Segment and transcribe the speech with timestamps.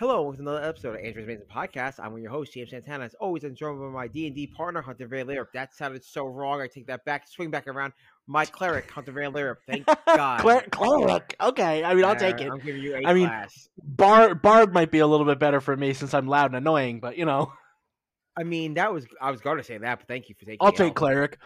[0.00, 2.00] Hello, with another episode of Android's Amazing Podcast.
[2.00, 3.04] I'm your host, James Santana.
[3.04, 5.48] As always, I'm joined by my D&D partner, Hunter Van Leer.
[5.54, 6.60] That sounded so wrong.
[6.60, 7.92] I take that back, swing back around.
[8.26, 9.58] My cleric, Hunter Van Leer.
[9.68, 10.40] Thank God.
[10.40, 11.36] Cler- cleric.
[11.40, 12.50] Okay, I mean, I'll take it.
[12.50, 13.68] I'm giving you A I mean, class.
[13.80, 16.98] Bard, Bard might be a little bit better for me since I'm loud and annoying,
[16.98, 17.52] but you know,
[18.36, 20.58] I mean, that was I was going to say that, but thank you for taking.
[20.60, 20.96] I'll take out.
[20.96, 21.38] cleric.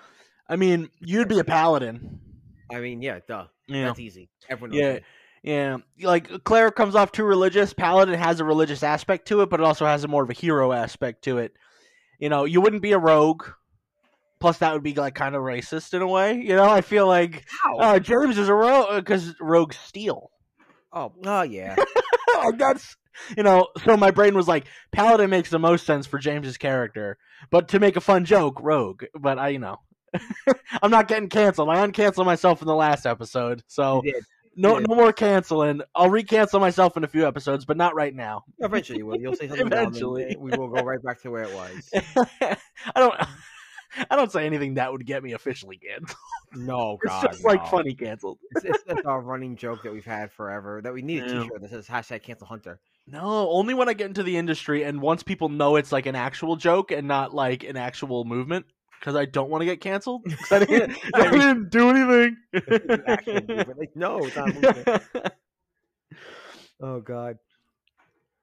[0.48, 2.20] I mean, you'd be a paladin.
[2.72, 3.46] I mean, yeah, duh.
[3.68, 4.28] Yeah, That's easy.
[4.48, 5.02] Everyone knows yeah, that.
[5.42, 5.76] yeah.
[6.08, 7.72] Like Claire comes off too religious.
[7.72, 10.34] Paladin has a religious aspect to it, but it also has a more of a
[10.34, 11.52] hero aspect to it.
[12.18, 13.44] You know, you wouldn't be a rogue.
[14.40, 16.34] Plus, that would be like kind of racist in a way.
[16.34, 17.44] You know, I feel like
[17.78, 20.30] uh, James is a rogue because rogues steal.
[20.92, 21.76] oh, oh yeah.
[22.44, 22.96] like that's
[23.36, 27.18] you know so my brain was like paladin makes the most sense for james's character
[27.50, 29.76] but to make a fun joke rogue but i you know
[30.82, 34.02] i'm not getting canceled i uncanceled myself in the last episode so
[34.56, 38.44] no no more canceling i'll recancel myself in a few episodes but not right now
[38.58, 39.18] Eventually, you will.
[39.18, 39.66] You'll say something.
[39.66, 40.36] Eventually.
[40.38, 41.90] we will go right back to where it was.
[42.42, 42.56] i
[42.96, 43.14] don't
[44.10, 46.16] i don't say anything that would get me officially canceled
[46.54, 50.04] No, it's God, just like funny canceled It's, it's, it's our running joke that we've
[50.04, 50.80] had forever.
[50.82, 51.26] That we need a.
[51.42, 52.78] T-shirt that says hashtag Cancel Hunter.
[53.06, 56.14] no only when i get into the industry and once people know it's like an
[56.14, 58.66] actual joke and not like an actual movement
[59.02, 60.22] because i don't want to get canceled.
[60.52, 63.78] I didn't, I didn't do anything It's an actual movement.
[63.78, 64.88] Like, no, it's not movement.
[66.80, 67.38] Oh God.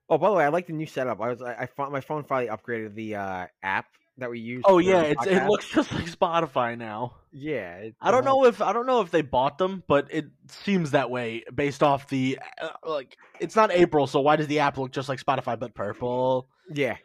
[0.09, 1.19] Oh, by the way, I like the new setup.
[1.21, 3.85] I was I, I found my phone finally upgraded the uh, app
[4.17, 4.63] that we use.
[4.67, 7.77] oh yeah it's, it looks just like spotify now Yeah.
[7.77, 10.25] it- i don't uh, know if i don't know if they bought them but it
[10.49, 14.59] seems that way based off the uh, like it's not april so why does the
[14.59, 16.97] app look just like spotify but purple Yeah.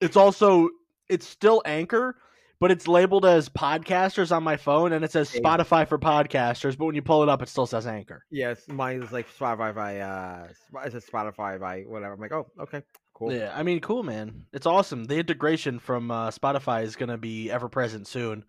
[0.00, 0.70] it's also
[1.10, 2.16] it's still anchor
[2.60, 6.84] but it's labeled as podcasters on my phone and it says spotify for podcasters but
[6.86, 8.68] when you pull it up it still says anchor Yes.
[8.68, 10.46] Mine is like Spotify by uh,
[10.84, 12.12] it says Spotify by whatever.
[12.14, 12.82] I'm like, oh, okay,
[13.14, 13.32] cool.
[13.32, 17.18] yeah i mean cool man it's awesome the integration from uh, spotify is going to
[17.18, 18.44] be ever present soon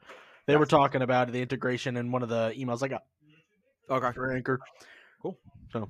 [0.47, 0.69] they were Yes.
[0.69, 3.03] talking about the integration in one of the emails i got
[3.89, 4.11] Okay.
[4.13, 4.59] for anchor
[5.21, 5.37] Cool.
[5.71, 5.89] so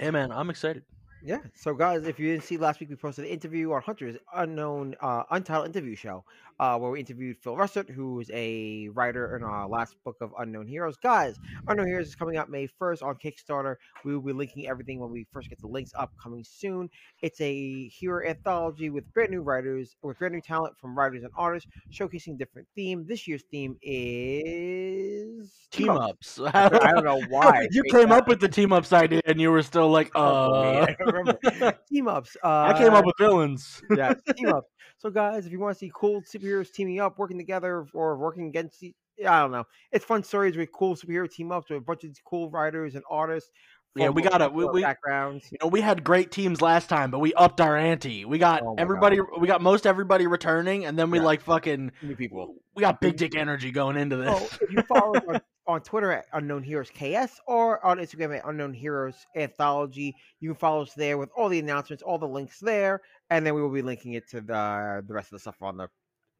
[0.00, 0.82] yeah man i'm excited
[1.24, 1.38] Yeah.
[1.54, 4.96] So, guys, if you didn't see last week, we posted an interview on Hunter's unknown,
[5.00, 6.24] uh, untitled interview show,
[6.60, 10.32] uh, where we interviewed Phil Russert, who is a writer in our last book of
[10.38, 10.96] Unknown Heroes.
[10.96, 11.36] Guys,
[11.68, 13.76] Unknown Heroes is coming out May 1st on Kickstarter.
[14.04, 16.88] We will be linking everything when we first get the links up coming soon.
[17.22, 21.32] It's a hero anthology with brand new writers, with brand new talent from writers and
[21.36, 23.06] artists, showcasing different theme.
[23.06, 27.66] This year's theme is team ups I don't know why.
[27.70, 30.62] you came up with the team ups idea and you were still like Oh, uh
[30.86, 31.78] man, I remember.
[31.88, 32.36] team ups.
[32.42, 34.64] Uh, i came up with villains yeah, team up.
[35.02, 38.46] So, guys, if you want to see cool superheroes teaming up, working together, or working
[38.46, 42.04] against, I don't know, it's fun stories with cool superhero team ups with a bunch
[42.04, 43.50] of these cool writers and artists.
[43.96, 45.50] Yeah, we got a we- we- backgrounds.
[45.50, 48.24] You know, we had great teams last time, but we upped our ante.
[48.24, 49.18] We got Oh my everybody.
[49.40, 51.24] We got most everybody returning, and then we Yeah.
[51.24, 51.90] like fucking.
[52.00, 52.54] New people.
[52.76, 54.50] We got big dick energy going into this.
[54.52, 58.38] So, if you follow us on, on Twitter at Unknown Heroes KS or on Instagram
[58.38, 62.26] at Unknown Heroes Anthology, you can follow us there with all the announcements, all the
[62.26, 63.02] links there,
[63.36, 65.76] and then we will be linking it to the the rest of the stuff on
[65.76, 65.88] the,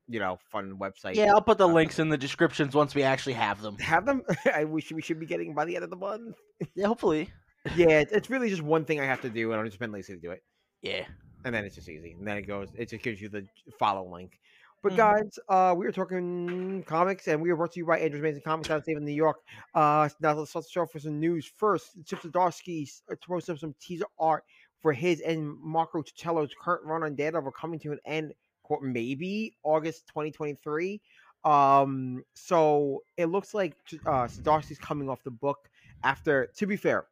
[0.09, 1.15] you know, fun website.
[1.15, 3.77] yeah, I'll put the Uh, links in the descriptions once we actually have them.
[3.79, 4.23] Have them?
[4.55, 6.37] I wish we should be getting by the end of the month.
[6.75, 7.31] Yeah, hopefully.
[7.77, 10.15] yeah, it's, really just one thing I have to do, and I'm just been lazy
[10.15, 10.43] to do it.
[10.81, 11.05] Yeah.
[11.45, 12.15] And then it's just easy.
[12.19, 13.47] And then it goes, it just gives you the
[13.79, 14.39] follow link.
[14.83, 14.97] But Mhm.
[14.97, 18.43] guys, uh, we were talking comics, and we were brought to you by Android's Amazing
[18.43, 19.37] Comics out of New York.
[19.75, 21.51] Uh, now let's start the show for some news.
[21.57, 22.89] First, Chip Zdarsky
[23.27, 24.43] posted some teaser art
[24.83, 28.35] for his and Marco Checchetto's current run on Daredevil coming to an end.
[28.65, 31.01] Quote, maybe August 2023.
[31.45, 33.75] Um, so it looks like
[34.07, 35.69] uh, Zdarsky's coming off the book
[36.05, 36.49] after.
[36.57, 37.07] To be fair,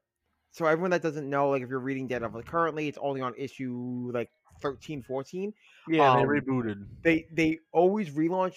[0.53, 4.10] so everyone that doesn't know, like if you're reading Daredevil currently, it's only on issue
[4.12, 4.30] like
[4.60, 5.53] 13, 14.
[5.88, 6.86] Yeah, they Um, rebooted.
[7.03, 8.56] They they always relaunch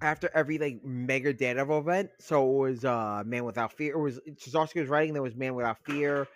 [0.00, 2.10] after every like mega Daredevil event.
[2.20, 3.94] So it was uh Man Without Fear.
[3.94, 5.12] It was Chip Zdarsky was writing.
[5.12, 6.28] There was Man Without Fear.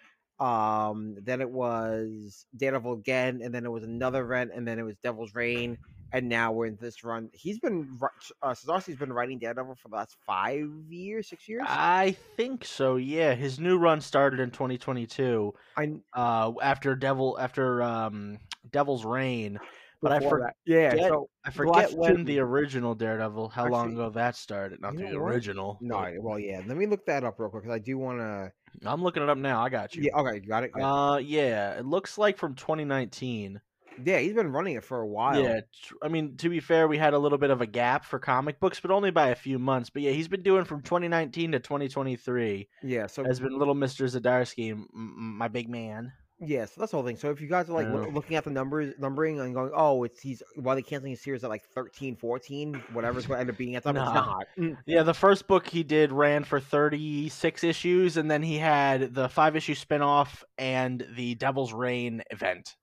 [0.47, 4.83] Um, then it was Daredevil again, and then it was another event, and then it
[4.83, 5.79] was Devil's Reign,
[6.13, 7.31] and now we're in this run.
[7.33, 11.63] He's been uh, Chip Zdarsky's been writing Daredevil for the last five years, six years.
[11.69, 12.97] I think so.
[12.97, 15.55] Yeah, his new run started in 2022.
[15.77, 18.39] I Uh, after Devil, after um,
[18.73, 19.61] Devil's Reign.
[20.01, 20.91] But I before for- yeah.
[20.91, 24.81] forget- So I forget when two- the original Daredevil, how long ago that started.
[24.81, 25.79] Not the original.
[25.81, 26.61] no, but- well, yeah.
[26.67, 28.51] Let me look that up real quick because I do want to.
[28.85, 29.63] I'm looking it up now.
[29.63, 30.05] I got you.
[30.05, 30.21] Yeah.
[30.21, 30.73] Okay, got it.
[30.73, 30.83] Good.
[30.83, 33.61] Uh, yeah, it looks like from 2019.
[34.03, 35.43] Yeah, he's been running it for a while.
[35.43, 35.61] Yeah,
[36.03, 38.59] I mean to be fair, we had a little bit of a gap for comic
[38.59, 39.91] books, but only by a few months.
[39.91, 42.69] But yeah, he's been doing from 2019 to 2023.
[42.83, 43.07] yeah.
[43.07, 46.13] So Has been little Mister Zdarsky, my big man.
[46.45, 47.17] Yeah, so that's the whole thing.
[47.17, 48.05] So if you guys are like Yeah.
[48.13, 51.45] looking at the numbers, numbering, and going, oh, it's he's why they canceling his series
[51.45, 53.85] at like 13, 14, whatever's going to end up being at.
[53.87, 54.13] It's Nah.
[54.13, 54.47] not.
[54.59, 59.15] Mm, Yeah, the first book he did ran for 36 issues, and then he had
[59.15, 62.75] the five issue spinoff and the Devil's Reign event.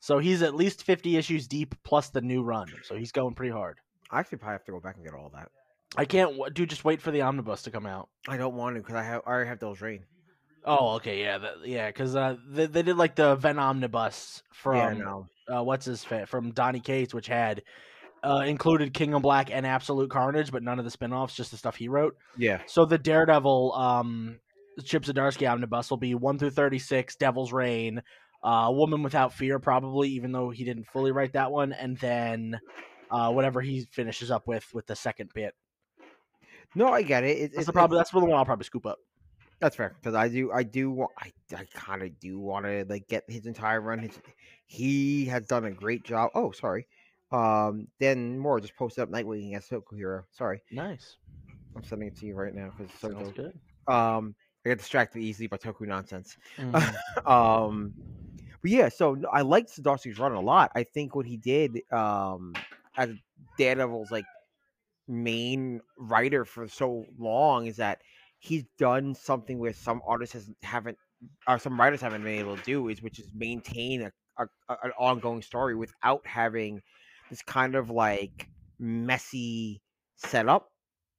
[0.00, 2.68] So he's at least 50 issues deep plus the new run.
[2.82, 3.78] So he's going pretty hard.
[4.10, 5.48] I actually probably have to go back and get all that.
[5.96, 8.08] I can't, dude, just wait for the omnibus to come out.
[8.28, 10.04] I don't want to because I have I already have those rain.
[10.64, 14.76] Oh, okay, yeah, that, yeah, because uh, they, they did like the Ven omnibus from
[14.98, 15.26] yeah, no.
[15.54, 17.62] uh, what's his fa- from Donny Cates, which had
[18.22, 21.58] uh, included King in Black and Absolute Carnage, but none of the spin-offs, just the
[21.58, 22.16] stuff he wrote.
[22.38, 22.62] Yeah.
[22.66, 24.38] So the Daredevil um,
[24.82, 28.02] Chip Zdarsky omnibus will be one through thirty-six, Devil's Reign,
[28.42, 32.58] uh, Woman Without Fear, probably, even though he didn't fully write that one, and then
[33.10, 35.54] uh, whatever he finishes up with with the second bit.
[36.74, 37.36] No, I get it.
[37.36, 38.96] it That's it- the probably that's the one I'll probably scoop up.
[39.60, 43.08] That's fair because I do, I do, I, I kind of do want to like
[43.08, 43.98] get his entire run.
[44.00, 44.18] His,
[44.66, 46.30] he has done a great job.
[46.34, 46.86] Oh, sorry.
[47.32, 50.24] Um, then more just posted up Nightwing against Toku Hero.
[50.30, 51.16] Sorry, Nice,
[51.74, 53.58] I'm sending it to you right now because so sounds good.
[53.92, 54.34] Um,
[54.64, 56.36] I get distracted easily by Toku nonsense.
[56.58, 56.94] Mhm.
[57.26, 57.92] um,
[58.62, 60.70] but yeah, so I liked Zdarsky's run a lot.
[60.74, 62.54] I think what he did, um,
[62.96, 63.10] as
[63.58, 64.24] Daredevil's like
[65.06, 68.00] main writer for so long is that
[68.44, 70.98] he's done something where some artists has, haven't,
[71.48, 74.78] or some writers haven't been able to do, is which is maintain a, a, a-
[74.84, 76.82] an ongoing story without having
[77.30, 78.48] this kind of like
[78.78, 79.82] messy
[80.16, 80.70] setup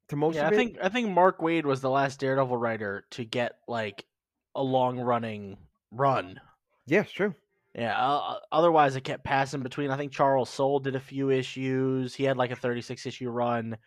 [0.10, 3.06] to most yeah, of I think I think Mark Waid was the last Daredevil writer
[3.12, 4.06] to get like
[4.54, 5.58] a long running
[5.92, 6.40] run.
[6.86, 7.34] yeah, it's true.
[7.74, 7.98] Yeah.
[7.98, 9.92] Uh, otherwise, it kept passing between.
[9.92, 12.16] I think Charles Soule did a few issues.
[12.16, 13.78] He had like a 36 issue run,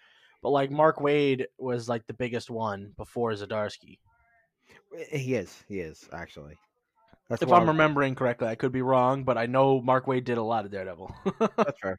[0.42, 3.98] but like Mark Waid was like the biggest one before Zdarsky.
[5.10, 5.64] He is.
[5.68, 6.54] He is actually.
[7.28, 10.38] That's If I'm remembering correctly, I could be wrong, but I know Mark Waid did
[10.38, 11.14] a lot of Daredevil.
[11.56, 11.98] That's fair.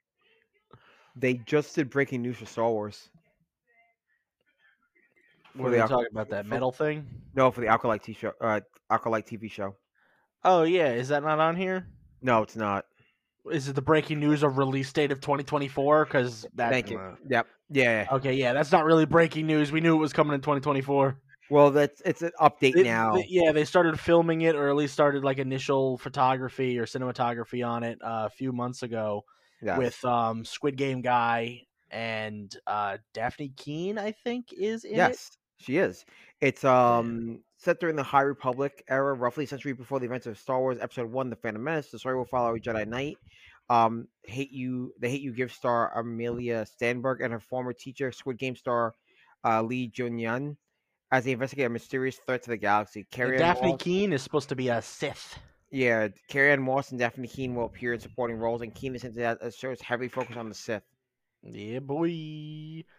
[1.16, 3.10] They just did breaking news for Star Wars.
[5.54, 6.30] what are the you talking about?
[6.30, 7.06] That for- metal thing?
[7.36, 9.76] No, for the Acolyte T show, uh, Acolyte TV show.
[10.44, 11.88] Oh yeah, is that not on here?
[12.22, 12.86] No, it's not.
[13.52, 16.06] Is it the breaking news of release date of 2024?
[16.06, 16.70] Because that.
[16.72, 16.98] Thank you.
[17.00, 17.48] uh, Yep.
[17.70, 18.08] Yeah.
[18.12, 19.72] Okay, yeah, that's not really breaking news.
[19.72, 21.20] We knew it was coming in 2024.
[21.52, 23.16] Well, that's it's an update They- now.
[23.28, 27.84] yeah, they started filming it, or at least started like initial photography or cinematography on
[27.84, 29.24] it uh, a few months ago
[29.78, 33.98] with um, Squid Game guy and uh, Dafne Keen.
[33.98, 34.98] I think is in it.
[34.98, 36.06] yes, she is.
[36.40, 40.38] It's um set during the High Republic era, roughly a century before the events of
[40.38, 41.90] Star Wars Episode One: The Phantom Menace.
[41.90, 43.18] The story will follow a Jedi Knight.
[43.70, 48.38] Um, hate you, the hate you give star Amelia Stenberg and her former teacher, Squid
[48.40, 48.94] Game star
[49.46, 50.56] uh, Lee Jung-jae,
[51.12, 53.02] as they investigate a mysterious threat to the galaxy.
[53.02, 55.38] And Carrie Ann Dafne Keen is supposed to be a Sith.
[55.72, 59.04] Yeah, Carrie Ann Moss and Dafne Keen will appear in supporting roles, and Keen is
[59.04, 60.84] hinted at as shows heavy focus on the Sith.
[61.44, 62.10] Yeah, boy.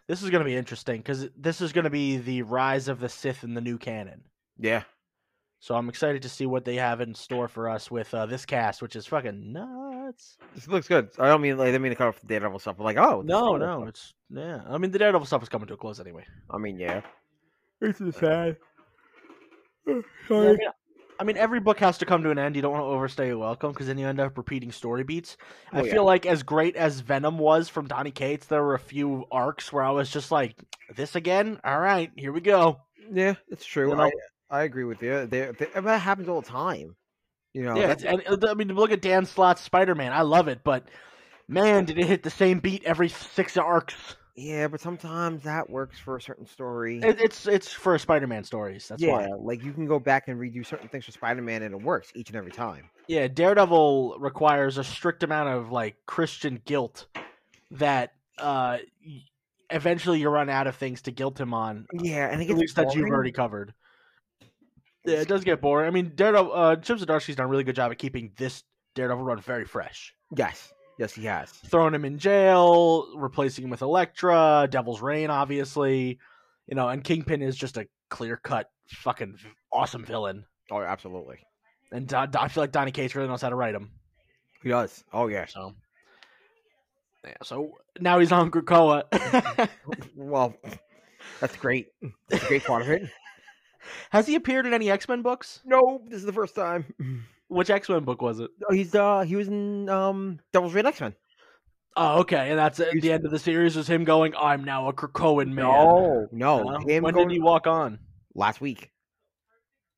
[0.07, 3.43] This is gonna be interesting because this is gonna be the rise of the Sith
[3.45, 4.23] in the new canon.
[4.57, 4.83] Yeah,
[5.59, 8.47] So I'm excited to see what they have in store for us with uh, this
[8.47, 9.90] cast, which is fucking nuts.
[10.55, 11.11] This looks good.
[11.19, 12.97] I don't mean like I didn't mean to cut off the Daredevil stuff, but like
[12.97, 13.89] oh No, no, stuff.
[13.89, 14.61] it's yeah.
[14.69, 16.25] I mean, the Daredevil stuff is coming to a close anyway.
[16.51, 17.03] I mean yeah.
[17.81, 18.57] It's uh, sad.
[19.87, 19.93] I
[20.31, 20.59] mean,
[21.19, 22.57] I mean, every book has to come to an end.
[22.57, 25.37] You don't want to overstay your welcome because then you end up repeating story beats.
[25.73, 25.93] I Oh, yeah.
[25.93, 29.73] feel like as great as Venom was from Donny Cates, there were a few arcs
[29.73, 30.57] where I was just like,
[30.95, 31.61] "This again?
[31.65, 32.81] All right, here we go."
[33.13, 33.91] Yeah, it's true.
[33.91, 34.11] You know?
[34.51, 35.27] I I agree with you.
[35.27, 36.97] There, there, that happens all the time.
[37.53, 40.13] You know, yeah, and uh, I mean, look at Dan Slott's Spider Man.
[40.13, 40.85] I love it, but
[41.49, 44.17] man, did it hit the same beat every six arcs?
[44.37, 47.01] yeah, but sometimes that works for a certain story.
[47.03, 48.89] It, it's it's for Spider Man stories.
[48.89, 49.29] That's yeah, why.
[49.39, 52.29] like you can go back and redo certain things for Spider-Man, and it works each
[52.29, 52.89] and every time.
[53.09, 57.07] Yeah, Daredevil requires a strict amount of like Christian guilt
[57.73, 58.79] that uh
[59.71, 61.87] eventually you run out of things to guilt him on.
[61.93, 63.75] Yeah, and it At gets least that you've already covered.
[65.05, 65.87] Yeah, it does get boring.
[65.87, 68.63] I mean, Daredevil, uh, Chip Zdarsky's done a really good job at keeping this
[68.95, 70.15] Daredevil run very fresh.
[70.37, 71.51] Yes, yes, he has.
[71.51, 76.19] Throwing him in jail, replacing him with Elektra, Devil's Reign, obviously,
[76.67, 79.37] you know, and Kingpin is just a clear cut, fucking
[79.73, 80.45] awesome villain.
[80.71, 81.39] Oh, absolutely,
[81.91, 83.91] And Don, I feel like Donny Cates really knows how to write him.
[84.63, 85.03] he does.
[85.13, 85.47] Oh yeah.
[85.47, 85.75] So,
[87.25, 87.35] yeah.
[87.43, 89.05] So now he's on Krakoa.
[90.15, 90.55] Well,
[91.41, 91.89] that's great.
[92.29, 93.11] That's a great part of it.
[94.11, 95.61] Has he appeared in any X Men books?
[95.65, 96.95] No, this is the first time.
[97.49, 98.51] Which X Men book was it?
[98.69, 101.15] Oh, He's uh he was in um Devil's Reign X Men.
[101.97, 104.89] Oh, okay, and that's at the end of the series was him going, "I'm now
[104.89, 106.79] a Krakoan man." No, no.
[106.87, 107.99] Him when going did he walk on?
[108.35, 108.91] last week.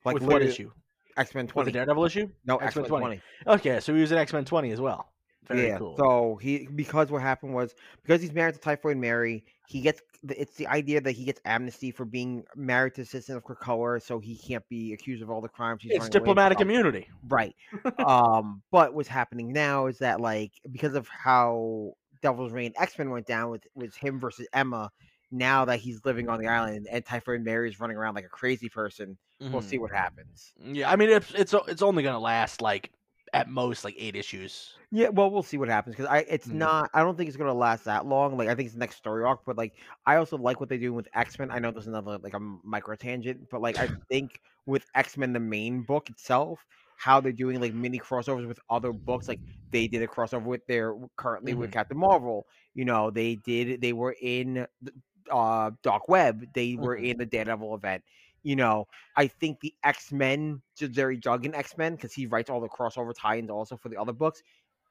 [0.05, 0.71] Like With what issue?
[1.17, 1.73] X Men twenty.
[1.73, 2.29] Daredevil issue?
[2.45, 3.03] No, X-Men X Men 20.
[3.03, 3.23] twenty.
[3.47, 5.13] Okay, so he was in X Men 20 as well.
[5.47, 5.79] Very yeah.
[5.79, 5.97] cool.
[5.97, 10.57] So he because what happened was because he's married to Typhoid Mary, he gets it's
[10.57, 14.19] the idea that he gets amnesty for being married to a citizen of Krakoa, so
[14.19, 15.83] he can't be accused of all the crimes.
[15.83, 17.09] He's it's diplomatic immunity.
[17.27, 17.57] Right.
[18.07, 23.09] um, but what's happening now is that like because of how Devil's Reign X Men
[23.09, 24.91] went down with with him versus Emma,
[25.31, 28.29] now that he's living on the island and Typhoid Mary is running around like a
[28.29, 29.17] crazy person,
[29.51, 29.65] we'll Mhm.
[29.65, 30.53] see what happens.
[30.63, 32.91] Yeah, I mean it's it's it's only gonna last like
[33.33, 34.79] at most like eight issues.
[34.91, 36.53] Yeah, well, we'll see what happens because I it's Mhm.
[36.53, 36.91] not.
[36.93, 38.37] I don't think it's gonna last that long.
[38.37, 39.75] Like I think it's the next story arc, but like
[40.07, 41.51] I also like what they're doing with X Men.
[41.51, 45.33] I know there's another like a micro tangent, but like I think with X Men
[45.33, 49.89] the main book itself, how they're doing like mini crossovers with other books, like they
[49.89, 52.47] did a crossover with their currently with Captain Marvel.
[52.75, 53.81] You know, they did.
[53.81, 54.67] They were in
[55.31, 56.53] uh Dark Web.
[56.55, 56.97] They were Mhm.
[56.97, 58.05] in the Daredevil event.
[58.43, 62.61] You know, I think the X Men, Gerry Duggan X Men, because he writes all
[62.61, 64.43] the crossover tie-ins also for the other books,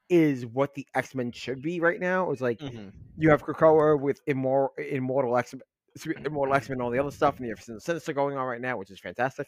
[0.08, 2.30] is what the X Men should be right now.
[2.30, 2.92] It's like Mhm.
[3.18, 5.54] you have Krakoa with immor- Immortal X
[6.24, 8.60] Immortal X Men, and all the other stuff, and you have Sinister going on right
[8.60, 9.46] now, which is fantastic.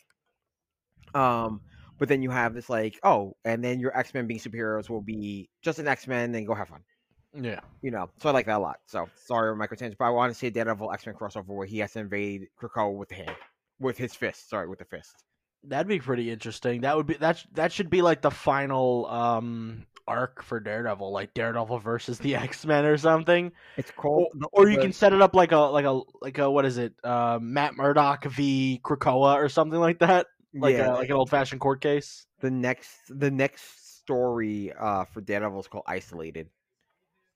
[1.15, 1.63] Um,
[1.99, 5.01] but then you have this like, oh, and then your X Men being superheroes will
[5.01, 6.85] be just an X Men, and go have fun.
[7.33, 7.61] Yeah.
[7.83, 8.81] You know, so I like that a lot.
[8.87, 11.67] So sorry, micro tangent, but I want to see a Daredevil X Men crossover where
[11.67, 13.37] he has to invade Krakoa with the hand,
[13.85, 14.49] with his fist.
[14.50, 15.23] Sorry, with the fist.
[15.62, 16.81] That'd be pretty interesting.
[16.83, 21.33] That would be that that should be like the final um arc for Daredevil, like
[21.33, 23.53] Daredevil versus the X Men or something.
[23.76, 26.37] It's Or, called, the- or you can set it up like a like a like
[26.38, 26.93] a what is it?
[27.03, 30.26] Uh, Matt Murdock v Krakoa or something like that.
[30.53, 32.26] Like yeah, a, like an old fashioned court case.
[32.41, 36.50] the next the next story uh for Daredevil is called Isolated,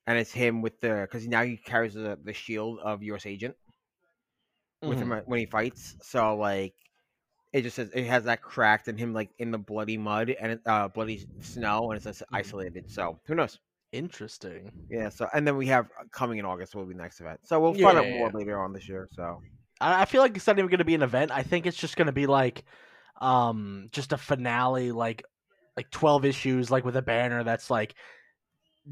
[0.07, 3.25] and it's him with the because now he carries the, the shield of U.S.
[3.25, 3.57] Agent
[4.83, 5.19] with him Mhm.
[5.19, 5.97] at- when he fights.
[6.03, 6.75] So like,
[7.53, 10.61] it just says it has that cracked and him like in the bloody mud and
[10.67, 12.39] uh bloody snow, and it says Mhm.
[12.39, 12.91] Isolated.
[12.91, 13.59] So who knows?
[13.93, 14.71] Interesting.
[14.91, 15.09] Yeah.
[15.09, 17.41] So and then we have uh, coming in August will be the next event.
[17.45, 18.19] So we'll find out Yeah.
[18.19, 19.09] more later on this year.
[19.13, 19.43] So
[19.81, 21.31] I, I feel like it's not even going to be an event.
[21.31, 22.65] I think it's just going to be like,
[23.21, 25.23] um, just a finale, like,
[25.77, 27.95] like twelve issues, like with a banner that's like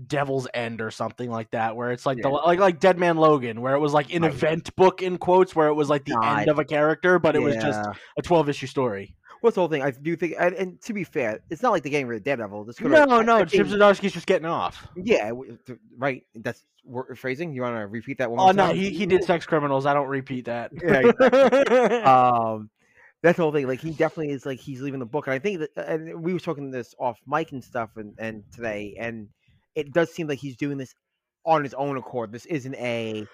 [0.07, 3.61] Devil's End or something like that, where it's like the like like Dead Man Logan,
[3.61, 4.33] where it was like an Right.
[4.33, 6.41] event book in quotes, where it was like the God.
[6.41, 7.81] end of a character, but it was just
[8.19, 9.15] a twelve issue story.
[9.43, 9.83] what's the whole thing?
[9.83, 12.25] I do think, and, and to be fair, it's not like they're getting rid of
[12.25, 12.65] Daredevil.
[12.65, 14.87] This No, I- no, Chip Zdarsky's just getting off.
[14.97, 15.31] Yeah,
[15.97, 16.25] right.
[16.35, 16.65] That's
[17.15, 17.53] phrasing.
[17.53, 18.41] You want to repeat that one?
[18.41, 18.77] Oh no, time?
[18.77, 19.87] he, he did sex criminals.
[19.87, 20.73] I don't repeat that.
[20.83, 21.01] Yeah,
[22.05, 22.71] um,
[23.23, 23.67] that's the whole thing.
[23.67, 26.33] Like he definitely is like he's leaving the book, and I think that, and we
[26.33, 29.29] were talking this off mic and stuff, and and today, and
[29.77, 30.95] it does seem like he's doing this
[31.45, 32.33] on his own accord.
[32.33, 33.27] This isn't a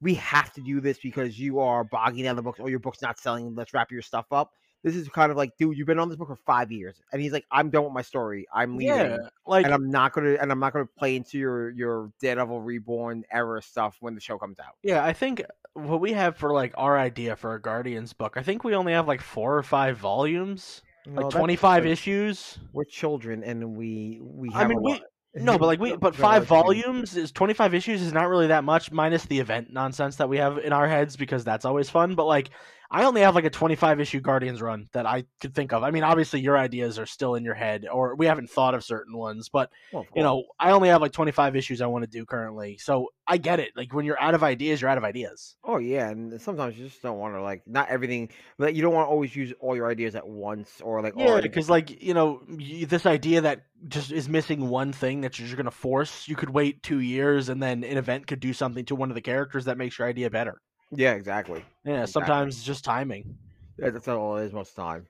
[0.00, 3.02] we have to do this because you are bogging down the books or your book's
[3.02, 3.54] not selling.
[3.54, 4.52] Let's wrap your stuff up.
[4.84, 7.20] This is kind of like, dude, you've been on this book for five years, and
[7.20, 8.46] he's like, I'm done with my story.
[8.54, 8.94] I'm leaving.
[8.94, 12.60] yeah, like and I'm not gonna and I'm not gonna play into your your Daredevil
[12.60, 14.76] Reborn era stuff when the show comes out.
[14.84, 18.42] Yeah, I think what we have for like our idea for a Guardians book, I
[18.42, 22.58] think we only have like four or five volumes, like twenty five issues.
[22.72, 24.50] We're children, and we we.
[24.50, 25.00] I Have mean, we.
[25.36, 28.64] No, but like we, but five volumes is twenty five issues is not really that
[28.64, 32.14] much, minus the event nonsense that we have in our heads because that's always fun.
[32.14, 32.50] But like,
[32.90, 35.82] I only have like a twenty five issue Guardians run that I could think of.
[35.82, 38.84] I mean, obviously your ideas are still in your head, or we haven't thought of
[38.84, 42.10] certain ones, but Well, you know, I only have like 25 issues I want to
[42.10, 42.78] do currently.
[42.78, 43.72] So I get it.
[43.76, 45.56] Like when you're out of ideas, you're out of ideas.
[45.64, 48.30] Oh yeah, and sometimes you just don't want to like not everything.
[48.58, 51.40] but you don't want to always use all your ideas at once, or like Yeah,
[51.40, 55.46] because like, you know, y this idea that just is missing one thing that you're
[55.46, 58.52] just going to force, you could wait 2 years and then an event could do
[58.52, 60.60] something to one of the characters that makes your idea better.
[60.92, 61.64] Yeah, exactly.
[61.84, 62.12] Yeah, Exactly.
[62.12, 63.38] sometimes it's just timing,
[63.78, 65.06] Yeah, That's all it is most of the time.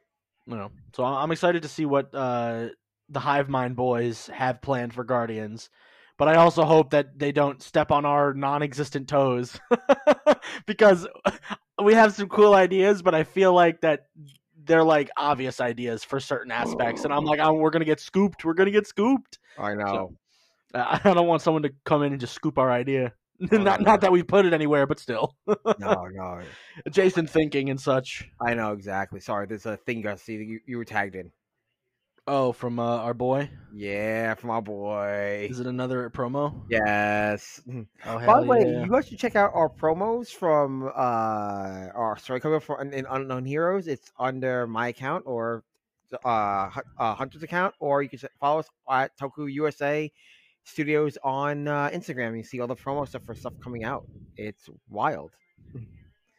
[0.46, 0.70] you know.
[0.94, 2.68] So I'm excited to see what uh
[3.08, 5.70] the Hive Mind boys have planned for Guardians.
[6.18, 9.60] But I also hope that they don't step on our non-existent toes
[10.66, 11.06] because
[11.82, 14.06] we have some cool ideas, but I feel like that
[14.64, 18.44] they're like obvious ideas for certain aspects, and I'm like, oh, we're gonna get scooped.
[18.44, 19.38] We're gonna get scooped.
[19.58, 20.16] I know.
[20.74, 23.12] I I don't want someone to come in and just scoop our idea.
[23.52, 26.40] Oh, not not that we put it anywhere, but still, no, no.
[26.90, 28.30] Jason thinking and such.
[28.40, 29.20] I know exactly.
[29.20, 31.30] Sorry, there's a thing I see that you, you were tagged in.
[32.28, 33.48] Oh, from uh, our boy.
[33.72, 35.46] Yeah, from our boy.
[35.48, 36.62] Is it another promo?
[36.68, 37.60] Yes.
[38.04, 38.84] Oh, By the way, yeah.
[38.84, 43.44] you guys should check out our promos from uh our story cover for in Unknown
[43.44, 43.86] Heroes.
[43.86, 45.62] It's under my account or
[46.24, 50.10] uh, uh Hunter's account, or you can follow us at Toku USA
[50.66, 52.36] Studios on uh, Instagram.
[52.36, 54.04] You see all the promo stuff for stuff coming out.
[54.36, 55.30] It's wild.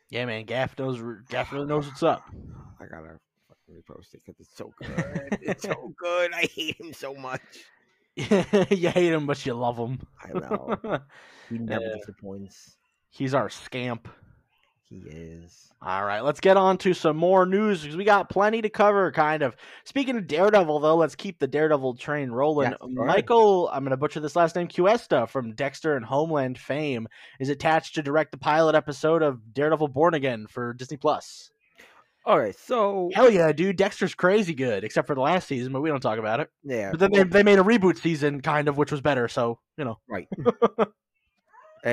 [0.10, 0.46] Yeah, man.
[0.46, 1.01] Gaff knows.
[1.29, 2.24] Gaff really knows what's up.
[2.79, 3.17] I gotta
[3.48, 5.39] fucking repost it because it's so good.
[5.41, 6.31] it's so good.
[6.34, 7.41] I hate him so much.
[8.15, 10.00] you hate him, but you love him.
[10.24, 10.77] I know.
[11.50, 11.96] He never Yeah.
[11.98, 12.75] disappoints.
[13.10, 14.10] He's our scamp.
[14.89, 15.70] He is.
[15.82, 19.12] All right, let's get on to some more news because we got plenty to cover.
[19.12, 19.56] Kind of.
[19.84, 22.72] Speaking of Daredevil, though, let's keep the Daredevil train rolling.
[22.72, 22.79] Yes.
[22.82, 27.08] Michael, I'm going to butcher this last name, Cuesta from Dexter and Homeland fame,
[27.39, 31.51] is attached to direct the pilot episode of Daredevil Born Again for Disney Plus.
[32.25, 33.77] All right, so Hell yeah, dude!
[33.77, 36.50] Dexter's crazy good, except for the last season, but we don't talk about it.
[36.63, 39.27] yeah, But then they, they made a reboot season, kind of, which was better.
[39.29, 40.27] So you know, right.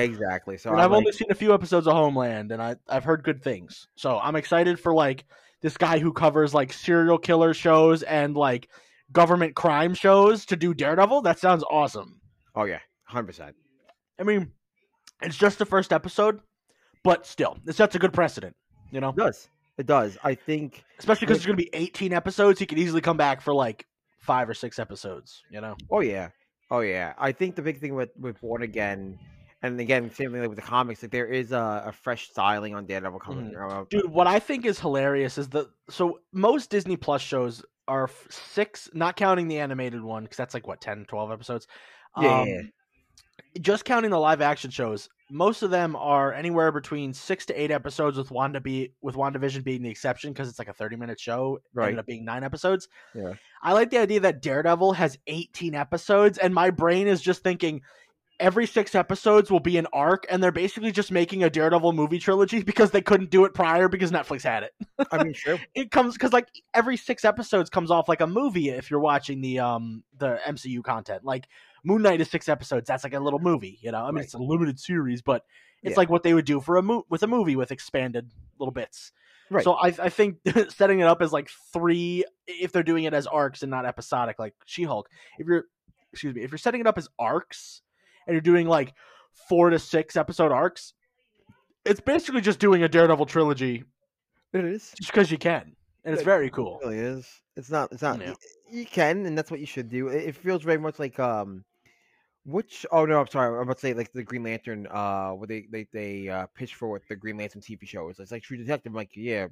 [0.01, 0.57] exactly.
[0.57, 3.43] So and I've only seen a few episodes of Homeland, and I I've heard good
[3.43, 3.87] things.
[3.95, 5.25] So I'm excited for like
[5.61, 8.69] this guy who covers like serial killer shows and like
[9.11, 11.21] government crime shows to do Daredevil.
[11.21, 12.19] That sounds awesome.
[12.55, 13.55] Oh yeah, hundred percent.
[14.19, 14.51] I mean,
[15.21, 16.39] it's just the first episode,
[17.03, 18.55] but still, it sets a good precedent.
[18.91, 19.49] You know, It does.
[19.77, 20.17] It does.
[20.23, 20.83] I think.
[20.99, 22.59] especially because it's going to be 18 episodes.
[22.59, 23.85] He could easily come back for like
[24.19, 25.43] five or six episodes.
[25.51, 26.29] You know, Oh yeah.
[26.71, 27.13] Oh yeah.
[27.17, 29.19] I think the big thing with with Born Again,
[29.61, 31.01] and again, same thing with the comics.
[31.01, 33.55] Like there is a, a fresh styling on Daredevil coming.
[33.55, 38.09] uh, dude what i think is hilarious is that so most disney plus shows are
[38.29, 41.67] six not counting the animated one because that's like what 10 12 episodes
[42.15, 42.61] Yeah, Um, yeah,
[43.61, 47.71] just counting the live action shows most of them are anywhere between six to eight
[47.71, 51.19] episodes with wanda be with wandavision being the exception because it's like a 30 minute
[51.19, 51.87] show Right.
[51.89, 53.33] ended up being nine episodes Yeah.
[53.63, 57.81] i like the idea that daredevil has 18 episodes and my brain is just thinking
[58.39, 62.19] every six episodes will be an arc and they're basically just making a daredevil movie
[62.19, 64.73] trilogy because they couldn't do it prior because netflix had it
[65.11, 65.57] I mean, true.
[65.75, 69.41] it comes because like every six episodes comes off like a movie if you're watching
[69.41, 71.23] the um the MCU content.
[71.25, 71.47] Like
[71.83, 72.87] Moon Knight is six episodes.
[72.87, 73.99] That's like a little movie, you know.
[74.03, 74.23] I mean, Right.
[74.25, 75.43] it's a limited series, but
[75.83, 75.97] it's Yeah.
[75.97, 79.11] like what they would do for a mo- with a movie with expanded little bits.
[79.49, 79.63] Right.
[79.63, 80.37] So I I think
[80.69, 84.39] setting it up as like three if they're doing it as arcs and not episodic
[84.39, 85.09] like She Hulk.
[85.37, 85.65] If you're
[86.13, 87.81] excuse me, if you're setting it up as arcs
[88.27, 88.93] and you're doing like
[89.49, 90.93] four to six episode arcs,
[91.85, 93.83] it's basically just doing a Daredevil trilogy
[94.53, 94.93] It is.
[94.97, 96.79] just because you can, and it's very It cool.
[96.81, 97.27] really is.
[97.55, 97.91] It's not.
[97.91, 98.19] It's not.
[98.19, 98.33] Yeah.
[98.69, 100.07] You can, and that's what you should do.
[100.09, 101.63] It, it feels very much like um,
[102.45, 102.85] which?
[102.91, 103.55] Oh no, I'm sorry.
[103.55, 104.87] I'm about to say like the Green Lantern.
[104.89, 108.19] Uh, where they they they uh pitch for with the Green Lantern TV shows.
[108.19, 108.91] It's like True Detective.
[108.91, 109.47] I'm like yeah,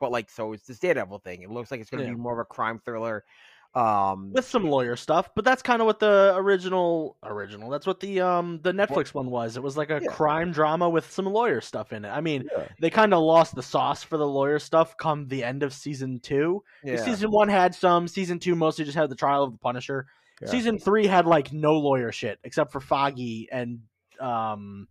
[0.00, 1.42] but like so it's this Daredevil thing.
[1.42, 2.10] It looks like it's gonna Yeah.
[2.10, 3.24] be more of a crime thriller.
[3.72, 7.70] Um, with some lawyer stuff, but that's kind of what the original original.
[7.70, 9.56] That's what the um the Netflix one was.
[9.56, 10.10] It was like a Yeah.
[10.10, 12.08] crime drama with some lawyer stuff in it.
[12.08, 15.44] I mean, yeah, they kind of lost the sauce for the lawyer stuff come the
[15.44, 16.64] end of season two.
[16.82, 16.96] yeah.
[16.96, 18.08] Season one had some.
[18.08, 20.06] Season two mostly just had the trial of the Punisher.
[20.46, 23.80] Season three had like no lawyer shit except for Foggy and
[24.18, 24.88] um.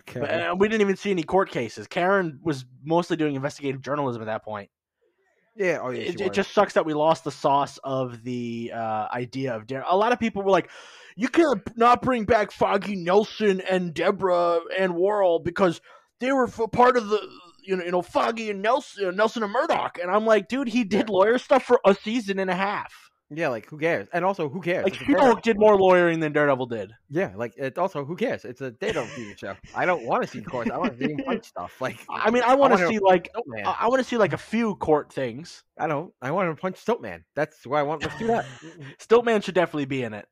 [0.00, 0.20] Okay.
[0.20, 1.86] but- and we didn't even see any court cases.
[1.86, 4.68] Karen was mostly doing investigative journalism at that point.
[5.56, 5.78] Yeah.
[5.82, 6.02] Oh yeah.
[6.02, 9.84] it, it just sucks that we lost the sauce of the uh, idea of Dare.
[9.88, 10.70] A lot of people were like,
[11.16, 15.80] "You can't not bring back Foggy Nelson and Deborah Ann Woll because
[16.20, 17.20] they were part of the."
[17.62, 20.82] You know, you know, Foggy and Nelson, Nelson and Murdoch, and I'm like, dude, he
[20.82, 23.09] did lawyer stuff for a season and a half.
[23.30, 23.48] Yeah.
[23.48, 24.08] Like who cares?
[24.12, 24.84] And also who cares?
[24.84, 26.92] Like, She-Hulk did more lawyering than Daredevil did.
[27.08, 27.32] Yeah.
[27.36, 28.44] Like it also who cares?
[28.44, 29.56] It's a Daredevil TV show.
[29.74, 30.70] I don't want to see courts.
[30.70, 31.80] I want to see punch stuff.
[31.80, 33.64] Like I mean, I want to see like, Stiltman.
[33.64, 35.64] I, I want to see like a few court things.
[35.78, 36.12] I don't.
[36.20, 37.24] I want to punch Stiltman.
[37.34, 38.02] That's why I want.
[38.02, 38.46] Let's do that.
[38.98, 40.26] Stiltman should definitely be in it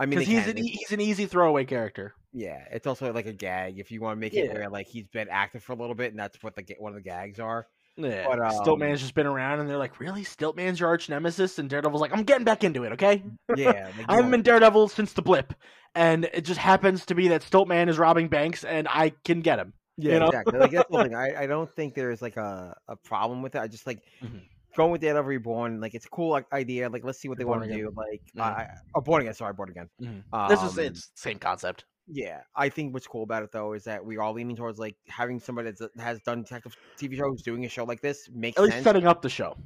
[0.00, 0.56] I mean, because he's can.
[0.56, 2.14] an, he's an easy throwaway character.
[2.32, 5.06] Yeah, it's also like a gag if you want to make it where like he's
[5.08, 7.66] been active for a little bit, and that's what the one of the gags are.
[8.04, 11.58] Yeah, But, um, Stiltman's just been around, and they're like, "Really, Stiltman's your arch nemesis?"
[11.58, 13.22] And Daredevil's like, "I'm getting back into it, okay?
[13.56, 13.66] Yeah,
[13.98, 15.54] like, I haven't want- been Daredevil since the blip,
[15.94, 19.58] and it just happens to be that Stiltman is robbing banks, and I can get
[19.58, 20.26] him." Yeah, you know?
[20.28, 20.58] exactly.
[20.58, 21.14] Like that's the thing.
[21.26, 23.58] I, I don't think there's like a, a problem with it.
[23.60, 24.40] I just like Mhm.
[24.74, 25.80] going with Daredevil Reborn.
[25.80, 26.88] Like it's a cool idea.
[26.88, 27.92] Like let's see what they want to do.
[27.94, 28.40] Like Mhm.
[28.40, 29.34] I, oh, born again.
[29.34, 29.90] Sorry, born again.
[29.98, 31.84] this is Um, it's same concept.
[32.12, 34.78] Yeah, I think what's cool about it though is that we are all leaning towards
[34.78, 38.28] like having somebody that uh, has done detective TV shows doing a show like this
[38.32, 38.84] makes At least sense.
[38.84, 39.56] setting up the show.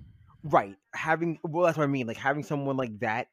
[0.43, 0.77] Right.
[0.95, 2.07] Having well, that's what I mean.
[2.07, 3.29] Like having someone like that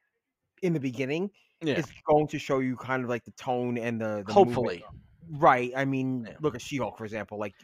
[0.62, 1.30] in the beginning
[1.62, 4.32] Yeah, is going to show you kind of like the tone and the, the movement.
[4.32, 4.84] hopefully.
[5.30, 5.72] Right.
[5.76, 6.36] I mean, Yeah.
[6.40, 7.38] look at She-Hulk for example.
[7.38, 7.54] Like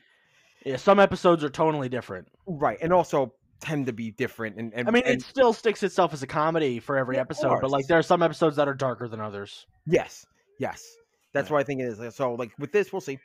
[0.67, 2.29] Yeah, some episodes are totally different.
[2.47, 4.57] right, and also tend to be different.
[4.57, 7.59] And, and I mean, and it still sticks itself as a comedy for every episode,
[7.61, 9.67] but like there are some episodes that are darker than others.
[9.87, 10.27] yes,
[10.61, 10.85] yes,
[11.33, 11.51] that's Yeah.
[11.51, 12.15] what I think it is.
[12.15, 13.19] So like with this, we'll see.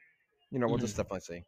[0.51, 0.79] You know, we'll Mm-hmm.
[0.79, 1.43] just definitely see.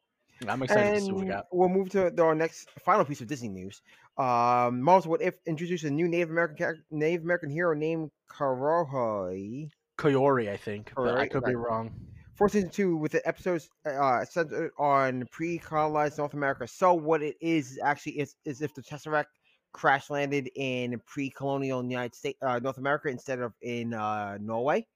[0.48, 1.46] I'm excited to see what we got.
[1.52, 3.82] We'll move to our next final piece of Disney news.
[4.18, 10.50] Um, Marvel's What If introduced a new Native American Native American hero named Karohoi Koyori,
[10.50, 11.94] I think, but I could be wrong.
[12.36, 16.68] for season two, with the episodes uh, centered on pre-colonized North America.
[16.68, 19.26] So what it is actually is is if the Tesseract
[19.74, 24.88] crash landed in pre-colonial United States, uh, North America instead of in uh, Norway,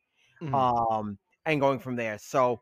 [0.41, 0.69] Mhm.
[0.91, 2.17] um, and going from there.
[2.19, 2.61] So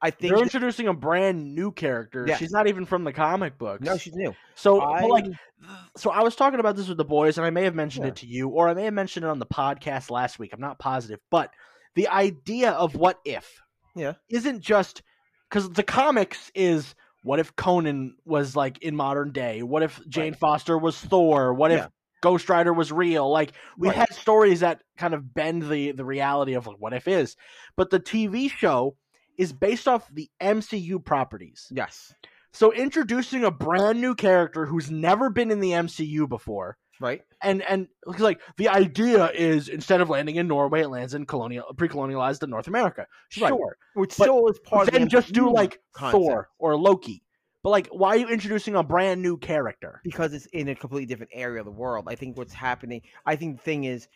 [0.00, 2.24] I think They're introducing a brand new character.
[2.26, 2.38] Yes.
[2.40, 3.84] She's not even from the comic books.
[3.84, 4.34] no, she's new.
[4.56, 7.50] So, but like, I- so I was talking about this with the boys, and I
[7.50, 8.10] may have mentioned Yeah.
[8.10, 10.50] it to you, or I may have mentioned it on the podcast last week.
[10.52, 11.50] I'm not positive, but
[11.94, 13.62] the idea of what if,
[13.94, 14.14] Yeah.
[14.28, 15.02] isn't just
[15.48, 19.62] because the comics is what if Conan was like in modern day?
[19.62, 20.40] What if Jane Right.
[20.40, 21.54] Foster was Thor?
[21.54, 21.86] What Yeah.
[22.22, 23.28] Ghost Rider was real?
[23.30, 23.98] Like we Right.
[23.98, 27.36] had stories that kind of bend the the reality of like, what if is,
[27.76, 28.96] but the TV show
[29.36, 31.66] is based off the MCU properties.
[31.70, 32.14] Yes.
[32.52, 37.22] So introducing a brand new character who's never been in the MCU before, Right.
[37.42, 41.64] and and like the idea is instead of landing in Norway, it lands in colonial
[41.76, 43.06] pre-colonialized in North America.
[43.40, 43.48] Right.
[43.48, 46.76] Sure, Which But still is part of then the just do like concept, Thor or
[46.76, 47.24] Loki.
[47.62, 50.00] But like, why are you introducing a brand new character?
[50.04, 52.06] because it's in a completely different area of the world.
[52.08, 53.02] I think what's happening.
[53.24, 54.08] I think the thing is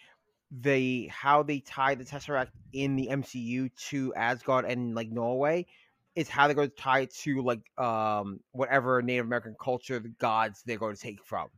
[0.50, 5.66] they how they tie the Tesseract in the MCU to Asgard and like Norway
[6.14, 10.08] is how they're going to tie it to like um whatever Native American culture the
[10.08, 11.48] gods they're going to take from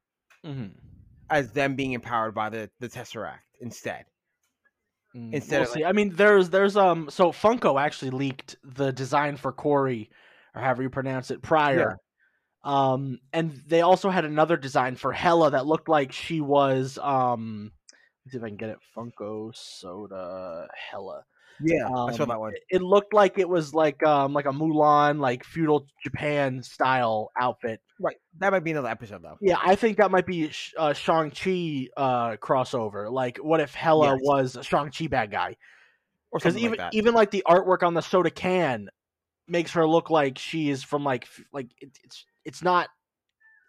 [0.45, 0.69] Mm-hmm.
[1.31, 4.05] as them being empowered by the the Tesseract instead.
[5.15, 5.85] Instead we'll of, see.
[5.85, 10.11] I mean, there's there's um so Funko actually leaked the design for Corey,
[10.59, 11.97] or however you pronounce it, prior.
[12.65, 17.73] Um, and they also had another design for Hela that looked like she was um.
[18.27, 18.79] Let's see if I can get it.
[18.97, 21.23] Funko Soda Hela.
[21.61, 22.53] Yeah, I saw Um, that one.
[22.69, 27.81] It looked like it was like um like a Mulan like feudal Japan style outfit.
[28.01, 29.39] Right, that might be another episode though.
[29.41, 33.11] Yeah, I think that might be Sh- uh, Shang Chi uh crossover.
[33.11, 34.21] Like, what if Hela Yes.
[34.23, 35.57] was a Shang Chi bad guy?
[36.33, 38.89] Because even like even like the artwork on the soda can
[39.49, 42.89] makes her look like she is from like like it, it's it's not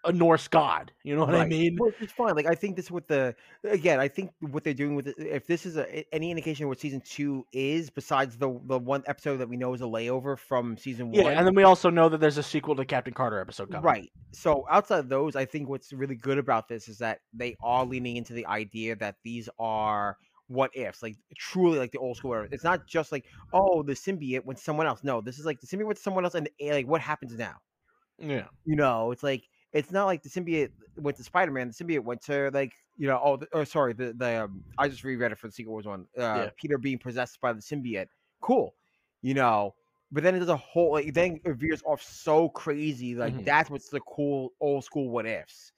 [0.05, 0.91] a Norse god.
[1.03, 1.77] You know what I mean?
[1.79, 2.35] Well, it's fine.
[2.35, 5.45] Like I think this with the again, I think what they're doing with it, if
[5.45, 9.37] this is a any indication of what season two is, besides the the one episode
[9.37, 12.07] that we know is a layover from season Yeah, one, and then we also know
[12.09, 13.83] that there's a sequel to Captain Carter episode coming.
[13.83, 14.11] right?
[14.31, 17.85] So outside of those, I think what's really good about this is that they are
[17.85, 20.17] leaning into the idea that these are
[20.49, 22.33] what ifs, like truly like the old school.
[22.33, 22.47] Era.
[22.51, 25.03] It's not just like oh the symbiote went to someone else.
[25.03, 27.55] No, this is like the symbiote went to someone else, and like what happens now.
[28.17, 28.47] Yeah.
[28.65, 31.67] You know, it's like it's not like the symbiote went to Spider Man.
[31.69, 33.21] The symbiote went to like you know.
[33.23, 33.93] Oh, the, oh sorry.
[33.93, 36.07] The the um, I just reread it for the Secret Wars one.
[36.17, 36.49] Uh, Yeah.
[36.57, 38.07] Peter being possessed by the symbiote.
[38.41, 38.73] Cool.
[39.21, 39.75] You know,
[40.11, 43.15] but then it does a whole like then it veers off so crazy.
[43.15, 43.45] Like Mhm.
[43.45, 45.71] that's what's the cool old school what ifs.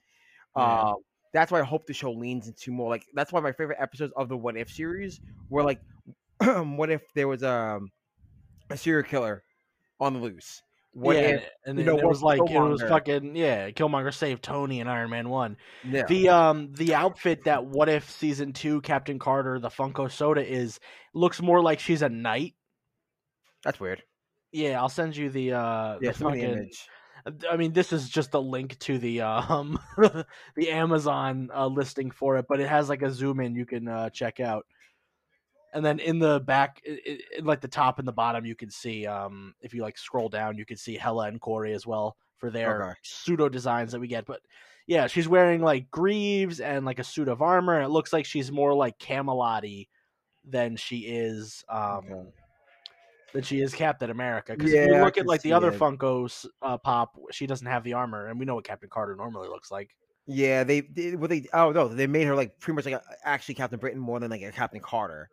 [0.56, 0.64] Yeah.
[0.64, 0.94] Uh,
[1.34, 4.14] that's why I hope the show leans into more like that's why my favorite episodes
[4.16, 5.82] of the What If series were like,
[6.40, 7.90] what if there was um,
[8.70, 9.44] a serial killer
[10.00, 10.62] on the loose?
[10.94, 13.72] What yeah, if and, you know, it was like it was fucking yeah.
[13.72, 15.56] Killmonger saved Tony in Iron Man One.
[15.88, 16.06] yeah.
[16.06, 20.82] The um the outfit that What If season two Captain Carter the Funko Soda is
[21.14, 22.56] looks more like she's a knight.
[23.64, 24.04] That's weird.
[24.52, 26.90] Yeah, I'll send you the uh Yeah, the me the image.
[27.50, 29.80] I mean, this is just a link to the um
[30.56, 33.88] the Amazon uh, listing for it, but it has like a zoom in you can
[33.88, 34.66] uh, check out.
[35.74, 38.56] And then in the back, i i in like the top and the bottom, you
[38.56, 41.88] can see um if you like scroll down, you can see Hela and Corey as
[41.88, 42.94] well for their Okay.
[43.04, 44.26] pseudo designs that we get.
[44.26, 44.42] But
[44.88, 48.26] yeah, she's wearing like greaves and like a suit of armor, and it looks like
[48.26, 49.88] she's more like Camelot-y
[50.44, 52.30] than she is um Okay.
[53.34, 54.54] Than she is Captain America.
[54.54, 55.80] Because if you look at like the other it.
[55.80, 59.48] Funkos uh, pop, she doesn't have the armor, and we know what Captain Carter normally
[59.48, 59.96] looks like.
[60.28, 63.02] Yeah, they, they what they oh no, they made her like pretty much like a,
[63.24, 65.30] actually Captain Britain more than like a Captain Carter.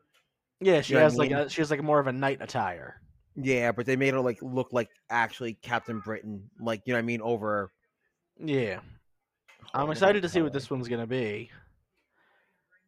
[0.61, 1.39] Yeah, she You know what I has like mean?
[1.39, 3.01] a, she has like more of a knight attire.
[3.37, 7.05] Yeah, but they made her like look like actually Captain Britain, like you know what
[7.05, 7.71] I mean over.
[8.43, 8.81] Yeah,
[9.75, 11.51] I'm excited to see what this one's gonna be.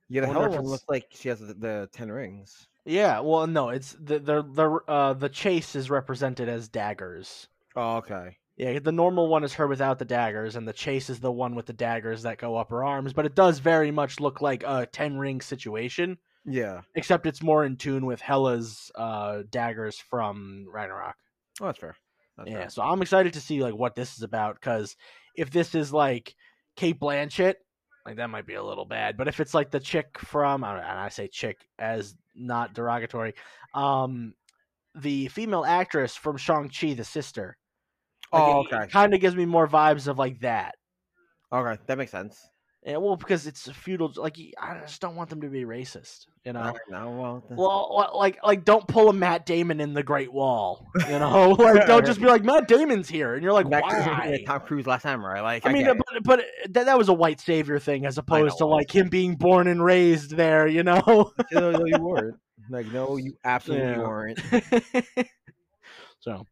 [0.09, 2.67] Yeah, the wonder hell one looks like she has the, the ten rings.
[2.91, 7.47] Yeah, well, no, it's the the the uh, the chase is represented as daggers.
[7.77, 8.37] Oh, okay.
[8.57, 11.55] Yeah, the normal one is her without the daggers, and the chase is the one
[11.55, 13.13] with the daggers that go up her arms.
[13.13, 16.81] But it does very much look like a ten ring situation, Yeah.
[16.97, 21.15] except it's more in tune with Hela's uh, daggers from Ragnarok.
[21.61, 21.97] Oh, that's fair.
[22.37, 22.71] That's Yeah, fair.
[22.71, 24.97] so I'm excited to see like what this is about because
[25.37, 26.35] if this is like
[26.77, 27.55] Cate Blanchett,
[28.05, 29.17] like that might be a little bad.
[29.17, 33.35] But if it's like the chick from, and I say chick as not derogatory,
[33.75, 34.35] um,
[34.95, 37.57] the female actress from Shang Chi, the sister,
[38.33, 38.87] Oh, okay.
[38.91, 40.75] Kind of gives me more vibes of like that.
[41.53, 42.39] Okay, that makes sense.
[42.85, 44.11] Yeah, well, because it's a feudal.
[44.17, 46.27] Like I just don't want them to be racist.
[46.47, 46.61] You know.
[46.61, 47.11] I know.
[47.11, 50.87] Well, Well, like, like, don't pull a Matt Damon in the Great Wall.
[51.07, 54.43] You know, like, don't just be like Matt Damon's here, and you're like, to why?
[54.47, 55.43] Tom Cruise last time, right?
[55.43, 58.67] Like, I mean, but, but that, that was a white savior thing as opposed to
[58.67, 60.67] like him being born and raised there.
[60.67, 61.33] You know.
[61.53, 62.37] no, no, you weren't.
[62.71, 63.99] Like, no, you absolutely Yeah.
[63.99, 64.41] weren't.
[66.21, 66.47] so,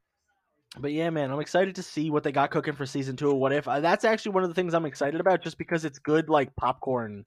[0.78, 3.30] but yeah, man, I'm excited to see what they got cooking for season two.
[3.30, 3.66] of What if?
[3.66, 6.54] Uh, that's actually one of the things I'm excited about, just because it's good, like
[6.56, 7.24] popcorn,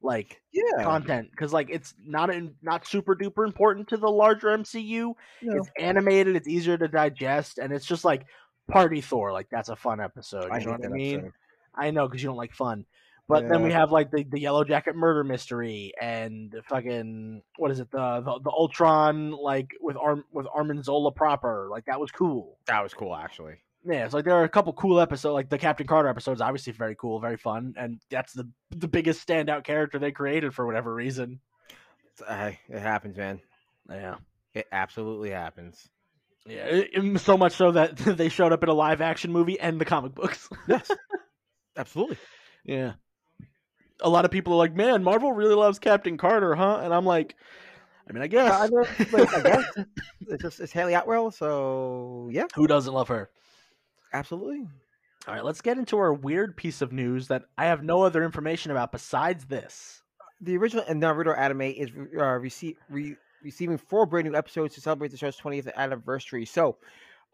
[0.00, 0.84] like Yeah.
[0.84, 1.30] content.
[1.30, 5.14] Because like it's not in, not super duper important to the larger MCU.
[5.42, 5.56] No.
[5.56, 8.26] It's animated, it's easier to digest, and it's just like
[8.68, 9.32] Party Thor.
[9.32, 10.52] Like that's a fun episode.
[10.52, 11.16] I You know what I mean?
[11.16, 11.32] episode.
[11.74, 12.86] I know because you don't like fun.
[13.26, 17.70] But then we have like the, the Yellow Jacket murder mystery and the fucking what
[17.70, 21.98] is it the the, the Ultron like with Arm with Arnim Zola proper like that
[22.00, 22.58] was cool.
[22.66, 23.54] That was cool, actually.
[23.86, 26.72] Yeah, it's like there are a couple cool episodes like the Captain Carter episodes obviously
[26.74, 30.94] very cool, very fun, and that's the the biggest standout character they created for whatever
[30.94, 31.40] reason.
[32.26, 33.40] Uh, hey, it happens, man.
[33.90, 34.16] Yeah,
[34.54, 35.88] It absolutely happens.
[36.46, 39.58] yeah, it- it- so much so that they showed up in a live action movie
[39.58, 40.48] and the comic books.
[40.68, 40.90] Yes.
[41.76, 42.18] absolutely.
[42.64, 42.92] Yeah.
[44.00, 47.06] A lot of people are like, "Man, Marvel really loves Captain Carter, huh?" And I'm
[47.06, 47.36] like,
[48.08, 48.52] I mean, I guess.
[48.52, 49.64] I, know, like, I guess
[50.28, 53.30] it's just it's Hayley Atwell, so yeah, Who doesn't love her?
[54.12, 54.68] absolutely.
[55.26, 58.22] All right, let's get into our weird piece of news that I have no other
[58.22, 60.02] information about besides this.
[60.40, 64.82] The original and Naruto anime is uh, rece- re- receiving four brand new episodes to
[64.82, 66.44] celebrate the show's 20th anniversary.
[66.44, 66.76] So,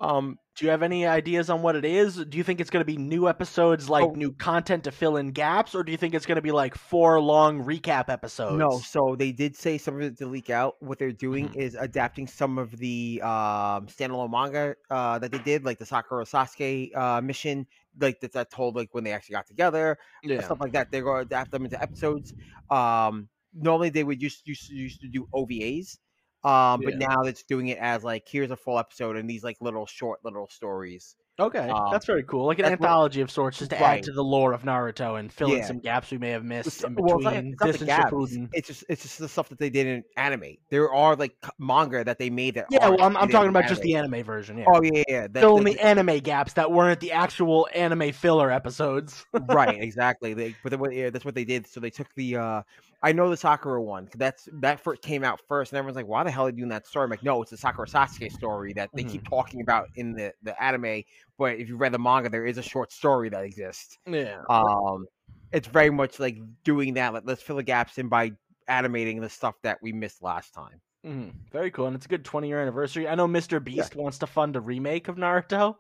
[0.01, 2.17] um, Do you have any ideas on what it is?
[2.27, 4.17] Do you think it's going to be new episodes, like Oh.
[4.17, 6.75] new content to fill in gaps, or do you think it's going to be like
[6.75, 8.69] four long recap episodes?
[8.69, 10.75] no, so they did say some of it to leak out.
[10.83, 11.55] What they're doing Mhm.
[11.55, 16.25] is adapting some of the um, standalone manga uh, that they did, like the Sakura
[16.25, 17.67] Sasuke uh, mission,
[18.01, 20.89] like that, that told like when they actually got together, yeah, stuff like that.
[20.91, 22.35] They're going to adapt them into episodes.
[22.71, 25.99] Um, normally they would used used to, used to do OVAs,
[26.43, 29.57] um, but now it's doing it as like here's a full episode and these like
[29.61, 31.17] little short little stories.
[31.41, 34.13] Okay, um, that's very cool, like an what- anthology of sorts, just to add to
[34.13, 37.19] the lore of Naruto and fill in some gaps we may have missed in well,
[37.19, 38.49] between it's not, it's not the and.
[38.53, 40.57] It's just it's just the stuff that they did in anime.
[40.71, 42.67] There are like manga that they made that.
[42.71, 44.59] Yeah, well, I'm, I'm talking about just the anime version.
[44.59, 45.27] Yeah, Oh yeah, yeah, yeah.
[45.29, 49.25] That- fill in the anime gaps that weren't the actual anime filler episodes.
[49.33, 50.35] right, exactly.
[50.35, 51.67] They, but what- yeah, that's what they did.
[51.67, 52.37] So they took the.
[52.37, 52.63] uh
[53.03, 54.09] I know the Sakura one.
[54.15, 56.69] that's that first came out first, and everyone's like, "Why the hell are you doing
[56.69, 59.89] that story?" I'm like, "No, it's the Sakura Sasuke story that they keep talking about
[59.97, 61.03] in the the anime."
[61.41, 63.97] But if you read the manga, there is a short story that exists.
[64.07, 64.43] yeah.
[64.49, 65.07] Um,
[65.53, 67.13] it's very much like doing that.
[67.15, 68.33] Like, let's fill the gaps in by
[68.69, 70.81] animating the stuff that we missed last time.
[71.05, 71.33] Mhm.
[71.51, 73.09] Very cool, and it's a good 20 year anniversary.
[73.09, 73.63] I know Mr.
[73.65, 75.77] Beast wants to fund a remake of Naruto,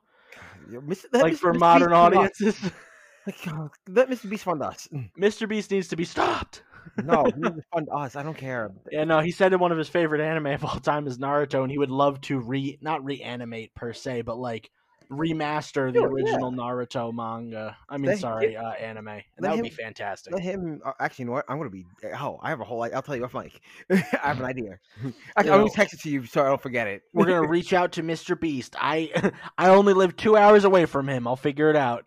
[0.70, 1.04] Yeah, Mr.
[1.12, 1.38] like Mr.
[1.38, 1.96] for Beast modern us.
[1.96, 2.58] audiences.
[3.26, 4.30] Like, uh, let Mr.
[4.30, 4.88] Beast fund us.
[5.20, 5.46] Mr.
[5.46, 6.62] Beast needs to be stopped.
[7.04, 8.16] No, he needs to fund us.
[8.16, 8.72] I don't care.
[8.90, 11.60] Yeah, no, he said in one of his favorite anime of all time is Naruto,
[11.62, 14.70] and he would love to re not reanimate per se, but like
[15.10, 16.24] remaster the Sure, yeah.
[16.24, 17.76] original Naruto manga.
[17.88, 20.32] I mean, Let- sorry, uh, anime, and that would be fantastic.
[20.32, 20.80] Let him.
[20.84, 21.44] Uh, actually, you know what?
[21.48, 21.84] I'm gonna be.
[22.18, 22.82] Oh, I have a whole.
[22.82, 23.60] I'll tell you off mic.
[23.90, 24.78] I have an idea.
[25.36, 25.58] I'm Yo.
[25.58, 27.02] gonna text it to you so I don't forget it.
[27.12, 28.38] We're gonna reach out to Mr.
[28.38, 28.76] Beast.
[28.78, 31.26] I I only live two hours away from him.
[31.26, 32.04] I'll figure it out.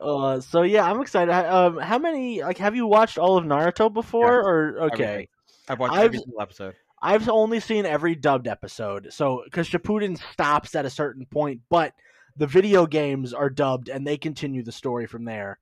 [0.00, 1.32] uh, so yeah, I'm excited.
[1.32, 4.36] Um, how many like have you watched all of Naruto before?
[4.38, 5.28] Yes, or okay.
[5.68, 6.74] I've watched I've- every single episode.
[7.02, 9.08] I've only seen every dubbed episode.
[9.12, 11.94] So because Shippuden stops at a certain point, but
[12.36, 15.58] the video games are dubbed and they continue the story from there.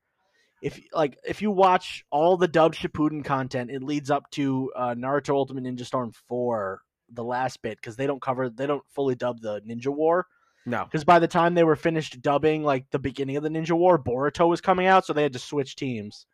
[0.62, 4.94] If like if you watch all the dubbed Shippuden content, it leads up to uh,
[4.94, 9.14] Naruto Ultimate Ninja Storm four, the last bit, because they don't cover they don't fully
[9.14, 10.26] dub the Ninja War.
[10.66, 13.72] No, Because by the time they were finished dubbing like the beginning of the Ninja
[13.72, 16.26] War, Boruto was coming out, so they had to switch teams.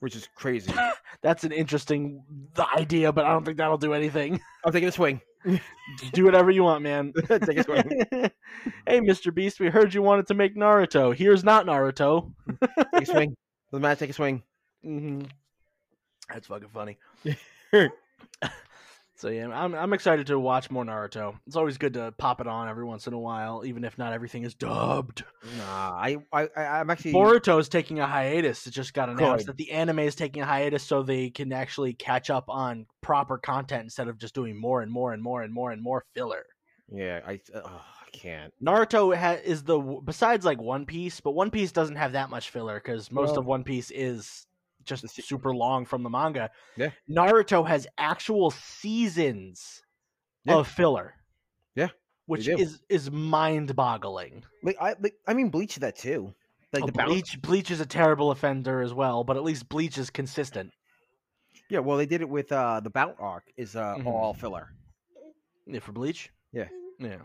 [0.00, 0.72] Which is crazy.
[1.22, 2.22] That's an interesting
[2.76, 4.40] idea, but I don't think that'll do anything.
[4.64, 5.20] I'm taking a swing.
[6.12, 7.12] do whatever you want, man.
[7.28, 8.04] Take a swing.
[8.10, 9.32] hey, Mr.
[9.32, 11.14] Beast, we heard you wanted to make Naruto.
[11.14, 12.32] Here's not Naruto.
[12.94, 13.36] Take a swing.
[13.70, 13.98] Doesn't matter.
[13.98, 14.42] Take a swing.
[14.82, 15.22] hmm
[16.28, 16.98] That's fucking funny.
[19.16, 21.38] So yeah, I'm I'm excited to watch more Naruto.
[21.46, 24.12] It's always good to pop it on every once in a while, even if not
[24.12, 25.24] everything is dubbed.
[25.58, 27.12] Nah, I, I, I'm actually.
[27.12, 28.66] Boruto's taking a hiatus.
[28.66, 29.52] It just got announced Good.
[29.52, 33.38] that the anime is taking a hiatus so they can actually catch up on proper
[33.38, 36.44] content instead of just doing more and more and more and more and more filler.
[36.92, 37.40] Yeah, I.
[37.54, 38.52] Uh, I can't.
[38.64, 42.50] Naruto ha- is the besides like One Piece, but One Piece doesn't have that much
[42.50, 44.46] filler because most Well- of One Piece is
[44.86, 46.50] just super long from the manga.
[46.76, 46.90] Yeah.
[47.10, 49.82] Naruto has actual seasons
[50.44, 50.56] Yeah.
[50.56, 51.14] of filler.
[51.74, 51.88] Yeah.
[52.26, 54.44] which is is mind boggling.
[54.62, 56.34] Like I, like, I mean, Bleach that too.
[56.72, 60.10] Like Oh, Bleach Bleach is a terrible offender as well, but at least Bleach is
[60.10, 60.72] consistent.
[61.70, 64.06] Yeah, well, they did it with uh the Bount arc is uh Mhm.
[64.06, 64.72] all filler.
[65.66, 66.30] Yeah, for Bleach.
[66.52, 66.68] Yeah.
[66.98, 67.18] Yeah.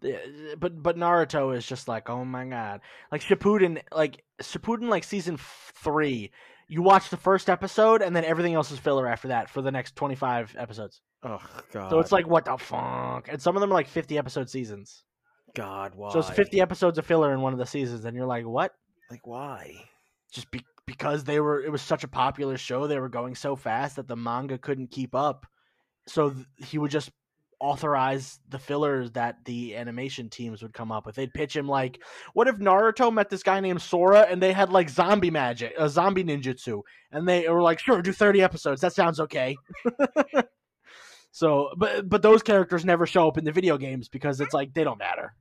[0.00, 0.18] Yeah,
[0.58, 2.80] but but Naruto is just like oh my god
[3.10, 6.30] like Shippuden like Shippuden like season f- three
[6.68, 9.72] you watch the first episode and then everything else is filler after that for the
[9.72, 11.40] next 25 episodes Oh
[11.72, 11.90] God.
[11.90, 15.02] so it's like what the fuck and some of them are like 50 episode seasons
[15.56, 16.12] God, why?
[16.12, 18.70] so it's 50 episodes of filler in one of the seasons and you're like what
[19.10, 19.82] Like why?
[20.32, 23.56] just be- because they were it was such a popular show they were going so
[23.56, 25.44] fast that the manga couldn't keep up
[26.06, 27.10] so th- he would just
[27.60, 31.16] authorize the fillers that the animation teams would come up with.
[31.16, 32.00] They'd pitch him like
[32.34, 35.88] what if naruto met this guy named sora and they had like zombie magic a
[35.88, 36.82] zombie ninjutsu?
[37.12, 38.80] And they were like sure do 30 episodes.
[38.80, 39.56] That sounds okay.
[41.30, 44.72] So but but those characters never show up in the video games because it's like
[44.72, 45.34] they don't matter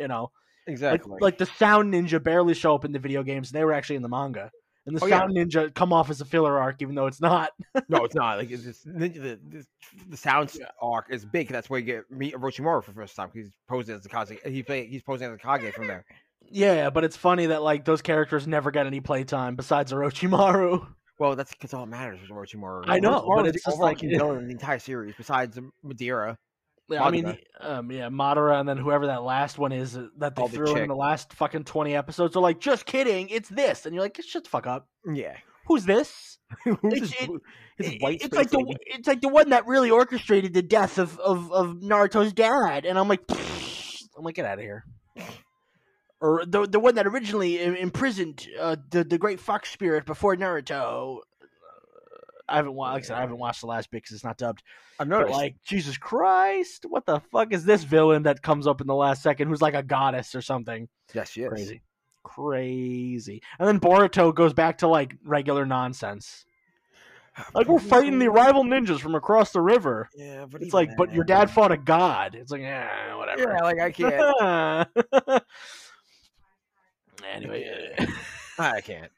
[0.00, 0.22] you know?
[0.66, 1.18] Like, Exactly.
[1.20, 3.50] like the Sound Ninja barely show up in the video games.
[3.50, 4.50] They were actually in the manga,
[4.86, 5.18] and the Oh, yeah.
[5.20, 7.50] Sound Ninja come off as a filler arc, even though it's not.
[7.88, 8.38] no, it's not.
[8.38, 9.66] Like it's just, the, the, the,
[10.08, 10.66] the sound Yeah.
[10.80, 11.48] arc is big.
[11.48, 13.30] That's where you get meet Orochimaru for the first time.
[13.34, 14.38] He's posing as the Kage.
[14.44, 16.04] He play, He's posing as the Kage from there.
[16.50, 20.86] yeah, but it's funny that like those characters never get any playtime besides Orochimaru.
[21.18, 22.84] Well, that's because all that matters is Orochimaru.
[22.86, 26.36] I know, Orochimaru but it's just like- villain in the entire series, besides Madara.
[26.90, 30.34] Yeah, I mean, um, yeah, Madara, and then whoever that last one is uh, that
[30.34, 33.86] they the threw in the last fucking twenty episodes are like, just kidding, it's this,
[33.86, 34.88] and you're like, shut the fuck up.
[35.10, 35.36] Yeah.
[35.66, 36.38] Who's this?
[36.64, 37.40] Who's It's- this it- blue-
[37.78, 40.98] his It- white it's like the it's like the one that really orchestrated the death
[40.98, 43.22] of of, of Naruto's dad, and I'm like,
[44.18, 44.84] I'm like, get out of here.
[46.20, 51.20] Or the the one that originally imprisoned uh, the the great fox spirit before Naruto.
[52.50, 54.38] I haven't wa- like I said, I haven't watched the last bit because it's not
[54.38, 54.62] dubbed.
[54.98, 58.86] I've But like, Jesus Christ, what the fuck is this villain that comes up in
[58.86, 60.88] the last second who's like a goddess or something?
[61.14, 61.48] yes, yes.
[61.48, 61.82] Crazy,
[62.22, 63.42] crazy.
[63.58, 66.44] And then Boruto goes back to like regular nonsense.
[67.38, 70.08] Ah, like we're fighting the rival ninjas from across the river.
[70.14, 72.34] Yeah, but It's like, but your dad fought a god.
[72.34, 73.40] It's like, yeah, whatever.
[73.42, 75.44] Yeah, like I can't.
[77.32, 77.94] anyway,
[78.58, 79.12] I can't.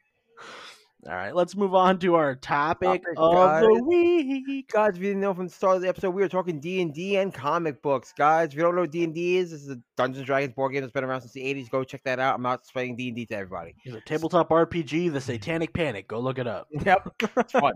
[1.04, 3.64] All right, let's move on to our topic, Topic, of guys.
[3.64, 4.70] the week.
[4.70, 6.80] Guys, if you didn't know from the start of the episode, we were talking D
[6.80, 8.12] and D and comic books.
[8.16, 10.26] Guys, if you don't know what D and D is, this is a Dungeons and
[10.26, 11.68] Dragons board game that's been around since the '80s.
[11.70, 12.36] Go check that out.
[12.36, 13.74] I'm not explaining D and D to everybody.
[13.84, 16.06] It's a tabletop RPG, The Satanic Panic.
[16.06, 16.68] Go look it up.
[16.84, 17.74] Yep, it's fun.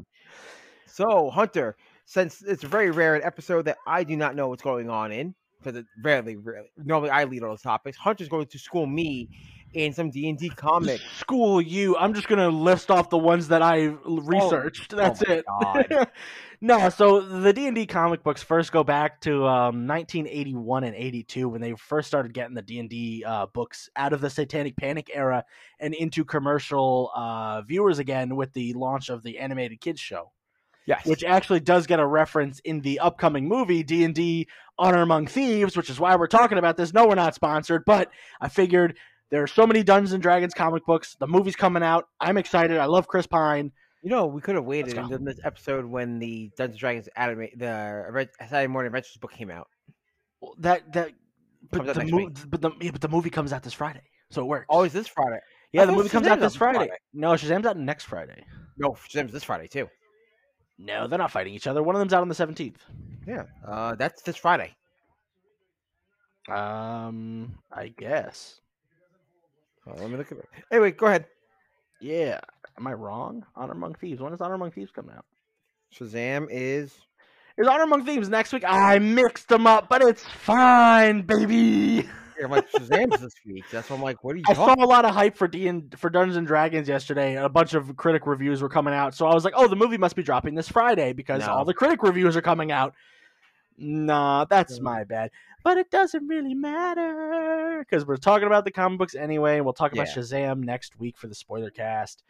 [0.86, 4.88] So, Hunter, since it's very rare an episode that I do not know what's going
[4.88, 7.96] on in, because it rarely, rarely, normally I lead all the topics.
[7.96, 9.28] Hunter's going to school me
[9.84, 11.02] in some D and D comics.
[11.18, 11.96] School you.
[11.96, 14.96] I'm just gonna list off the ones that I researched.
[14.96, 15.44] That's oh my it.
[15.46, 16.10] God.
[16.60, 20.96] no, so the D and D comic books first go back to um, 1981 and
[20.96, 24.30] 82 when they first started getting the D and D uh, books out of the
[24.30, 25.44] Satanic Panic era
[25.78, 30.32] and into commercial uh, viewers again with the launch of the animated kids show,
[30.86, 35.02] Yes, which actually does get a reference in the upcoming movie D and D Honor
[35.02, 36.94] Among Thieves, which is why we're talking about this.
[36.94, 38.10] No, we're not sponsored, but
[38.40, 38.96] I figured.
[39.30, 41.16] There are so many Dungeons and Dragons comic books.
[41.18, 42.08] The movie's coming out.
[42.20, 42.78] I'm excited.
[42.78, 43.72] I love Chris Pine.
[44.02, 47.48] You know, we could have waited done this episode when the Dungeons and Dragons anime,
[47.56, 49.66] the Saturday Morning Adventures book came out.
[50.40, 51.10] Well, that that
[51.70, 54.46] but the, mo- but the yeah, but the movie comes out this Friday, so it
[54.46, 54.66] works.
[54.68, 55.40] Oh, is this Friday?
[55.72, 56.78] yeah, I the movie comes out this Friday.
[56.78, 56.96] Friday.
[57.12, 58.44] No, Shazam's out next Friday.
[58.78, 59.88] No, Shazam's this Friday too.
[60.78, 61.82] No, they're not fighting each other.
[61.82, 62.82] One of them's out on the seventeenth.
[63.26, 64.76] Yeah, uh, that's this Friday.
[66.48, 68.60] Um, I guess.
[69.86, 70.48] Let me look at it.
[70.72, 71.26] Anyway, go ahead.
[72.00, 72.40] Yeah.
[72.78, 73.44] Am I wrong?
[73.54, 74.20] Honor Among Thieves.
[74.20, 75.24] When is Honor Among Thieves coming out?
[75.94, 76.92] Shazam is
[77.56, 78.64] Is Honor Among Thieves next week?
[78.66, 82.08] I mixed them up, but it's fine, baby.
[82.42, 83.64] I'm like Shazam's this week.
[83.72, 85.68] That's why I'm like, what are you I saw a lot of hype for D
[85.68, 87.36] and for Dungeons and Dragons yesterday.
[87.36, 89.96] A bunch of critic reviews were coming out, so I was like, "Oh, the movie
[89.96, 91.52] must be dropping this Friday because No.
[91.54, 92.92] all the critic reviews are coming out."
[93.78, 95.30] Nah, that's my bad.
[95.64, 99.74] But it doesn't really matter because we're talking about the comic books anyway, and we'll
[99.74, 100.14] talk about Yeah.
[100.22, 102.22] Shazam next week for the spoiler cast.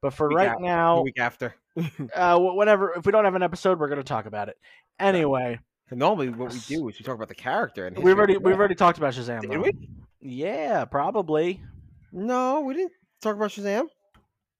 [0.00, 1.54] But for Week right now, week after.
[2.14, 4.56] uh, wh- whenever if we don't have an episode, we're going to talk about it
[4.98, 5.58] anyway.
[5.90, 7.86] Normally, what we do is we talk about the character.
[7.86, 9.40] And We've already we've already talked about Shazam.
[9.42, 9.60] Did though.
[9.60, 9.72] we?
[10.20, 11.62] Yeah, probably.
[12.12, 13.86] No, we didn't talk about Shazam.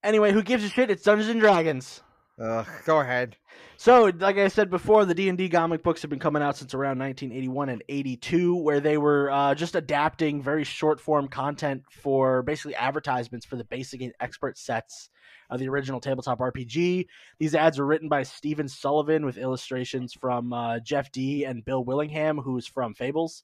[0.03, 0.89] Anyway, who gives a shit?
[0.89, 2.01] It's Dungeons and Dragons.
[2.39, 3.35] Uh, go ahead.
[3.77, 6.55] So, like I said before, the D and D comic books have been coming out
[6.55, 11.83] since around 1981 and 82, where they were uh, just adapting very short form content
[11.89, 15.09] for basically advertisements for the basic and expert sets
[15.49, 17.07] of the original tabletop RPG.
[17.39, 21.83] These ads were written by Steven Sullivan with illustrations from uh, Jeff Dee and Bill
[21.83, 23.43] Willingham, who's from Fables.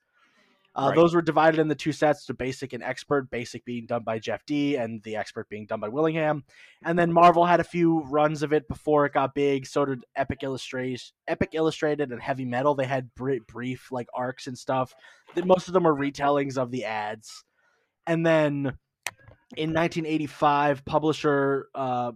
[0.75, 0.95] Uh, Right.
[0.95, 3.29] Those were divided into two sets to basic and expert.
[3.29, 6.43] Basic being done by Jeff Dee, and the expert being done by Willingham.
[6.83, 9.67] And then Marvel had a few runs of it before it got big.
[9.67, 12.73] So did Epic Illustrated, Epic Illustrated, and Heavy Metal.
[12.73, 14.95] They had br- brief like arcs and stuff.
[15.35, 17.43] That most of them are retellings of the ads.
[18.07, 18.77] And then
[19.55, 22.13] in 1985, publisher uh,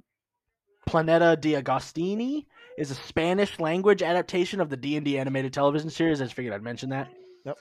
[0.88, 2.46] Planeta de Agostini
[2.78, 6.22] is a Spanish language adaptation of the D and D animated television series.
[6.22, 7.10] I just figured I'd mention that.
[7.46, 7.58] Yep.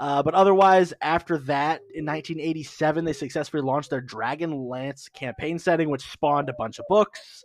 [0.00, 5.90] Uh, but otherwise, after that, in 1987, they successfully launched their Dragon Lance campaign setting,
[5.90, 7.44] which spawned a bunch of books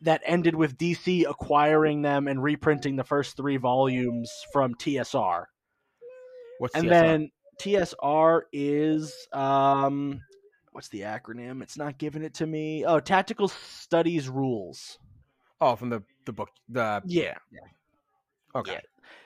[0.00, 5.44] that ended with DC acquiring them and reprinting the first three volumes from TSR.
[6.58, 6.90] What's And TSR?
[6.90, 7.30] then
[7.60, 10.22] TSR is um
[10.72, 11.62] what's the acronym?
[11.62, 12.86] It's not giving it to me.
[12.86, 14.98] Oh, Tactical Studies Rules.
[15.60, 16.48] oh, from the the book.
[16.70, 17.34] The Yeah.
[18.54, 18.72] okay.
[18.72, 18.80] Yeah.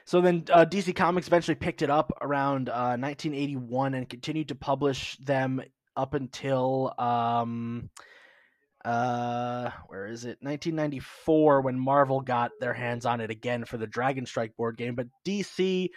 [0.05, 4.55] So then uh, DC Comics eventually picked it up around uh, 1981 and continued to
[4.55, 5.63] publish them
[5.97, 7.91] up until um
[8.85, 10.39] uh where is it?
[10.41, 14.95] 1994 when Marvel got their hands on it again for the Dragon Strike board game.
[14.95, 15.91] But DC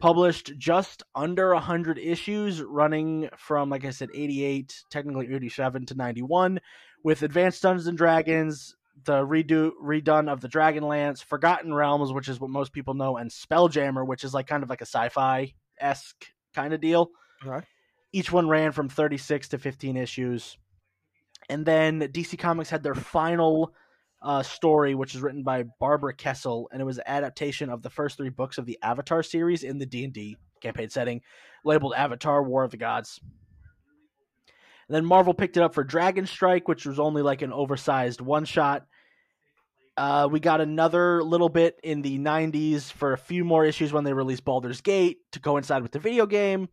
[0.00, 6.60] published just under 100 issues running from like I said 88 technically 87 to 91
[7.02, 12.40] with Advanced Dungeons and Dragons the redo redone of the Dragonlance, Forgotten Realms, which is
[12.40, 16.26] what most people know, and Spelljammer, which is like kind of like a sci-fi esque
[16.54, 17.10] kind of deal.
[18.12, 20.56] Each one ran from 36 to 15 issues,
[21.48, 23.74] and then DC Comics had their final
[24.22, 27.90] uh, story, which is written by Barbara Kesel, and it was an adaptation of the
[27.90, 31.20] first three books of the Avatar series in the D and D campaign setting,
[31.64, 33.20] labeled Avatar: War of the Gods.
[34.88, 38.20] And then Marvel picked it up for Dragon Strike, which was only like an oversized
[38.20, 38.86] one shot.
[39.98, 44.04] Uh, we got another little bit in the 90s for a few more issues when
[44.04, 46.68] they released Baldur's Gate to coincide with the video game.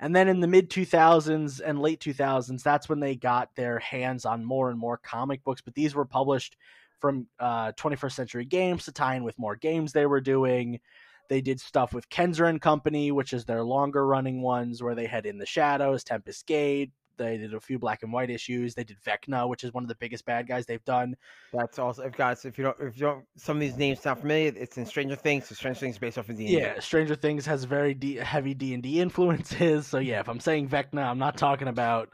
[0.00, 4.26] And then in the mid 2000s and late 2000s, that's when they got their hands
[4.26, 5.62] on more and more comic books.
[5.62, 6.56] But these were published
[7.00, 10.80] from uh, 21st Century Games to tie in with more games they were doing.
[11.28, 15.06] They did stuff with Kenzer and Company, which is their longer running ones, where they
[15.06, 16.90] had In the Shadows, Tempest Gate.
[17.16, 18.74] They did a few black and white issues.
[18.74, 21.16] They did Vecna, which is one of the biggest bad guys they've done.
[21.52, 24.20] That's also if guys if you don't if you don't some of these names sound
[24.20, 25.46] familiar, it's in Stranger Things.
[25.46, 28.54] So Stranger Things is based off of the Yeah, Stranger Things has very D- heavy
[28.54, 29.86] D and D influences.
[29.86, 32.10] So yeah, if I'm saying Vecna, I'm not talking about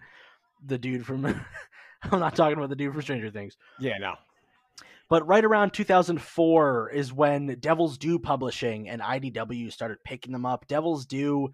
[0.64, 1.26] the dude from.
[2.02, 3.56] I'm not talking about the dude from Stranger Things.
[3.78, 4.14] Yeah, no.
[5.10, 10.66] But right around 2004 is when Devil's Due Publishing and IDW started picking them up.
[10.68, 11.50] Devil's Due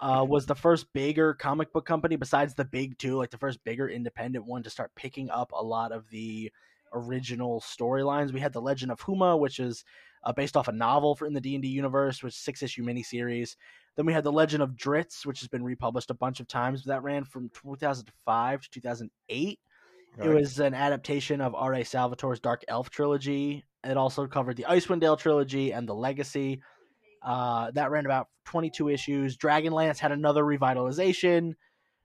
[0.00, 3.62] uh, was the first bigger comic book company besides the big two, like the first
[3.64, 6.50] bigger independent one to start picking up a lot of the
[6.92, 8.32] original storylines.
[8.32, 9.84] We had the Legend of Huma, which is
[10.24, 12.82] uh, based off a novel for in the D and D universe, which six issue
[12.82, 13.56] miniseries.
[13.96, 16.84] Then we had the Legend of Drizzt, which has been republished a bunch of times.
[16.84, 19.60] That ran from 2005 to 2008.
[20.22, 21.84] It was an adaptation of R.A.
[21.84, 23.64] Salvatore's Dark Elf trilogy.
[23.84, 26.60] It also covered the Icewind Dale trilogy and the Legacy.
[27.22, 29.36] Uh, that ran about 22 issues.
[29.36, 31.54] Dragonlance had another revitalization,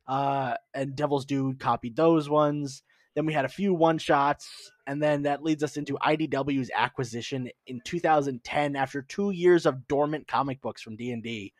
[0.08, 2.84] uh, and Devil's Due copied those ones.
[3.16, 7.50] Then we had a few one shots, and then that leads us into IDW's acquisition
[7.66, 11.54] in 2010 after two years of dormant comic books from D and D.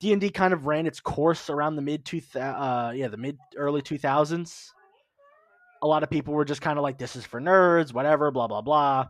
[0.00, 3.16] D and D kind of ran its course around the mid two uh yeah the
[3.16, 4.70] mid early 2000s.
[5.82, 8.48] A lot of people were just kind of like, "This is for nerds," whatever, blah
[8.48, 9.08] blah blah.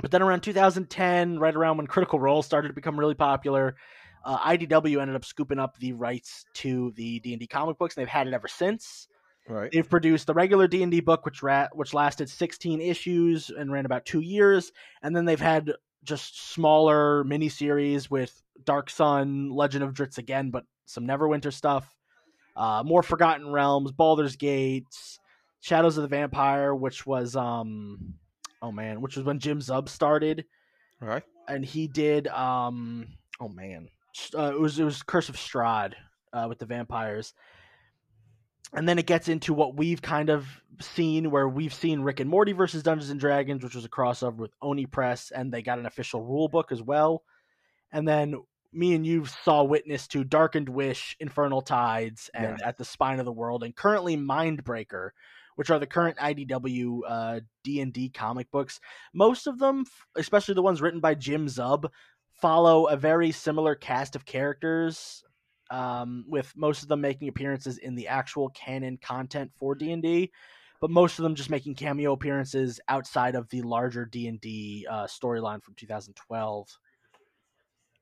[0.00, 3.76] But then around 2010, right around when Critical Role started to become really popular,
[4.24, 7.96] uh, IDW ended up scooping up the rights to the D and D comic books,
[7.96, 9.08] and they've had it ever since.
[9.48, 9.70] Right.
[9.72, 13.72] They've produced the regular D and D book, which ra- which lasted 16 issues and
[13.72, 14.72] ran about two years,
[15.02, 15.72] and then they've had
[16.04, 21.94] just smaller miniseries with Dark Sun, Legend of Drizzt again, but some Neverwinter stuff,
[22.56, 25.18] uh, more Forgotten Realms, Baldur's Gates,
[25.60, 28.14] Shadows of the Vampire, which was um,
[28.62, 30.44] oh man, which was when Jim Zub started,
[31.00, 31.24] Right.
[31.48, 33.08] and he did um,
[33.40, 33.88] oh man,
[34.34, 35.94] uh, it was it was Curse of Strahd
[36.32, 37.34] uh, with the vampires.
[38.74, 40.46] And then it gets into what we've kind of
[40.80, 44.36] seen where we've seen rick and morty versus dungeons and dragons which was a crossover
[44.36, 47.22] with oni press and they got an official rule book as well.
[47.92, 48.36] And then
[48.72, 53.26] me and you saw witness to Darkened Wish, Infernal Tides, and At the Spine of
[53.26, 55.10] the World, and currently Mindbreaker,
[55.56, 58.80] which are the current IDW uh, D&D comic books.
[59.12, 59.84] Most of them,
[60.16, 61.88] especially the ones written by Jim Zub,
[62.40, 65.22] follow a very similar cast of characters,
[65.70, 70.30] um, with most of them making appearances in the actual canon content for D&D,
[70.80, 75.62] but most of them just making cameo appearances outside of the larger D&D uh, storyline
[75.62, 76.68] from 2012.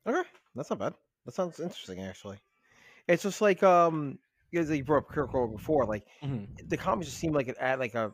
[0.06, 0.94] Okay, that's not bad.
[1.26, 2.38] That sounds interesting, actually.
[3.06, 4.18] It's just like um,
[4.50, 6.46] because you brought up Critical role before, like Mhm.
[6.68, 8.12] the comics just seem like it had like a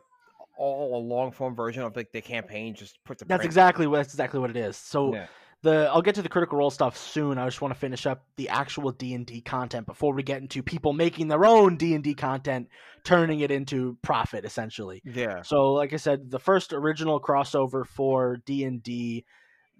[0.57, 3.97] all a long form version of like the campaign just put to That's exactly what
[3.97, 4.75] that's exactly what it is.
[4.75, 5.27] So Yeah.
[5.61, 7.37] the I'll get to the critical role stuff soon.
[7.37, 10.41] I just want to finish up the actual D and D content before we get
[10.41, 12.69] into people making their own D and D content,
[13.03, 15.01] turning it into profit essentially.
[15.05, 15.41] Yeah.
[15.43, 19.25] So like I said, the first original crossover for D and D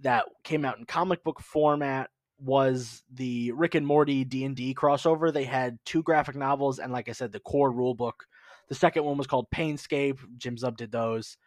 [0.02, 4.74] that came out in comic book format was the Rick and Morty D and D
[4.74, 5.34] crossover.
[5.34, 8.26] They had two graphic novels and like I said, the core rule book.
[8.70, 10.20] The second one was called Painscape.
[10.38, 11.38] Jim Zub did those.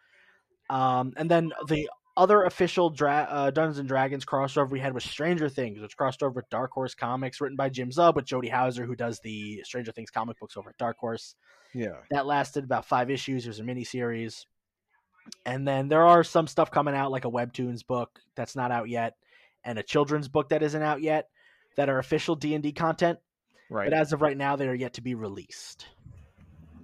[0.69, 5.03] Um, and then the other official dra- uh, Dungeons and Dragons crossover we had was
[5.03, 8.49] Stranger Things, which crossed over with Dark Horse Comics, written by Jim Zub with Jody
[8.49, 11.35] Houser, who does the Stranger Things comic books over at Dark Horse.
[11.73, 11.97] Yeah.
[12.09, 13.45] That lasted about five issues.
[13.45, 14.45] It was a miniseries.
[15.45, 18.89] And then there are some stuff coming out, like a Webtoons book that's not out
[18.89, 19.15] yet,
[19.63, 21.29] and a children's book that isn't out yet,
[21.77, 23.19] that are official D and D content.
[23.69, 23.89] Right.
[23.89, 25.87] But as of right now, they are yet to be released.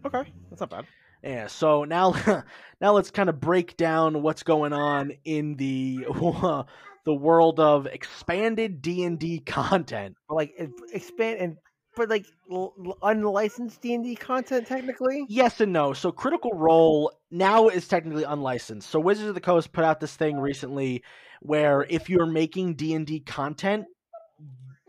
[0.05, 0.85] okay, that's not bad.
[1.23, 2.13] Yeah, so now
[2.81, 6.05] now let's kind of break down what's going on in the
[7.05, 10.15] the world of expanded D&D content.
[10.29, 10.53] Like
[10.93, 11.57] expand and
[11.97, 15.25] but like l- l- unlicensed D and D content technically.
[15.27, 15.93] Yes and no.
[15.93, 18.89] So Critical Role now is technically unlicensed.
[18.89, 21.03] So Wizards of the Coast put out this thing recently
[21.41, 23.85] where if you're making D&D content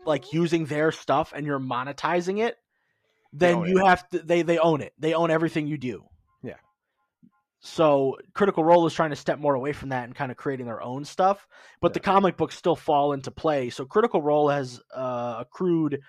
[0.05, 2.57] like using their stuff and you're monetizing it,
[3.33, 4.93] then own you have to they they own it.
[4.97, 6.05] They own everything you do.
[6.41, 6.55] Yeah.
[7.59, 10.65] So Critical Role is trying to step more away from that and kind of creating
[10.65, 11.47] their own stuff,
[11.81, 13.69] but the comic books still fall into play.
[13.69, 16.01] So Critical Role has uh, accrued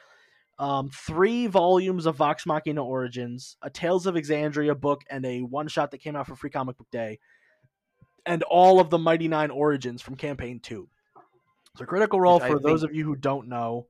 [0.61, 5.68] um, three volumes of Vox Machina Origins, a Tales of Exandria book, and a one
[5.68, 7.18] shot that came out for Free Comic Book Day,
[8.26, 10.86] and all of the Mighty Nein Origins from Campaign Two.
[11.78, 13.86] So Critical Role, for those of you who don't know,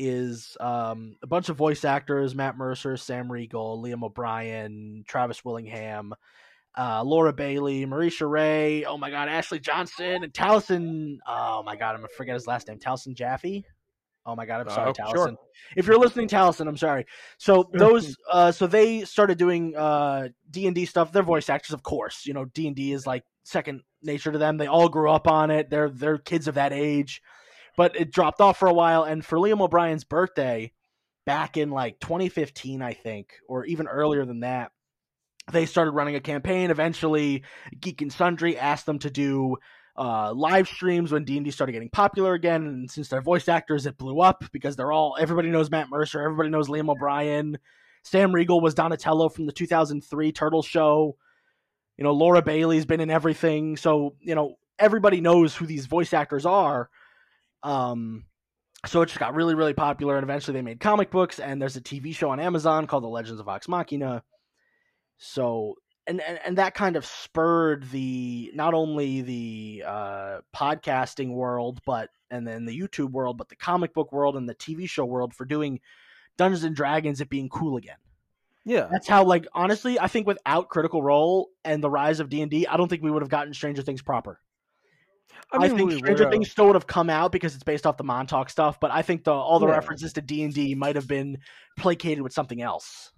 [0.00, 6.12] is um, a bunch of voice actors: Matt Mercer, Sam Riegel, Liam O'Brien, Travis Willingham,
[6.76, 8.84] uh, Laura Bailey, Marisha Ray.
[8.84, 11.18] Oh my God, Ashley Johnson and Taliesin.
[11.24, 12.80] Oh my God, I'm gonna forget his last name.
[12.80, 13.64] Taliesin Jaffe.
[14.26, 15.14] Oh my God, I'm sorry, Oh, Taliesin.
[15.14, 15.36] sure.
[15.76, 17.06] If you're listening, Taliesin, I'm sorry.
[17.38, 21.12] So those, uh, so they started doing uh D and D stuff.
[21.12, 22.26] They're voice actors, of course.
[22.26, 24.58] You know, D and D is like second nature to them.
[24.58, 25.70] They all grew up on it.
[25.70, 27.22] They're they're kids of that age,
[27.76, 29.04] but it dropped off for a while.
[29.04, 30.72] And for Liam O'Brien's birthday,
[31.24, 34.72] back in like 2015, I think, or even earlier than that,
[35.50, 36.70] they started running a campaign.
[36.70, 37.42] Eventually,
[37.80, 39.56] Geek and Sundry asked them to do
[40.00, 42.66] uh, live streams when D and D started getting popular again.
[42.66, 46.22] And since they're voice actors, it blew up because they're all everybody knows Matt Mercer,
[46.22, 47.58] everybody knows Liam O'Brien.
[48.02, 51.16] Sam Riegel was Donatello from the 2003 Turtle Show.
[51.98, 56.14] You know, Laura Bailey's been in everything, so you know everybody knows who these voice
[56.14, 56.88] actors are.
[57.62, 58.24] Um,
[58.86, 61.76] so it just got really, really popular, and eventually they made comic books, and there's
[61.76, 64.22] a TV show on Amazon called The Legends of Vox Machina.
[65.18, 65.74] So
[66.10, 72.10] and, and and that kind of spurred the not only the uh, podcasting world, but
[72.30, 75.32] and then the YouTube world, but the comic book world and the TV show world
[75.32, 75.80] for doing
[76.36, 77.96] Dungeons and Dragons it being cool again.
[78.64, 78.88] Yeah.
[78.90, 82.66] That's how, like, honestly, I think without Critical Role and the rise of D and
[82.68, 84.40] I don't think we would have gotten Stranger Things proper.
[85.52, 86.30] I, mean, think we Stranger.
[86.30, 89.02] Things still would have come out because it's based off the Montauk stuff, but I
[89.02, 89.74] think the all the Yeah.
[89.74, 91.38] references to D and D might have been
[91.78, 93.12] placated with something else.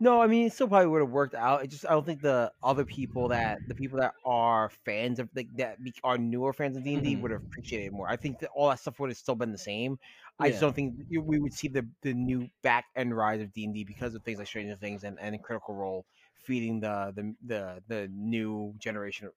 [0.00, 1.64] No, I mean, it still probably would have worked out.
[1.64, 5.30] It just I don't think the other people that the people that are fans of
[5.34, 7.16] like that be- are newer fans of D and D Mhm.
[7.16, 8.08] would have appreciated it more.
[8.08, 9.98] I think that all that stuff would have still been the same.
[10.40, 13.64] I just don't think we would see the the new back end rise of D
[13.64, 17.36] and D because of things like Stranger Things and, and Critical Role feeding the the
[17.42, 19.34] the the new generation of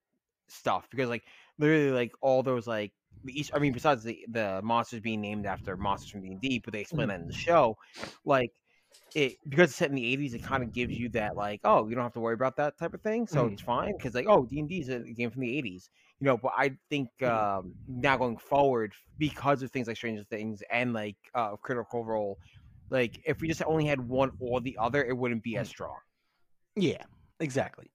[0.47, 0.89] stuff.
[0.89, 1.25] Because like
[1.57, 2.93] literally like all those like
[3.27, 6.59] each I mean, besides the the monsters being named after monsters from D and D,
[6.59, 7.77] but they explain that in the show,
[8.23, 8.51] like
[9.13, 11.87] it because it's set in the 80s it kind of gives you that like oh
[11.87, 13.55] you don't have to worry about that type of thing so Mhm.
[13.55, 15.89] it's fine because like oh d&d is a game from the 80s
[16.19, 17.45] you know but i think Mhm.
[17.45, 22.39] um now going forward because of things like stranger things and like uh critical role
[22.89, 25.97] like if we just only had one or the other it wouldn't be as strong
[26.75, 27.03] Yeah,
[27.39, 27.91] exactly.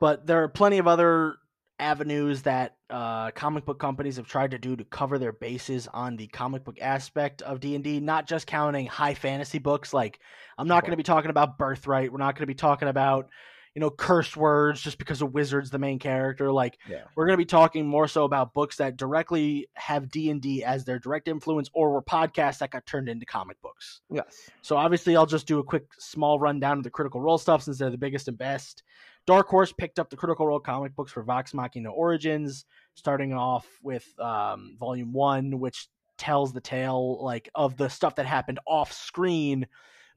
[0.00, 1.36] But there are plenty of other
[1.78, 6.16] avenues that uh, comic book companies have tried to do to cover their bases on
[6.16, 10.18] the comic book aspect of D&D, not just counting high fantasy books like
[10.56, 13.28] I'm not going to be talking about Birthright, we're not going to be talking about
[13.74, 17.02] you know cursed words just because a wizard's the main character like Yeah.
[17.14, 20.98] we're going to be talking more so about books that directly have D&D as their
[20.98, 24.00] direct influence or were podcasts that got turned into comic books.
[24.10, 24.50] Yes.
[24.62, 27.78] So obviously, I'll just do a quick small rundown of the Critical Role stuff since
[27.78, 28.82] they're the biggest and best.
[29.28, 32.64] Dark Horse picked up the Critical Role comic books for Vox Machina Origins,
[32.94, 38.24] starting off with um, Volume One, which tells the tale like of the stuff that
[38.24, 39.66] happened off screen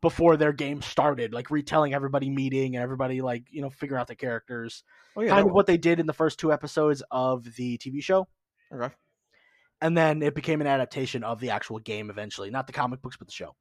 [0.01, 4.07] before their game started, like retelling everybody meeting and everybody like you know figure out
[4.07, 4.85] the characters,
[5.17, 5.31] Oh yeah.
[5.31, 8.29] kind of what they did in the first two episodes of the TV show.
[8.73, 8.93] Okay.
[9.81, 13.17] and then it became an adaptation of the actual game eventually not the comic books
[13.17, 13.53] but the show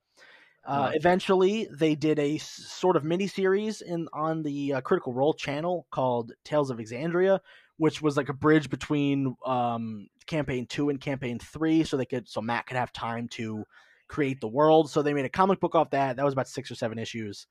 [0.65, 0.97] uh, Right.
[0.97, 5.87] eventually they did a sort of mini series in on the uh, critical role channel
[5.91, 7.41] called tales of exandria
[7.79, 12.29] which was like a bridge between um, campaign 2 and campaign 3 so they could
[12.29, 13.65] so matt could have time to
[14.11, 14.91] create the world.
[14.91, 16.17] So they made a comic book off that.
[16.17, 17.47] That was about six or seven issues.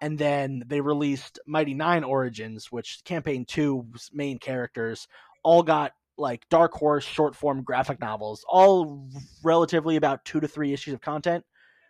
[0.00, 5.06] And then they released mighty nein origins which campaign two's main characters
[5.44, 9.06] all got like dark horse short form graphic novels all
[9.44, 11.44] relatively about two to three issues of content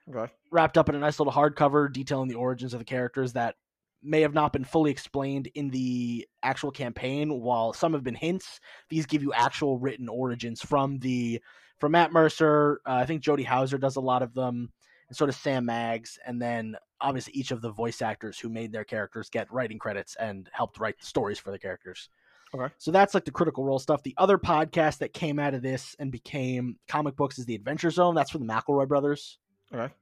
[0.09, 0.33] Okay.
[0.51, 3.55] wrapped up in a nice little hardcover detailing the origins of the characters that
[4.03, 8.61] may have not been fully explained in the actual campaign while some have been hints.
[8.89, 11.41] These give you actual written origins from the
[11.79, 12.81] from matt mercer.
[12.87, 14.71] Uh, i think jody houser does a lot of them
[15.09, 18.73] and sort of sam maggs and then obviously each of the voice actors who made
[18.73, 22.09] their characters get writing credits and helped write the stories for the characters.
[22.53, 22.75] Okay.
[22.79, 24.03] so that's like the critical role stuff.
[24.03, 27.91] The other podcast that came out of this and became comic books is the adventure
[27.91, 28.17] zone.
[28.17, 29.39] That's from the mcelroy brothers
[29.73, 29.93] Okay.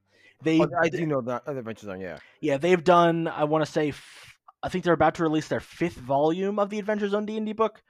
[0.43, 2.01] they Oh, I do know that uh, Adventure Zone.
[2.01, 2.19] Yeah.
[2.41, 3.29] yeah, they've done.
[3.29, 6.71] I want to say, f- I think they're about to release their fifth volume of
[6.71, 7.83] the Adventure Zone D and D book.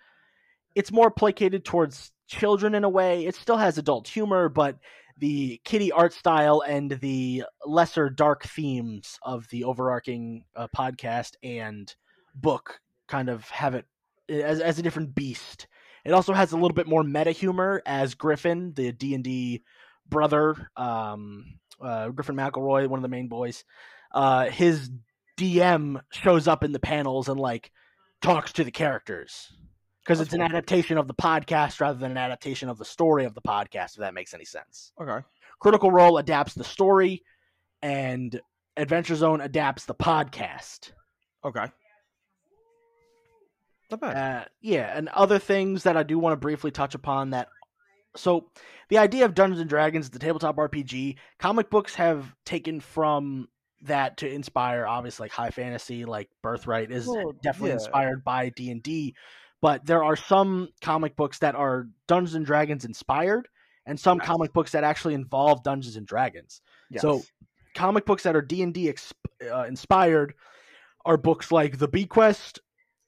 [0.75, 3.27] It's more placated towards children in a way.
[3.27, 4.79] It still has adult humor, but
[5.19, 11.93] the kitty art style and the lesser dark themes of the overarching uh, podcast and
[12.35, 13.87] book kind of have it
[14.29, 15.67] as as a different beast.
[16.05, 19.63] It also has a little bit more meta humor as Griffin, the D and D
[20.09, 23.65] brother, um, uh, Griffin McElroy, one of the main boys.
[24.13, 24.91] Uh, his
[25.39, 27.71] DM shows up in the panels and like
[28.21, 29.53] talks to the characters
[30.03, 30.47] because it's an cool.
[30.47, 33.93] adaptation of the podcast rather than an adaptation of the story of the podcast.
[33.93, 34.93] If that makes any sense.
[35.01, 35.25] Okay.
[35.61, 37.25] Critical Role adapts the story,
[37.83, 38.41] and
[38.77, 40.93] Adventure Zone adapts the podcast.
[41.45, 41.67] Okay.
[43.91, 44.17] Not bad.
[44.17, 47.49] Uh, yeah, and other things that I do want to briefly touch upon that.
[48.19, 48.51] So,
[48.89, 53.49] the idea of Dungeons and Dragons, the tabletop RPG, comic books have taken from
[53.83, 57.75] that to inspire, obviously, like high fantasy, like Birthright is Well, definitely yeah.
[57.75, 59.15] inspired by D and D.
[59.61, 63.49] But there are some comic books that are Dungeons and Dragons inspired,
[63.87, 66.61] and some comic books that actually involve Dungeons and Dragons.
[66.91, 67.03] yes.
[67.03, 67.23] So,
[67.75, 68.93] comic books that are D and D
[69.51, 70.35] uh, inspired
[71.05, 72.61] are books like The Bequest,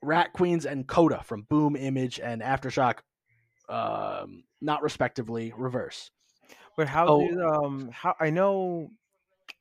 [0.02, 2.98] Rat Queens, and Coda from Boom Image and Aftershock,
[3.70, 5.52] um, not respectively.
[5.56, 6.10] Reverse.
[6.76, 7.28] But how Oh.
[7.28, 8.90] did um how I know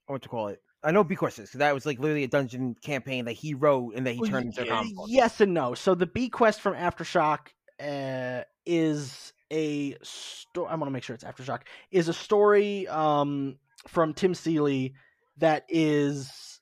[0.07, 0.61] what to call it?
[0.83, 1.03] I know
[1.39, 4.21] is 'cause that was like literally a dungeon campaign that he wrote and that he
[4.21, 5.07] turned into a comic book.
[5.09, 5.73] Yes and no.
[5.73, 7.47] So the Bequest from Aftershock
[7.81, 10.67] uh, is a story.
[10.69, 11.61] I want to make sure it's Aftershock.
[11.91, 13.57] Is a story um,
[13.87, 14.93] from Tim Seeley
[15.37, 16.61] that is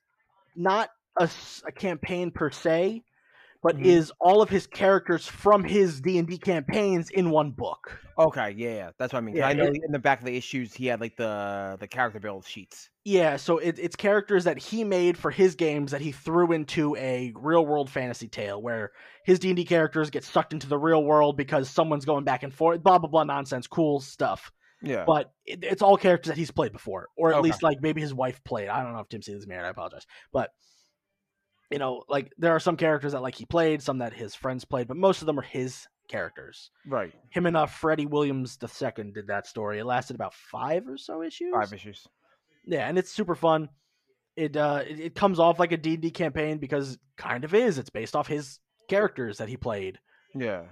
[0.56, 1.28] not a,
[1.66, 3.02] a campaign per se,
[3.62, 3.84] but Mhm.
[3.84, 7.98] is all of his characters from his D and D campaigns in one book.
[8.18, 9.36] Okay, yeah, yeah, that's what I mean.
[9.36, 11.88] Yeah, I know it- in the back of the issues he had like the the
[11.88, 12.90] character build sheets.
[13.04, 16.94] Yeah, so it, it's characters that he made for his games that he threw into
[16.96, 18.92] a real world fantasy tale where
[19.24, 22.42] his D and D characters get sucked into the real world because someone's going back
[22.42, 24.52] and forth, blah blah blah nonsense, cool stuff.
[24.82, 25.04] Yeah.
[25.04, 27.48] But it, it's all characters that he's played before, or at Okay.
[27.48, 28.68] least like maybe his wife played.
[28.68, 29.66] I don't know if Tim Seeley's married.
[29.66, 30.50] I apologize, but
[31.70, 34.64] you know, like there are some characters that like he played, some that his friends
[34.64, 36.70] played, but most of them are his characters.
[36.86, 37.12] right.
[37.30, 39.78] Him and uh, Freddie Williams II did that story.
[39.78, 41.52] It lasted about five or so issues.
[41.52, 42.06] Five issues.
[42.66, 43.68] Yeah, and it's super fun.
[44.36, 47.78] It uh it, it comes off like a D&D campaign because it kind of is.
[47.78, 48.58] It's based off his
[48.88, 49.98] characters that he played.
[50.34, 50.62] Yeah.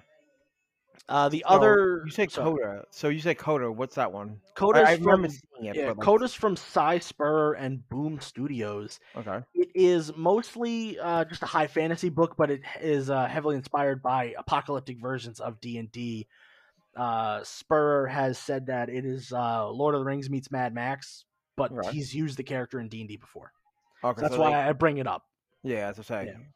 [1.09, 2.85] Uh the So, other you say so, Coda.
[2.91, 3.71] So you say Coda.
[3.71, 4.41] What's that one?
[4.45, 5.77] I, Coda's I remember from seeing it.
[5.77, 8.99] yeah, like, Coda's from Cy Spur and Boom Studios.
[9.17, 9.41] Okay.
[9.55, 14.03] It is mostly uh, just a high fantasy book, but it is uh, heavily inspired
[14.03, 16.27] by apocalyptic versions of D and D.
[16.97, 21.25] Uh, Spur has said that it is uh, Lord of the Rings meets Mad Max,
[21.57, 21.93] but Right.
[21.93, 23.53] he's used the character in D and D before.
[24.03, 24.21] Okay.
[24.23, 25.25] That's so why they- I bring it up.
[25.63, 26.39] yeah, that's what I'm saying.
[26.39, 26.47] Yeah.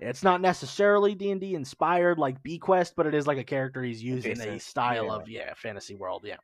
[0.00, 3.82] It's not necessarily D and D inspired like Bequest, but it is like a character
[3.82, 5.12] he's used in a style yeah.
[5.12, 6.22] of yeah fantasy world.
[6.24, 6.36] Yeah.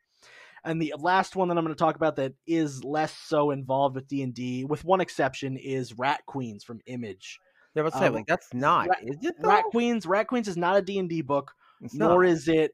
[0.65, 3.95] And the last one that I'm going to talk about that is less so involved
[3.95, 7.39] with D and D, with one exception, is Rat Queens from Image.
[7.75, 9.35] Yeah, but say Um, like that's not, Rat- is it?
[9.41, 9.49] Though?
[9.49, 11.53] Rat Queens, Rat Queens is not a D and D book,
[11.83, 12.31] It's nor not.
[12.31, 12.73] is it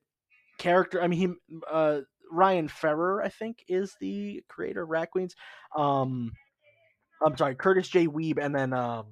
[0.59, 1.03] character.
[1.03, 5.35] I mean, he uh, Ryan Ferrer, I think, is the creator of Rat Queens.
[5.77, 6.33] Um,
[7.25, 8.07] I'm sorry, Kurtis J.
[8.07, 9.07] Wiebe, and then um,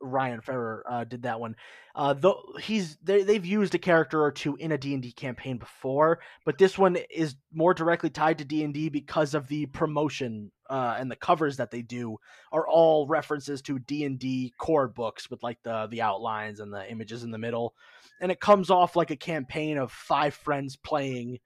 [0.00, 1.56] Ryan Ferrer uh, did that one.
[1.94, 5.12] Uh, though he's they, they've used a character or two in a D and D
[5.12, 9.48] campaign before, but this one is more directly tied to D and D because of
[9.48, 12.18] the promotion uh, and the covers that they do
[12.52, 16.72] are all references to D and D core books with like the the outlines and
[16.72, 17.74] the images in the middle,
[18.20, 21.38] and it comes off like a campaign of five friends playing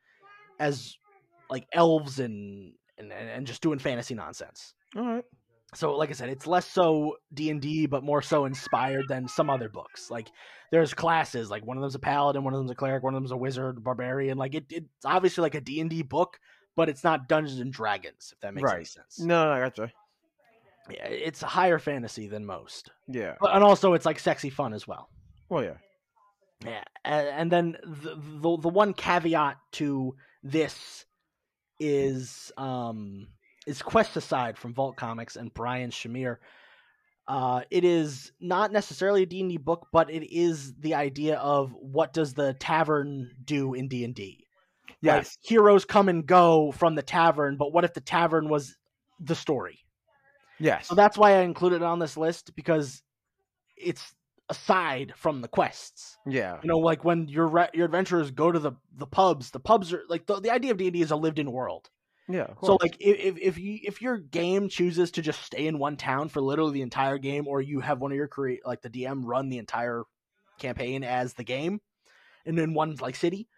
[0.59, 0.97] as
[1.49, 5.24] like elves and and, and just doing fantasy nonsense All right.
[5.75, 9.68] So like i said it's less so d&d but more so inspired than some other
[9.68, 10.29] books like
[10.71, 13.21] there's classes like one of them's a paladin one of them's a cleric one of
[13.21, 16.39] them's a wizard barbarian like it, it's obviously like a d&d book
[16.77, 19.93] but it's not dungeons and dragons if that makes any sense No, no, I gotcha.
[20.91, 23.35] yeah, it's a higher fantasy than most Yeah.
[23.41, 25.09] but, and also it's like sexy fun as well
[25.49, 25.77] Well, yeah.
[26.64, 31.07] Yeah, and, and then the, the the one caveat to this
[31.79, 33.29] is um
[33.71, 36.37] is Quest Aside from Vault Comics and Brian Shamir.
[37.29, 42.12] Uh, it is not necessarily a D&D book, but it is the idea of what
[42.12, 44.45] does the tavern do in D&D.
[44.89, 45.39] Like, Yes.
[45.43, 48.77] heroes come and go from the tavern, but what if the tavern was
[49.21, 49.79] the story?
[50.59, 50.89] Yes.
[50.89, 53.03] So that's why I included it on this list because
[53.77, 54.12] it's
[54.49, 56.18] aside from the quests.
[56.27, 56.59] yeah.
[56.62, 59.93] You know, like when your re- your adventurers go to the the pubs, the pubs
[59.93, 61.89] are like the, the idea of D and D is a lived in world.
[62.31, 62.49] Yeah.
[62.62, 65.97] So like if, if if you if your game chooses to just stay in one
[65.97, 68.91] town for literally the entire game, or you have one of your create like the
[68.91, 70.05] DM run the entire
[70.59, 71.81] campaign as the game,
[72.47, 73.49] and in one like city,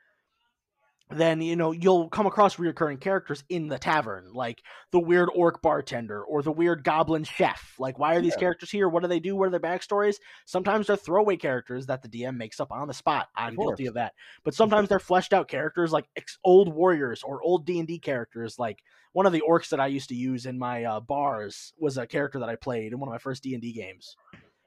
[1.16, 5.62] then you know you'll come across recurring characters in the tavern, like the weird orc
[5.62, 7.74] bartender or the weird goblin chef.
[7.78, 8.40] Like, why are these Yeah.
[8.40, 8.88] characters here?
[8.88, 9.34] What do they do?
[9.36, 10.16] What are their backstories?
[10.44, 13.28] Sometimes they're throwaway characters that the DM makes up on the spot.
[13.36, 14.14] I'm Of guilty of that.
[14.44, 17.98] But sometimes they're fleshed out characters like ex- old warriors or old D and D
[17.98, 18.58] characters.
[18.58, 18.82] Like
[19.12, 22.06] one of the orcs that I used to use in my uh, bars was a
[22.06, 24.16] character that I played in one of my first D and D games.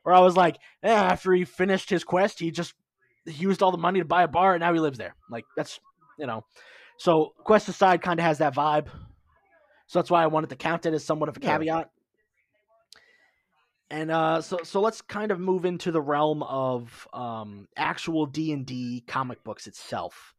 [0.04, 2.74] Where I was like, eh, after he finished his quest, he just
[3.26, 5.16] he used all the money to buy a bar, and now he lives there.
[5.32, 5.80] Like that's
[6.18, 6.46] you know.
[6.98, 8.88] So quest aside, kind of has that vibe.
[9.88, 11.90] So that's why I wanted to count it as somewhat of a caveat.
[13.92, 18.52] And uh, so so let's kind of move into the realm of um, actual D
[18.52, 20.34] and D comic books itself,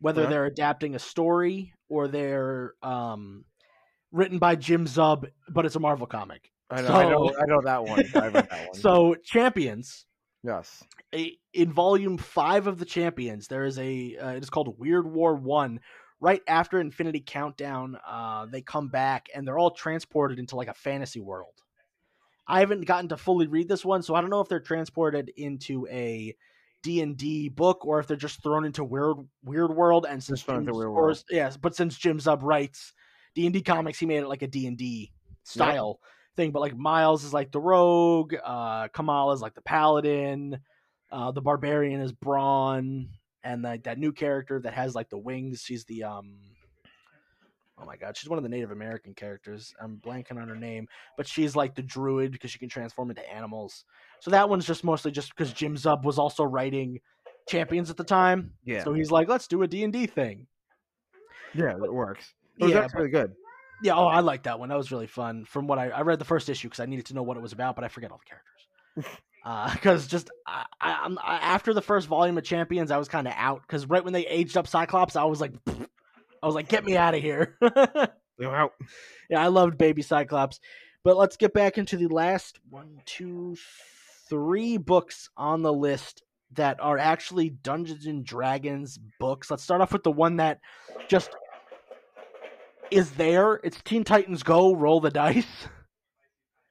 [0.00, 3.44] whether they're adapting a story or they're um,
[4.12, 6.50] written by Jim Zub, but it's a Marvel comic.
[6.70, 8.04] I know, I know, I know that one.
[8.14, 8.74] I read that one.
[8.74, 10.06] So Champions,
[10.42, 10.82] yes.
[11.14, 15.06] a, in volume five of the Champions, there is a uh, it is called Weird
[15.10, 15.80] War One.
[16.22, 20.74] Right after Infinity Countdown, uh, they come back and they're all transported into like a
[20.74, 21.54] fantasy world.
[22.46, 25.30] I haven't gotten to fully read this one, so I don't know if they're transported
[25.38, 26.36] into a
[26.82, 30.04] D and D book or if they're just thrown into weird Weird World.
[30.06, 31.24] And since Just thrown into Jim- Weird or- World.
[31.30, 32.92] yes, but since Jim Zub writes
[33.34, 35.12] D and D comics, he made it like a D and D
[35.44, 36.00] style
[36.40, 36.50] thing.
[36.50, 40.58] But like Miles is like the rogue, uh, Kamal is like the paladin,
[41.12, 43.08] uh, the barbarian is Brawn,
[43.44, 45.62] and like that new character that has like the wings.
[45.62, 46.38] She's the um.
[47.82, 49.74] Oh my god, she's one of the Native American characters.
[49.80, 50.86] I'm blanking on her name,
[51.16, 53.84] but she's like the druid because she can transform into animals.
[54.20, 57.00] So that one's just mostly just because Jim Zub was also writing
[57.48, 58.52] Champions at the time.
[58.64, 58.84] Yeah.
[58.84, 60.46] So he's like, let's do a D and D thing.
[61.54, 62.34] yeah, it works.
[62.58, 63.32] It was Yeah, actually really good.
[63.82, 64.68] Yeah, oh, I like that one.
[64.68, 65.44] That was really fun.
[65.44, 67.40] From what I, I read the first issue because I needed to know what it
[67.40, 68.28] was about, but I forget all the
[69.04, 69.20] characters.
[69.42, 73.08] Uh, because just I, I, I'm- I, after the first volume of Champions, I was
[73.08, 73.62] kind of out.
[73.62, 76.94] Because right when they aged up Cyclops, I was like, I was like, get me
[76.98, 77.56] out of here.
[78.38, 78.72] You're out.
[79.30, 80.60] yeah, I loved Baby Cyclops.
[81.04, 83.56] But let's get back into the last one, two,
[84.28, 86.22] three books on the list
[86.52, 89.50] that are actually Dungeons and Dragons books.
[89.50, 90.60] Let's start off with the one that
[91.08, 91.30] just
[92.90, 93.54] is there.
[93.64, 95.46] It's Teen Titans Go, roll the dice.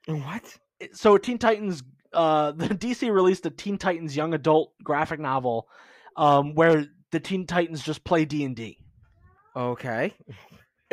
[0.07, 0.57] What?
[0.93, 5.67] So Teen Titans, uh, the DC released a Teen Titans young adult graphic novel,
[6.15, 8.77] um, where the Teen Titans just play D and D,
[9.55, 10.13] Okay.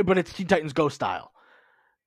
[0.05, 1.31] but it's Teen Titans Go style.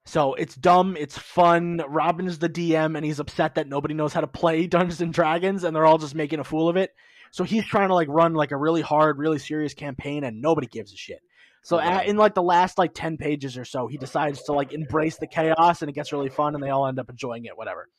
[0.05, 1.81] So it's dumb, it's fun.
[1.87, 5.13] Robin is the DM, and he's upset that nobody knows how to play Dungeons and
[5.13, 6.91] Dragons, and they're all just making a fool of it.
[7.31, 10.65] So he's trying to like run like a really hard, really serious campaign, and nobody
[10.67, 11.21] gives a shit.
[11.61, 14.73] So at, in like the last like ten pages or so, he decides to like
[14.73, 17.57] embrace the chaos, and it gets really fun, and they all end up enjoying it.
[17.57, 17.89] Whatever.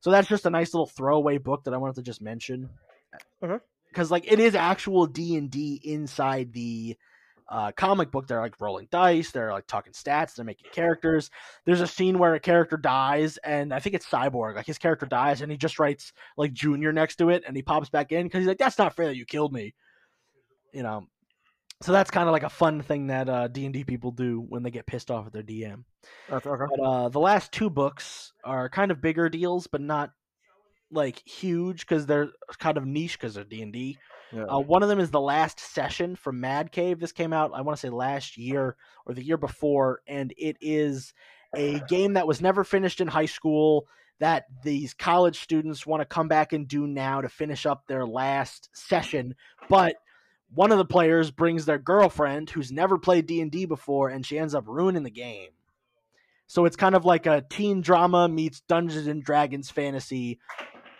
[0.00, 2.68] So that's just a nice little throwaway book that I wanted to just mention.
[3.88, 6.96] Because like it is actual D and D inside the
[7.48, 8.26] uh, comic book.
[8.26, 9.30] They're like rolling dice.
[9.30, 10.34] They're like talking stats.
[10.34, 11.30] They're making characters.
[11.64, 14.56] There's a scene where a character dies, and I think it's Cyborg.
[14.56, 17.62] Like his character dies, and he just writes like Junior next to it, and he
[17.62, 19.74] pops back in because he's like, "That's not fair that you killed me."
[20.72, 21.06] You know.
[21.82, 24.44] So that's kind of like a fun thing that uh, D and D people do
[24.48, 25.84] when they get pissed off at their DM.
[26.28, 26.64] That's okay.
[26.74, 30.12] But uh, the last two books are kind of bigger deals, but not
[30.90, 33.98] like huge because they're kind of niche because they're D and D.
[34.32, 34.44] Yeah.
[34.44, 36.98] Uh, one of them is the last session from Mad Cave.
[36.98, 40.56] This came out, I want to say, last year or the year before, and it
[40.60, 41.12] is
[41.54, 43.86] a game that was never finished in high school
[44.18, 48.06] that these college students want to come back and do now to finish up their
[48.06, 49.34] last session.
[49.68, 49.96] But
[50.54, 54.54] one of the players brings their girlfriend who's never played D&D before and she ends
[54.54, 55.50] up ruining the game.
[56.46, 60.38] So it's kind of like a teen drama meets Dungeons and Dragons fantasy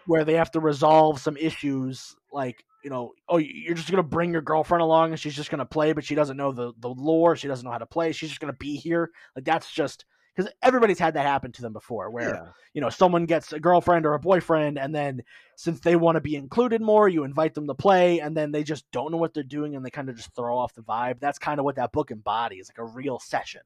[0.07, 4.31] where they have to resolve some issues like you know, oh, you're just gonna bring
[4.31, 7.35] your girlfriend along and she's just gonna play, but she doesn't know the the lore,
[7.35, 9.11] she doesn't know how to play, she's just gonna be here.
[9.35, 10.05] Like that's just
[10.37, 12.47] because everybody's had that happen to them before, where yeah.
[12.75, 15.23] you know someone gets a girlfriend or a boyfriend, and then
[15.57, 18.63] since they want to be included more, you invite them to play, and then they
[18.63, 21.21] just don't know what they're doing, and they kind of just throw off the vibe.
[21.21, 23.63] That's kind of what that book embodies, like a real session.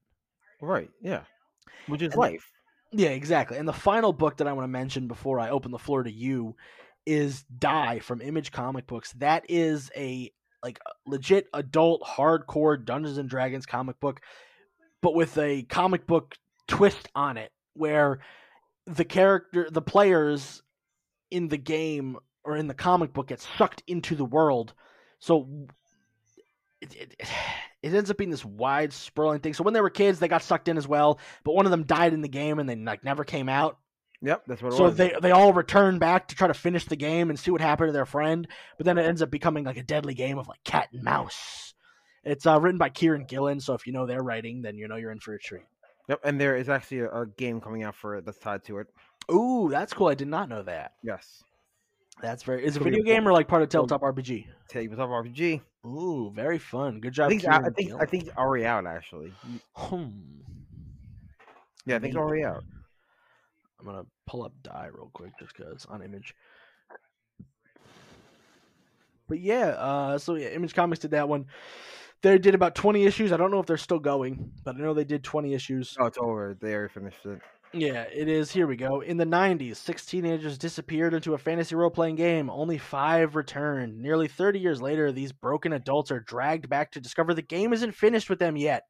[0.61, 0.91] Right.
[1.03, 1.23] Yeah.
[1.87, 2.51] Which is And- life.
[2.93, 3.57] Yeah, exactly.
[3.57, 6.11] And the final book that I want to mention before I open the floor to
[6.11, 6.57] you
[7.07, 9.12] is Die from Image Comic Books.
[9.12, 14.21] That is a like legit adult hardcore Dungeons and Dragons comic book,
[15.01, 16.37] but with a comic book
[16.71, 18.21] twist on it where
[18.87, 20.62] the character the players
[21.31, 24.73] in the game or in the comic book get sucked into the world.
[25.18, 25.66] So
[26.81, 27.14] it, it,
[27.83, 29.55] it ends up being this wide sprawling thing.
[29.55, 31.85] So when they were kids, they got sucked in as well, but one of them
[31.85, 33.79] died in the game and they like never came out.
[34.23, 34.43] Yep.
[34.47, 34.97] That's what it So was.
[34.97, 37.89] they they all return back to try to finish the game and see what happened
[37.89, 38.47] to their friend,
[38.77, 41.75] but then it ends up becoming like a deadly game of like cat and mouse.
[42.23, 44.97] It's uh, written by Kieron Gillen, so if you know their writing, then you know
[44.97, 45.62] you're in for a treat.
[46.09, 46.20] Yep.
[46.24, 48.88] And there is actually a, a game coming out for it that's tied to it.
[49.32, 50.09] Ooh, that's cool.
[50.09, 50.94] I did not know that.
[51.03, 51.44] Yes.
[52.20, 52.64] That's very.
[52.64, 54.46] Is it a video game or like part of Tabletop RPG?
[54.68, 55.61] Tabletop RPG.
[55.86, 57.01] Ooh, very fun.
[57.01, 57.30] Good I job.
[57.30, 59.32] think, I, I think I think it's already out actually.
[59.74, 60.09] Hmm.
[61.86, 62.62] Yeah, I think it's already out.
[63.78, 66.34] I'm gonna pull up die real quick just because on image.
[69.26, 71.46] But yeah, uh, so yeah, Image Comics did that one.
[72.23, 73.33] They did about 20 issues.
[73.33, 75.97] I don't know if they're still going, but I know they did 20 issues.
[75.99, 76.57] Oh, it's over.
[76.61, 77.41] They already finished it.
[77.73, 78.51] Yeah, it is.
[78.51, 79.01] Here we go.
[79.01, 82.51] In the 90s, six teenagers disappeared into a fantasy role playing game.
[82.51, 83.97] Only five returned.
[83.99, 87.93] Nearly 30 years later, these broken adults are dragged back to discover the game isn't
[87.93, 88.85] finished with them yet.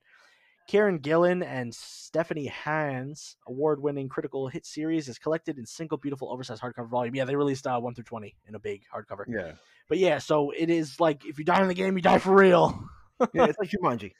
[0.70, 6.31] Kieron Gillen and Stephanie Hans, award winning critical hit series, is collected in single beautiful
[6.33, 7.14] oversized hardcover volume.
[7.14, 9.24] Yeah, they released uh, 1 through 20 in a big hardcover.
[9.28, 9.53] Yeah.
[9.89, 12.35] But yeah, so it is like if you die in the game, you die for
[12.35, 12.89] real.
[13.33, 14.12] Yeah, it's like Jumanji.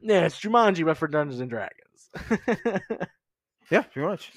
[0.00, 2.10] Yeah, it's Jumanji, but for Dungeons and Dragons.
[3.70, 4.32] Yeah, pretty much.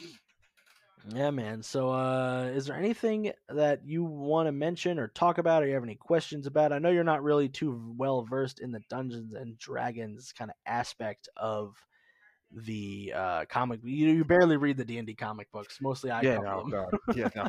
[1.09, 1.64] Yeah, man.
[1.64, 5.74] So, uh, is there anything that you want to mention or talk about, or you
[5.74, 6.72] have any questions about?
[6.72, 10.55] I know you're not really too well versed in the Dungeons and Dragons kind of
[10.66, 11.76] aspect of
[12.51, 13.80] the uh, comic.
[13.84, 15.80] You, you barely read the D and D comic books.
[15.82, 16.70] Mostly, I yeah, no.
[17.16, 17.47] Yeah, no.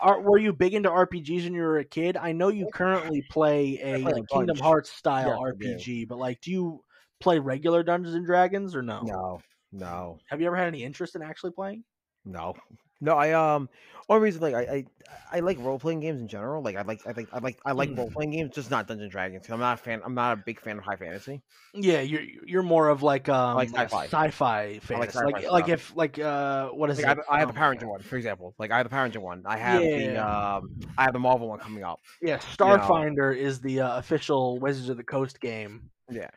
[0.00, 2.16] Are, were you big into RPGs when you were a kid?
[2.16, 4.58] I know you currently play a, played a like, Kingdom.
[4.58, 5.66] Hearts style do.
[5.66, 6.84] RPG, but like, do you
[7.20, 9.00] play regular Dungeons and Dragons or no?
[9.02, 9.40] No,
[9.72, 11.84] no, Have you ever had any interest in actually playing?
[12.24, 12.54] no,
[13.00, 13.16] no.
[13.16, 13.68] I um,
[14.08, 14.86] only reason like I I,
[15.32, 16.62] I like role playing games in general.
[16.62, 17.96] Like I like I think I like I like Mm.
[17.96, 19.48] role playing games, just not Dungeons and Dragons.
[19.48, 20.02] I'm not a fan.
[20.04, 21.42] I'm not a big fan of high fantasy.
[21.74, 24.06] Yeah, you're you're more of like um like like sci-fi.
[24.06, 24.98] sci-fi fan.
[24.98, 27.10] like Like like, if like uh what is Like I it?
[27.10, 28.54] have, I have the Um, Power Ranger one, for example.
[28.58, 29.42] Like I have the Power Ranger one.
[29.46, 32.00] I have the um, I have the Marvel one coming up.
[32.22, 35.90] Yeah, Starfinder is the uh, official Wizards of the Coast game.
[36.10, 36.30] Yeah,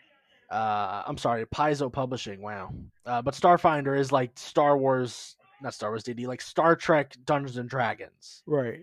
[0.49, 2.41] Uh I'm sorry, Paizo Publishing.
[2.41, 2.73] Wow.
[3.05, 7.57] Uh, but Starfinder is like Star Wars, not Star Wars DD, like Star Trek Dungeons
[7.57, 8.43] and Dragons.
[8.45, 8.81] right.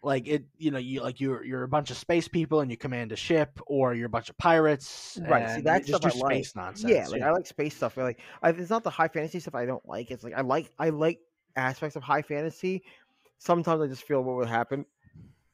[0.00, 2.76] Like it, you know, you like you're you're a bunch of space people and you
[2.76, 5.18] command a ship, or you're a bunch of pirates.
[5.28, 6.14] Right, see, that's just like.
[6.14, 6.88] space nonsense.
[6.88, 7.98] Yeah, like I like space stuff.
[7.98, 10.12] I Like I, it's not the high fantasy stuff I don't like.
[10.12, 11.18] It's like I like I like
[11.56, 12.84] aspects of high fantasy.
[13.38, 14.86] Sometimes I just feel what would happen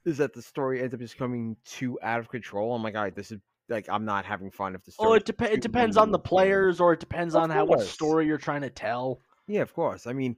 [0.04, 2.74] is that the story ends up just coming too out of control.
[2.74, 5.10] I'm like, all right, this is like I'm not having fun if the oh, story.
[5.10, 7.80] Oh, it, dep- it depends on the players, or it depends Of on how what
[7.80, 9.20] story you're trying to tell.
[9.46, 10.06] Yeah, of course.
[10.06, 10.36] I mean,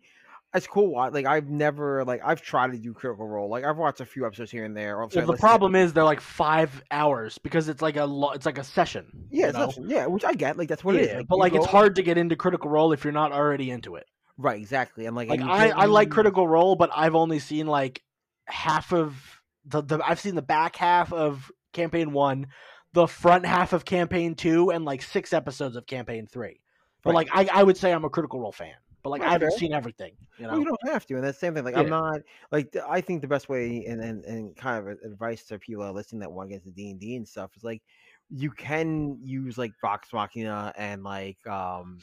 [0.55, 0.93] it's cool.
[0.95, 3.49] Like I've never like I've tried to do Critical Role.
[3.49, 4.97] Like I've watched a few episodes here and there.
[5.01, 8.47] Or, Well, the problem is they're like five hours because it's like a lo- it's
[8.47, 9.07] like a session.
[9.31, 9.73] Yeah, know?
[9.87, 10.57] yeah, which I get.
[10.57, 11.25] Like that's what yeah, it is.
[11.29, 13.97] but you like it's hard to get into Critical Role if you're not already into
[13.97, 14.07] it.
[14.39, 15.07] Right, exactly.
[15.07, 18.03] And like, Like and I, I like Critical Role, but I've only seen like
[18.47, 19.17] half of
[19.65, 22.47] the, the I've seen the back half of campaign one,
[22.93, 26.61] the front half of campaign two, and like six episodes of campaign three.
[27.03, 27.29] But Right.
[27.33, 28.75] like I, I would say I'm a Critical Role fan.
[29.07, 30.17] But like I haven't seen everything.
[30.37, 30.61] You Well, know?
[30.61, 31.65] you don't have to, and that's the same thing.
[31.65, 32.21] Like I'm not
[32.53, 35.91] like I think the best way and and, and kind of advice to people that
[35.91, 37.83] are listening that want to get into D and D and stuff is like
[38.29, 41.99] you can use like Vox Machina and like um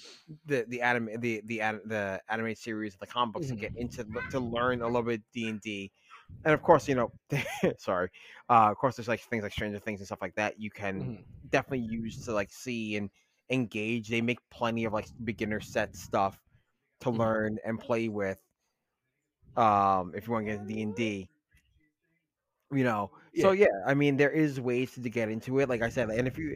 [0.45, 4.39] the the anime the the the anime series the comic books to get into to
[4.41, 5.91] learn a little bit D and D.
[6.45, 7.13] And of course, you know,
[7.77, 8.09] sorry.
[8.49, 10.59] Uh, of course, there's like things like Stranger Things and stuff like that.
[10.59, 11.25] You can Mhm.
[11.49, 13.09] definitely use to like see and
[13.49, 14.09] engage.
[14.09, 16.41] They make plenty of like beginner set stuff
[17.03, 17.19] to Mhm.
[17.19, 18.41] learn and play with.
[19.55, 21.29] Um, if you want to get into D and D,
[22.71, 23.11] you know.
[23.35, 25.69] So yeah, I mean, there is ways to get into it.
[25.69, 26.55] Like I said, and if you,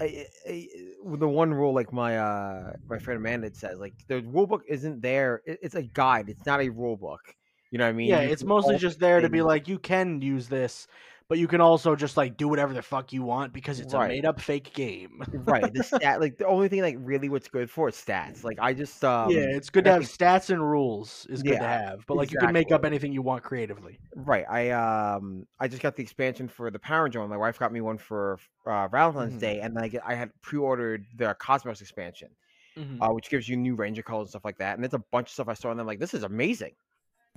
[0.00, 0.68] I, I,
[1.04, 5.00] the one rule, like my uh my friend Amanda says, like the rule book isn't
[5.02, 5.42] there.
[5.46, 6.28] It, it's a guide.
[6.30, 7.34] It's not a rule book.
[7.70, 8.10] You know what I mean?
[8.10, 10.86] yeah, it's mostly just there to be like you can use this,
[11.28, 13.98] but you can also just like do whatever the fuck you want because it's a
[13.98, 15.20] made up fake game.
[15.32, 15.72] right.
[15.72, 18.44] The stat, like the only thing, like really, what's good for is stats.
[18.44, 21.66] Like I just, um, yeah, it's good to have stats and rules is good to
[21.66, 23.98] have, but like you can make up anything you want creatively.
[24.16, 24.46] Right.
[24.48, 27.28] I um I just got the expansion for the Power Zone.
[27.28, 29.40] My wife got me one for uh, Valentine's Mhm.
[29.40, 32.30] Day, and then I had pre-ordered the Cosmos expansion,
[32.76, 32.98] Mhm.
[33.02, 34.74] uh, which gives you new Ranger colors and stuff like that.
[34.74, 36.74] And there's a bunch of stuff I saw, and I'm like, this is amazing.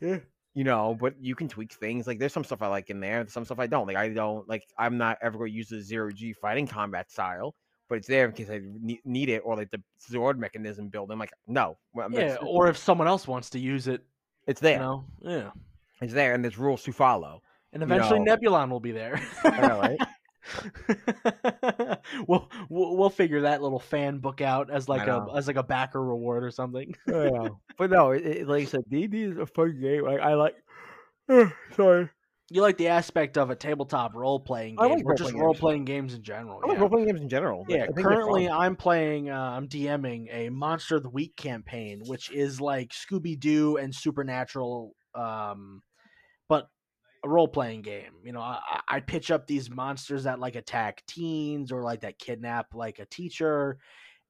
[0.01, 0.19] Yeah.
[0.53, 2.07] You know, but you can tweak things.
[2.07, 3.87] Like there's some stuff I like in there, some stuff I don't.
[3.87, 4.63] Like I don't like.
[4.77, 7.55] I'm not ever going to use the zero G fighting combat style,
[7.87, 8.59] but it's there in case I
[9.05, 11.09] need it, or like the sword mechanism build.
[11.09, 14.03] I'm like, no, I'm- Yeah, or if someone else wants to use it,
[14.45, 14.73] it's there.
[14.73, 15.51] you know, yeah.
[16.01, 17.41] It's there, and there's rules to follow.
[17.71, 18.35] And eventually know.
[18.35, 19.21] Nebulon will be there.
[19.45, 19.97] Right?
[22.27, 25.63] we'll, we'll we'll figure that little fan book out as like a as like a
[25.63, 26.95] backer reward or something.
[27.07, 27.49] yeah.
[27.77, 30.03] But no, it, it, like I said, D D is a fun game.
[30.03, 30.55] Like I like.
[31.75, 32.09] sorry,
[32.49, 35.85] You like the aspect of a tabletop role playing game, like or just role playing
[35.85, 36.59] games in general.
[36.63, 36.81] I like yeah.
[36.81, 37.61] role playing games in general.
[37.61, 38.49] Like, Yeah, I think they're currently.
[38.49, 43.39] I'm playing, uh, I'm DMing a Monster of the Week campaign, which is like Scooby
[43.39, 45.81] Doo and Supernatural, um,
[47.23, 48.13] a role playing game.
[48.23, 52.19] You know, I, I pitch up these monsters that like attack teens or like that
[52.19, 53.77] kidnap like a teacher,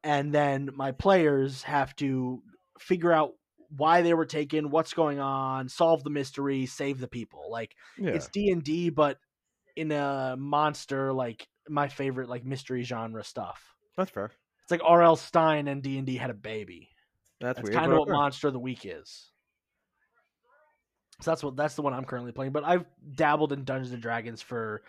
[0.03, 2.41] and then my players have to
[2.79, 3.33] figure out
[3.75, 7.49] why they were taken, what's going on, solve the mystery, save the people.
[7.49, 8.11] Like yeah.
[8.11, 9.17] it's D and D, but
[9.75, 13.73] in a monster like my favorite like mystery genre stuff.
[13.95, 14.31] that's fair.
[14.63, 15.15] It's like R.L.
[15.15, 16.89] Stine and D and D had a baby.
[17.39, 17.79] That's, That's weird.
[17.79, 18.09] kind of what.
[18.09, 19.30] Monster of the Week is.
[21.21, 22.51] So that's what that's the one I'm currently playing.
[22.51, 24.81] But I've dabbled in Dungeons and Dragons for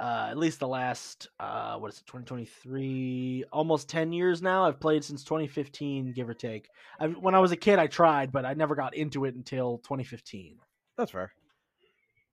[0.00, 4.80] uh, at least the last uh, what is it 2023 almost 10 years now i've
[4.80, 6.68] played since 2015 give or take
[6.98, 9.78] I, when i was a kid i tried but i never got into it until
[9.78, 10.56] 2015
[10.98, 11.32] That's fair.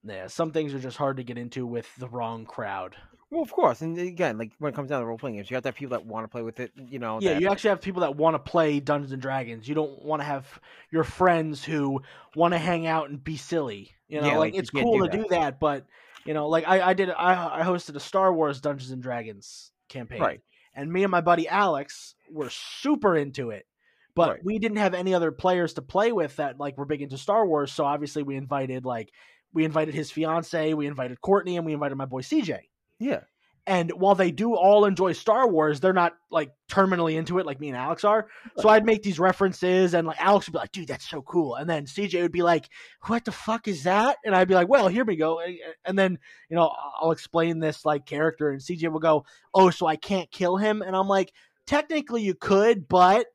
[0.04, 2.96] yeah some things are just hard to get into with the wrong crowd
[3.32, 5.56] Well, of course, and again, like when it comes down to role playing games, you
[5.56, 6.72] have to have people that want to play with it.
[6.76, 7.20] You know.
[7.22, 9.68] Yeah, that- you actually have people that want to play Dungeons and Dragons.
[9.70, 10.60] You don't want to have
[10.92, 12.02] your friends who
[12.36, 13.92] want to hang out and be silly.
[14.10, 15.24] You know, Yeah, like, like, you it's cool do to that.
[15.24, 15.86] do that, but
[16.26, 19.72] you know, like I, I did, I, I hosted a Star Wars Dungeons and Dragons
[19.88, 20.42] campaign, Right.
[20.76, 23.66] and me and my buddy Alex were super into it.
[24.14, 24.44] But Right.
[24.44, 27.48] we didn't have any other players to play with that like were big into Star
[27.48, 29.10] Wars, so obviously we invited like
[29.54, 32.60] we invited his fiance, we invited Courtney, and we invited my boy CJ.
[33.02, 33.22] Yeah.
[33.68, 37.60] And while they do all enjoy Star Wars, they're not like terminally into it like
[37.60, 38.28] me and Alex are.
[38.58, 41.56] So I'd make these references, and like Alex would be like, "Dude, that's so cool,"
[41.56, 42.68] and then CJ would be like,
[43.06, 45.41] "What the fuck is that?" And I'd be like, "Well, here we go."
[45.86, 46.18] And then
[46.49, 50.32] you know I'll explain this like character, and CJ will go, "Oh, so I can't
[50.32, 51.32] kill him?" And I'm like,
[51.68, 53.28] "Technically, you could, but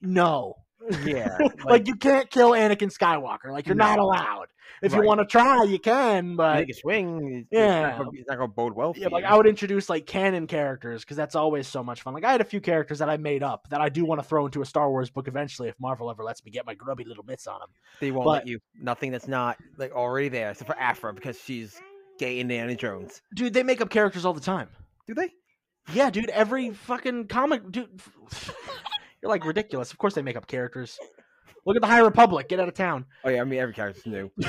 [0.00, 0.54] no."
[1.04, 1.36] Yeah.
[1.64, 3.50] like, you can't kill Anakin Skywalker.
[3.50, 4.46] Like you're not allowed.
[4.82, 7.46] If you want to try, you can, but make a swing.
[7.50, 7.88] Yeah.
[7.88, 9.24] It's not, gonna, it's not gonna bode well yeah, like.
[9.24, 12.14] I would introduce like canon characters because that's always so much fun.
[12.14, 14.26] Like I had a few characters that I made up that I do want to
[14.26, 17.04] throw into a Star Wars book eventually if Marvel ever lets me get my grubby
[17.04, 17.68] little bits on them.
[18.00, 18.58] they won't but- let you.
[18.80, 21.80] Nothing that's not like already there, except for Afra because she's
[22.18, 23.22] gay Indiana Jones.
[23.34, 24.68] Dude, they make up characters all the time.
[25.06, 25.30] Do they?
[25.92, 27.88] Yeah, dude, every fucking comic, dude.
[29.22, 29.90] You're like ridiculous.
[29.90, 30.98] Of course they make up characters.
[31.66, 32.48] Look at the High Republic.
[32.48, 33.06] Get out of town.
[33.24, 34.30] Oh yeah, I mean every character's new.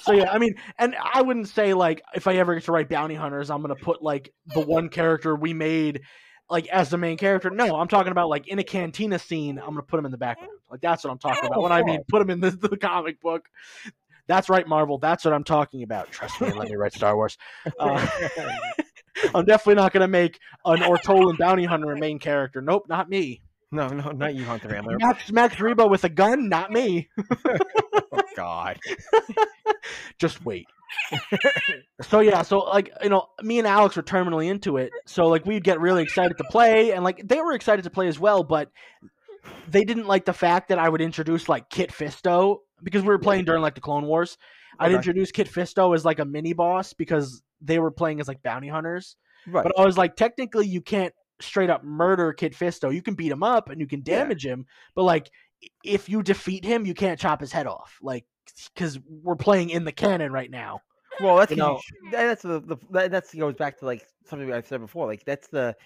[0.00, 2.88] so yeah, I mean, and I wouldn't say like if I ever get to write
[2.88, 6.02] bounty hunters, I'm gonna put like the one character we made
[6.48, 7.50] like as the main character.
[7.50, 9.58] No, I'm talking about like in a cantina scene.
[9.58, 10.52] I'm gonna put him in the background.
[10.70, 11.62] Like that's what I'm talking about.
[11.62, 13.48] When I mean put him in the, the comic book.
[14.26, 14.98] That's right, Marvel.
[14.98, 16.12] That's what I'm talking about.
[16.12, 17.36] Trust me, let me write Star Wars.
[17.80, 18.06] Uh,
[19.34, 22.60] I'm definitely not gonna make an Ortolan bounty hunter a main character.
[22.60, 23.42] Nope, not me.
[23.72, 24.96] No, no, not you, Hunter Rambler.
[24.98, 27.08] Max Max Rebo with a gun, not me.
[28.12, 28.78] oh God.
[30.18, 30.66] Just wait.
[32.02, 34.90] so yeah, so like you know, me and Alex were terminally into it.
[35.06, 38.08] So like we'd get really excited to play, and like they were excited to play
[38.08, 38.70] as well, but
[39.68, 43.18] they didn't like the fact that I would introduce like Kit Fisto because we were
[43.18, 44.36] playing during like the Clone Wars.
[44.80, 48.42] I'd introduce Kit Fisto as like a mini boss because they were playing as like
[48.42, 49.16] bounty hunters.
[49.46, 49.62] Right.
[49.62, 52.92] But I was like, technically, you can't straight up murder Kit Fisto.
[52.94, 54.18] You can beat him up and you can Yeah.
[54.18, 55.30] damage him, but like,
[55.84, 57.98] if you defeat him, you can't chop his head off.
[58.00, 58.24] Like,
[58.74, 60.80] because we're playing in the canon right now.
[61.22, 64.66] Well, that's you know- that's the, the that that's goes back to like something I've
[64.66, 65.06] said before.
[65.06, 65.76] Like that's the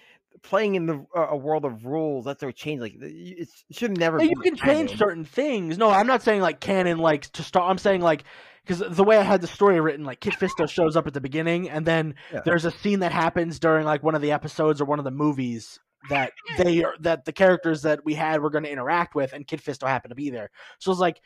[0.43, 2.25] playing in the uh, a world of rules.
[2.25, 2.81] That's their change.
[2.81, 4.19] Like you- it should never.
[4.19, 4.97] Yeah, you can change canon.
[4.97, 5.77] certain things.
[5.77, 7.69] No, I'm not saying like canon, like to start.
[7.69, 8.23] I'm saying like
[8.65, 11.21] because the way I had the story written, like Kit Fisto shows up at the
[11.21, 12.41] beginning, and then Yeah.
[12.45, 15.11] there's a scene that happens during like one of the episodes or one of the
[15.11, 15.79] movies
[16.09, 19.45] that they are that the characters that we had were going to interact with, and
[19.47, 20.49] Kit Fisto happened to be there.
[20.79, 21.21] So it's like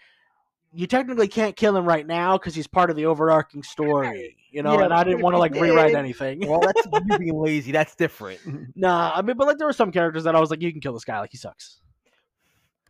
[0.72, 4.62] you technically can't kill him right now because he's part of the overarching story, you
[4.64, 4.78] know.
[4.78, 6.48] Yeah, and I didn't want to like rewrite anything.
[6.48, 7.72] Well, that's you being lazy.
[7.72, 8.40] That's different.
[8.76, 10.80] Nah, I mean, but like there were some characters that I was like, you can
[10.80, 11.82] kill this guy, like he sucks.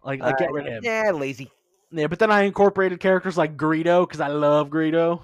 [0.04, 0.84] Like, like get Uh, rid of him.
[0.84, 1.50] Yeah, lazy.
[1.92, 5.22] Yeah, but then I incorporated characters like Greedo because I love Greedo.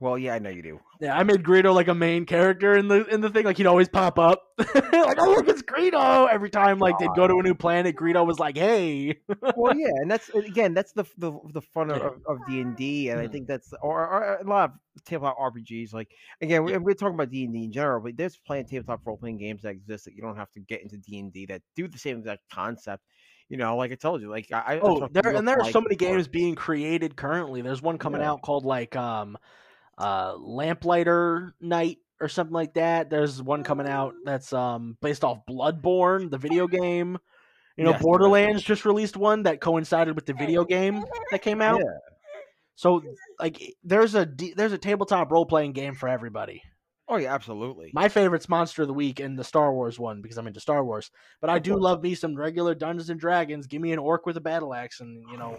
[0.00, 0.80] Well, yeah, I know you do.
[0.98, 3.44] Yeah, I made Greedo like a main character in the in the thing.
[3.44, 6.78] Like he'd always pop up, like oh look, it's Greedo every time.
[6.78, 7.96] Like they'd go to a new planet.
[7.96, 9.18] Greedo was like, hey,
[9.56, 13.10] well, yeah, and that's again, that's the the, the fun of of D and D,
[13.10, 15.92] and I think that's or, or a lot of tabletop RPGs.
[15.92, 16.08] Like
[16.40, 19.06] again, we, we're talking about D and D in general, but there's plenty of tabletop
[19.06, 21.44] role playing games that exist that you don't have to get into D and D
[21.46, 23.04] that do the same exact concept.
[23.50, 25.80] You know, like I told you, like I oh, there and there are polite so
[25.80, 26.14] many before.
[26.14, 27.62] games being created currently.
[27.62, 28.30] There's one coming Yeah.
[28.30, 29.36] out called like um,
[30.00, 33.10] uh, Lamplighter Night or something like that.
[33.10, 37.18] There's one coming out that's um based off Bloodborne, the video game.
[37.76, 38.02] You know, Yes.
[38.02, 41.80] Borderlands just released one that coincided with the video game that came out.
[41.80, 41.98] Yeah.
[42.74, 43.02] So
[43.38, 46.62] like there's a there's a tabletop role playing game for everybody.
[47.12, 47.90] Oh yeah, absolutely.
[47.92, 50.84] My favorite's Monster of the Week and the Star Wars one because I'm into Star
[50.84, 51.10] Wars.
[51.40, 53.66] But I do love me some regular Dungeons and Dragons.
[53.66, 55.58] Give me an orc with a battle axe and you know,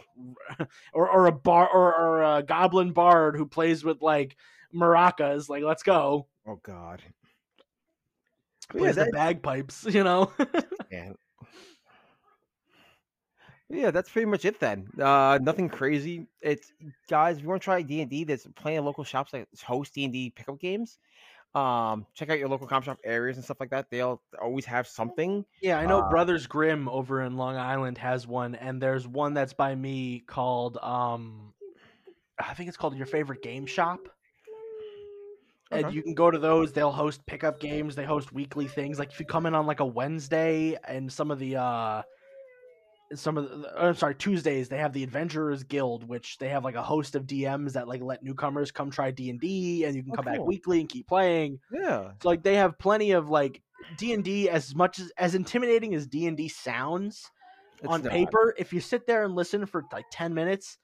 [0.93, 4.37] or or a bar or, or a goblin bard who plays with like
[4.73, 5.49] maracas.
[5.49, 6.27] Like let's go.
[6.47, 7.01] Oh God.
[8.69, 9.85] Plays yeah, the bagpipes.
[9.89, 10.31] You know.
[10.91, 11.11] yeah.
[13.69, 14.87] Yeah, that's pretty much it then.
[14.99, 16.27] Uh, nothing crazy.
[16.41, 16.71] It's
[17.09, 17.37] guys.
[17.37, 19.93] If you want to try D and D, there's plenty of local shops that host
[19.93, 20.97] D and D pickup games.
[21.53, 23.89] Um, check out your local comp shop areas and stuff like that.
[23.89, 25.45] They'll always have something.
[25.61, 29.33] Yeah, I know Uh, Brothers Grimm over in Long Island has one, and there's one
[29.33, 31.53] that's by me called um,
[32.39, 34.07] I think it's called Your Favorite Game Shop.
[35.71, 35.95] And Okay.
[35.95, 36.73] you can go to those.
[36.73, 37.95] They'll host pickup games.
[37.95, 38.99] They host weekly things.
[38.99, 42.01] Like if you come in on like a Wednesday, and some of the uh,
[43.15, 46.63] some of the, uh, I'm sorry Tuesdays, they have the Adventurers Guild, which they have
[46.63, 49.95] like a host of DMs that like let newcomers come try D and D, and
[49.95, 51.59] you can Oh, come back weekly and keep playing.
[51.71, 52.11] Yeah.
[52.21, 53.61] So like they have plenty of like
[53.97, 57.29] D and D as much as as intimidating as D and D sounds
[57.79, 58.11] It's on not.
[58.11, 58.53] paper.
[58.57, 60.77] If you sit there and listen for like ten minutes,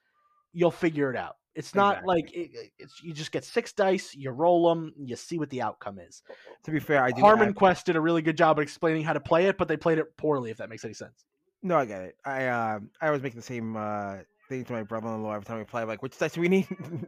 [0.52, 1.36] you'll figure it out.
[1.54, 2.14] It's not Exactly.
[2.14, 5.62] like it, it's you just get six dice, you roll them, you see what the
[5.62, 6.22] outcome is.
[6.64, 7.20] To be fair, I do.
[7.20, 9.66] Harmon have- Quest did a really good job of explaining how to play it, but
[9.66, 10.50] they played it poorly.
[10.50, 11.24] If that makes any sense.
[11.62, 12.16] No, I get it.
[12.24, 15.64] I uh, I always make the same uh thing to my brother-in-law every time we
[15.64, 15.84] play.
[15.84, 16.66] Like, which dice do we need?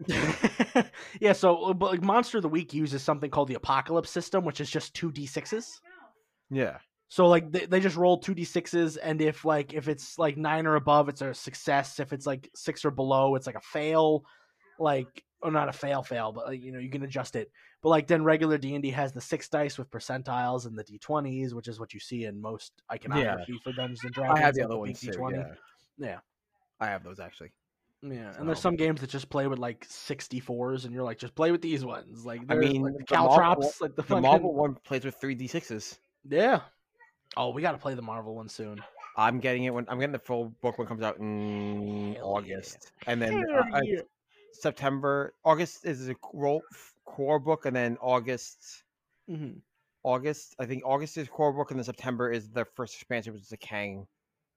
[1.21, 4.61] yeah, so but like Monster of the Week uses something called the Apocalypse system, which
[4.61, 5.81] is just two d sixes.
[6.51, 6.79] yeah.
[7.09, 10.37] So like they, they just roll two d sixes, and if like if it's like
[10.37, 11.99] nine or above, it's a success.
[11.99, 14.25] If it's like six or below, it's like a fail.
[14.79, 17.51] Like or not a fail fail, but like, you know you can adjust it.
[17.83, 20.85] But like then regular D and D has the six dice with percentiles and the
[20.85, 24.39] d twenties, which is what you see in most iconography for Dungeons and Dragons.
[24.39, 25.11] I have the other ones too.
[25.11, 25.33] D20.
[25.35, 26.07] Yeah.
[26.07, 26.19] Yeah.
[26.79, 27.53] I have those actually.
[28.03, 31.35] Yeah, and there's some games that just play with like 64s, and you're like, just
[31.35, 32.25] play with these ones.
[32.25, 35.35] Like, I mean, like, the caltrops, like the, The fucking Marvel one plays with three
[35.35, 35.99] d sixes.
[36.27, 36.61] Yeah.
[37.37, 38.83] Oh, we got to play the Marvel one soon.
[39.17, 42.43] I'm getting it when I'm getting the full book when it comes out in Hell
[42.47, 42.55] yeah.
[42.55, 44.01] August, and then uh, uh, yeah.
[44.53, 45.35] September.
[45.45, 46.63] August is a role
[47.11, 48.85] core book, and then August.
[49.29, 49.61] Mhm.
[50.03, 53.43] August, I think August is core book, and then September is the first expansion, which
[53.43, 54.07] is the Kang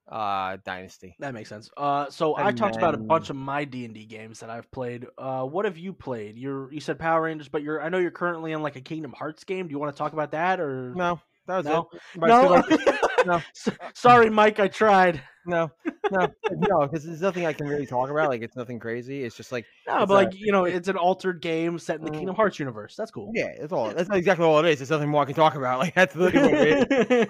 [0.09, 1.15] uh, Dynasty.
[1.19, 1.69] That makes sense.
[1.77, 4.49] Uh, so I And talked about a bunch of my D and D games that
[4.49, 5.05] I've played.
[5.17, 6.37] Uh, what have you played?
[6.37, 9.13] You're you said Power Rangers, but you're I know you're currently in like a Kingdom
[9.13, 9.67] Hearts game.
[9.67, 11.89] Do you want to talk about that or No, that was No?
[11.93, 12.01] it.
[12.15, 12.63] No.
[13.25, 13.41] no.
[13.93, 14.59] Sorry, Mike.
[14.59, 15.21] I tried.
[15.45, 15.69] no.
[16.09, 18.29] no, no, because there's nothing I can really talk about.
[18.29, 19.23] Like it's nothing crazy.
[19.25, 22.05] It's just like No, but a- like you know, it's an altered game set in
[22.05, 22.15] the Mm.
[22.15, 22.95] Kingdom Hearts universe.
[22.95, 23.29] That's cool.
[23.35, 23.89] yeah, that's all.
[23.93, 24.79] That's exactly all it is.
[24.79, 25.79] There's nothing more I can talk about.
[25.83, 27.27] Like that's literally what it is.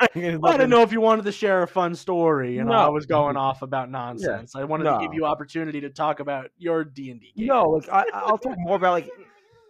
[0.00, 2.54] I There's didn't know if you wanted to share a fun story.
[2.54, 4.54] You know, I was going off about nonsense.
[4.54, 5.16] I wanted to give No.
[5.16, 7.46] you opportunity to talk about your D and D game.
[7.46, 9.08] No, like I, I'll talk more about like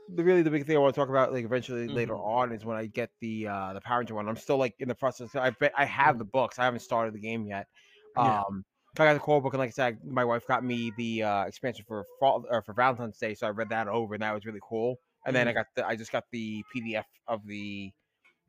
[0.08, 2.16] the really the big thing I want to talk about like eventually later Mhm.
[2.16, 4.28] on is when I get the uh the Power Ranger one.
[4.28, 5.34] I'm still like in the process.
[5.34, 6.58] I bet I have the books.
[6.58, 7.68] I haven't started the game yet.
[8.16, 8.44] Yeah.
[8.46, 8.64] Um,
[8.98, 11.44] I got the core book, and like I said, my wife got me the uh
[11.44, 14.44] expansion for fall or for Valentine's Day, so I read that over, and that was
[14.44, 14.96] really cool.
[15.26, 17.92] And then I got the I just got the PDF of the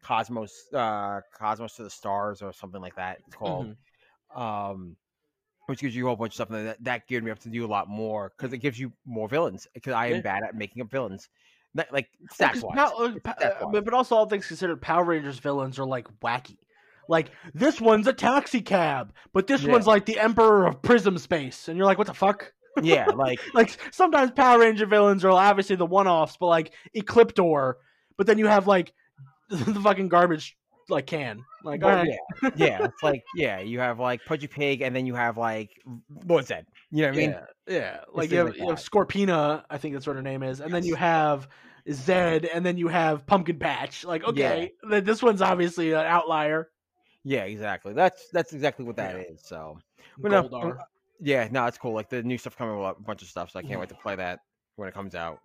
[0.03, 3.19] Cosmos uh Cosmos to the Stars or something like that.
[3.27, 3.77] It's called Mhm.
[4.35, 4.97] um,
[5.67, 7.49] which gives you a whole bunch of stuff and that that geared me up to
[7.49, 10.21] do a lot more because it gives you more villains because I am Yeah.
[10.21, 11.29] bad at making up villains,
[11.73, 12.77] Not, like stats wise.
[13.25, 16.57] Uh, but, also all things considered, Power Rangers villains are like wacky.
[17.07, 19.71] Like this one's a taxi cab, but this Yeah.
[19.71, 22.53] one's like the Emperor of Prism Space, and you're like, what the fuck?
[22.81, 27.75] yeah, like like sometimes Power Ranger villains are obviously the one-offs, but like Ecliptor,
[28.17, 28.93] but then you have like
[29.49, 30.57] the fucking garbage
[30.89, 31.43] like can.
[31.63, 32.07] Like, right.
[32.07, 35.69] yeah, yeah, it's like yeah, you have like Pudgy Pig, and then you have like
[36.25, 36.65] what's that?
[36.91, 37.29] You know what I mean?
[37.31, 37.99] yeah, yeah.
[38.13, 38.79] Like you have, like you have.
[38.79, 41.47] Scorpina, I think that's what her name is, and then you have
[41.87, 44.03] Zedd, and then you have Pumpkin Patch.
[44.03, 46.69] Like, okay, th- this one's obviously an outlier.
[47.23, 47.93] Yeah, exactly.
[47.93, 49.33] That's that's exactly what that Yeah.
[49.33, 49.41] is.
[49.43, 49.79] So
[51.19, 51.93] yeah, no, it's cool.
[51.93, 53.95] Like the new stuff coming with a bunch of stuff, so I can't wait to
[53.95, 54.39] play that
[54.75, 55.39] when it comes out.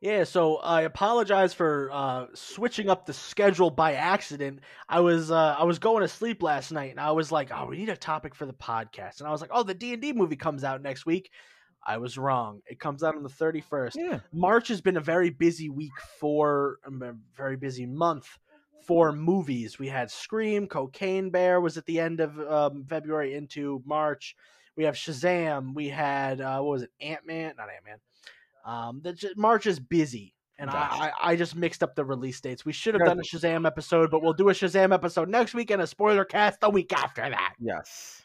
[0.00, 4.60] Yeah, so I apologize for uh, switching up the schedule by accident.
[4.88, 7.66] I was uh, I was going to sleep last night, and I was like, "Oh,
[7.66, 10.00] we need a topic for the podcast." And I was like, "Oh, the D and
[10.00, 11.30] D movie comes out next week."
[11.86, 12.60] I was wrong.
[12.66, 13.96] It comes out on the thirty first.
[13.98, 18.26] Yeah, March has been a very busy week for um, a very busy month
[18.86, 19.78] for movies.
[19.78, 24.34] We had Scream, Cocaine Bear was at the end of um, February into March.
[24.76, 25.74] We have Shazam.
[25.74, 26.90] We had uh, what was it?
[27.02, 27.98] Ant Man, not Ant Man.
[28.64, 32.64] Um, the March is busy, and I, I I just mixed up the release dates.
[32.64, 35.70] We should have done a Shazam episode, but we'll do a Shazam episode next week
[35.70, 37.54] and a spoiler cast the week after that.
[37.58, 38.22] yes.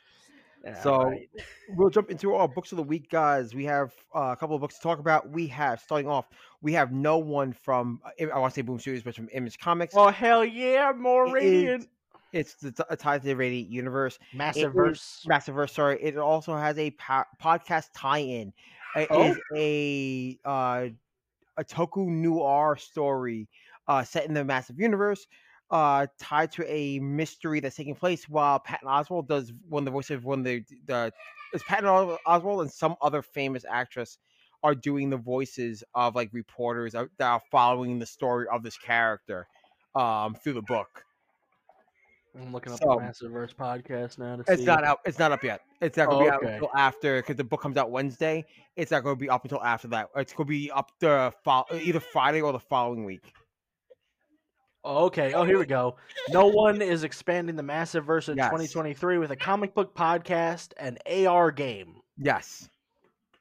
[0.63, 1.29] Yeah, So- right.
[1.77, 3.53] We'll jump into our books of the week, guys.
[3.53, 5.29] We have uh, a couple of books to talk about.
[5.29, 6.25] We have starting off.
[6.61, 9.59] We have no one from uh, I want to say Boom Studios, but from Image
[9.59, 9.93] Comics.
[9.95, 11.87] oh hell yeah, more It radiant,
[12.33, 14.17] It's the t- tied to the Radiant Universe.
[14.33, 15.25] massive is- verse.
[15.29, 16.01] Massiverse, sorry.
[16.01, 18.51] It also has a po- podcast tie-in.
[18.95, 19.21] It Oh.
[19.21, 20.89] is a uh,
[21.57, 23.49] a Toku noir story
[23.87, 25.27] uh, set in the Massive Universe,
[25.71, 29.91] uh, tied to a mystery that's taking place while Patton Oswalt does one of the
[29.91, 31.13] voices of one of the the
[31.53, 34.17] it's Patton Os- Oswalt and some other famous actress
[34.63, 38.77] are doing the voices of like reporters that that are following the story of this
[38.77, 39.47] character
[39.95, 41.04] um through the book.
[42.37, 44.65] I'm looking up So- the Massive Verse podcast now to It's see.
[44.65, 44.99] not out.
[45.05, 45.61] It's not up yet.
[45.81, 46.47] It's not going to Oh, be okay.
[46.47, 48.45] out until after because the book comes out Wednesday.
[48.75, 50.09] It's not going to be up until after that.
[50.15, 53.33] It's going to be up the fol- either Friday or the following week.
[54.83, 55.33] Oh, okay.
[55.33, 55.95] Oh, here we go.
[56.29, 58.47] No one is expanding the Massive Verse in Yes.
[58.47, 61.95] 2023 with a comic book podcast and AR game.
[62.17, 62.69] Yes,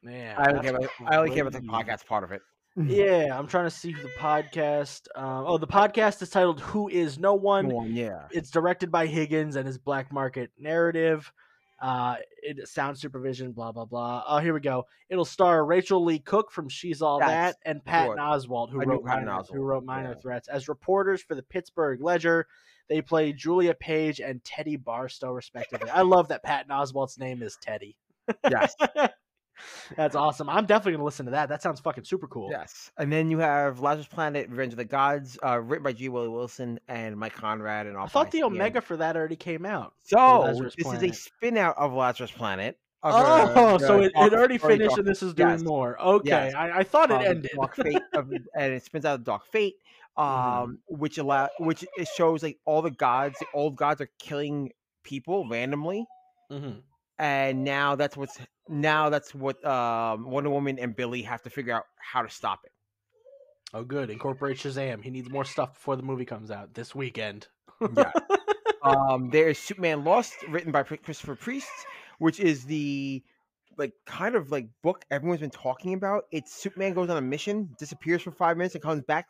[0.03, 0.91] Man, I only care about.
[1.07, 2.43] I only care about the podcast part of it.
[2.77, 5.07] Yeah, I'm trying to see the podcast.
[5.15, 8.27] Um, oh, the podcast is titled "Who Is No One." One, yeah.
[8.33, 11.33] It's directed by Higgins and his Black Market narrative.
[11.81, 14.25] Uh, it sound supervision, blah blah blah.
[14.27, 14.87] Oh, here we go.
[15.09, 18.23] It'll star Rachael Leigh Cook from She's All That's That and Patton good.
[18.23, 20.21] Oswalt, who I wrote minor, who wrote Minor yeah.
[20.21, 22.47] Threats as reporters for the Pittsburgh Ledger.
[22.89, 25.91] They play Julia Page and Teddy Barstow, respectively.
[25.91, 27.97] I love that Patton Oswalt's name is Teddy.
[28.51, 28.75] Yes,
[29.97, 30.49] That's awesome.
[30.49, 31.49] I'm definitely gonna listen to that.
[31.49, 32.49] That sounds fucking super cool.
[32.51, 32.91] yes.
[32.99, 36.09] And then you have Lazarus Planet: Revenge of the Gods, uh, written by G.
[36.09, 37.87] Willow Wilson and Mike Conrad.
[37.87, 39.95] And I thought the Omega for that already came out.
[40.03, 42.79] So this is a spin out of Lazarus Planet.
[43.03, 45.63] of, uh, Oh, so it, it already finished Dark- and this is doing yes.
[45.63, 46.01] more.
[46.01, 46.55] Okay, Yes.
[46.55, 47.51] I, I thought it um, ended.
[47.55, 49.75] Dark Fate of, and it spins out of Dark Fate,
[50.17, 50.77] um, Mhm.
[50.89, 54.71] which allow which it shows like all the gods, the old gods are killing
[55.03, 56.07] people randomly,
[56.51, 56.81] Mhm.
[57.19, 58.39] and now that's what's
[58.69, 62.61] now that's what um, Wonder Woman and Billy have to figure out how to stop
[62.65, 62.73] it.
[63.73, 64.09] Oh, good.
[64.09, 65.03] Incorporate Shazam.
[65.03, 67.49] He needs more stuff before the movie comes out this weekend.
[67.97, 68.13] Yeah.
[68.83, 71.69] um, there's Superman Lost, written by Christopher Priest,
[72.19, 73.23] which is the
[73.77, 76.25] like kind of like book everyone's been talking about.
[76.31, 79.27] It's Superman goes on a mission, disappears for five minutes, and comes back.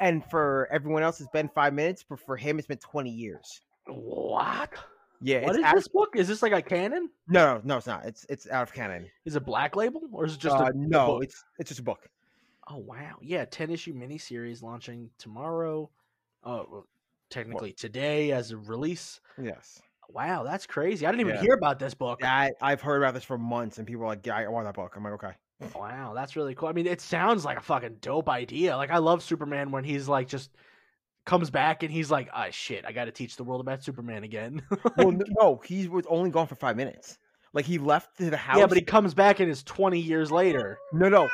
[0.00, 3.60] And for everyone else, it's been five minutes, but for him, it's been twenty years.
[3.86, 4.70] What?
[5.26, 6.10] Yeah, What is act- this book?
[6.16, 7.08] Is this like a canon?
[7.28, 8.04] no, no, no, it's not.
[8.04, 9.10] It's it's out of canon.
[9.24, 11.24] Is it Black Label or is it just uh, a, no, book?
[11.24, 12.06] it's it's just a book.
[12.68, 15.88] Oh wow, yeah, ten issue miniseries launching tomorrow.
[16.44, 16.86] Oh, well,
[17.30, 19.20] technically today as a release.
[19.42, 19.80] Yes.
[20.10, 21.06] Wow, that's crazy.
[21.06, 21.40] I didn't even Yeah.
[21.40, 22.22] hear about this book.
[22.22, 24.74] I, I've heard about this for months, and people are like, "Yeah, I want that
[24.74, 25.32] book." I'm like, "Okay."
[25.74, 26.68] Wow, that's really cool.
[26.68, 28.76] I mean, it sounds like a fucking dope idea.
[28.76, 30.50] Like I love Superman when he's like just
[31.24, 34.24] comes back and he's like, "Ah, shit, I got to teach the world about Superman
[34.24, 34.62] again."
[34.96, 37.18] Well, no, he was only gone for five minutes.
[37.52, 38.58] Like he left the house.
[38.58, 40.76] yeah, but he comes back and it's 20 years later.
[40.92, 41.28] no, no,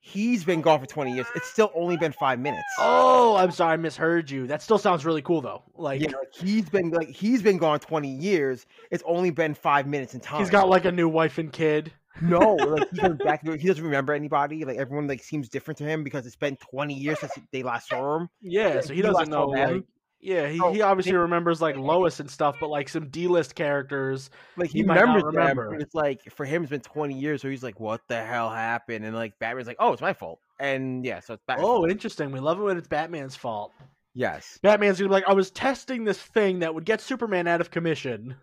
[0.00, 1.26] he's been gone for 20 years.
[1.34, 2.62] It's still only been five minutes.
[2.78, 4.46] Oh, I'm sorry, I misheard you.
[4.46, 5.62] That still sounds really cool though.
[5.74, 8.66] Like Yeah, like he's been like he's been gone 20 years.
[8.90, 10.38] It's only been five minutes in time.
[10.40, 11.92] he's got like a new wife and kid.
[12.20, 13.46] No, like he comes back.
[13.46, 14.64] He doesn't remember anybody.
[14.64, 17.88] Like everyone like seems different to him because it's been 20 years since they last
[17.88, 18.28] saw him.
[18.40, 19.84] Yeah, so he He doesn't know like
[20.18, 23.54] yeah, he, Oh, he obviously they- remembers like Lois and stuff, but like some D-list
[23.54, 24.30] characters.
[24.56, 25.36] Like he, He might not remembers them.
[25.36, 25.70] remember.
[25.72, 28.50] but It's like for him, it's been 20 years, so he's like, "What the hell
[28.50, 31.76] happened?" And like Batman's like, "Oh, it's my fault." And yeah, so it's Batman's Oh,
[31.80, 31.90] fault.
[31.90, 32.32] interesting.
[32.32, 33.72] We love it when it's Batman's fault.
[34.16, 34.58] Yes.
[34.62, 37.70] Batman's gonna be like, I was testing this thing that would get Superman out of
[37.70, 38.34] commission.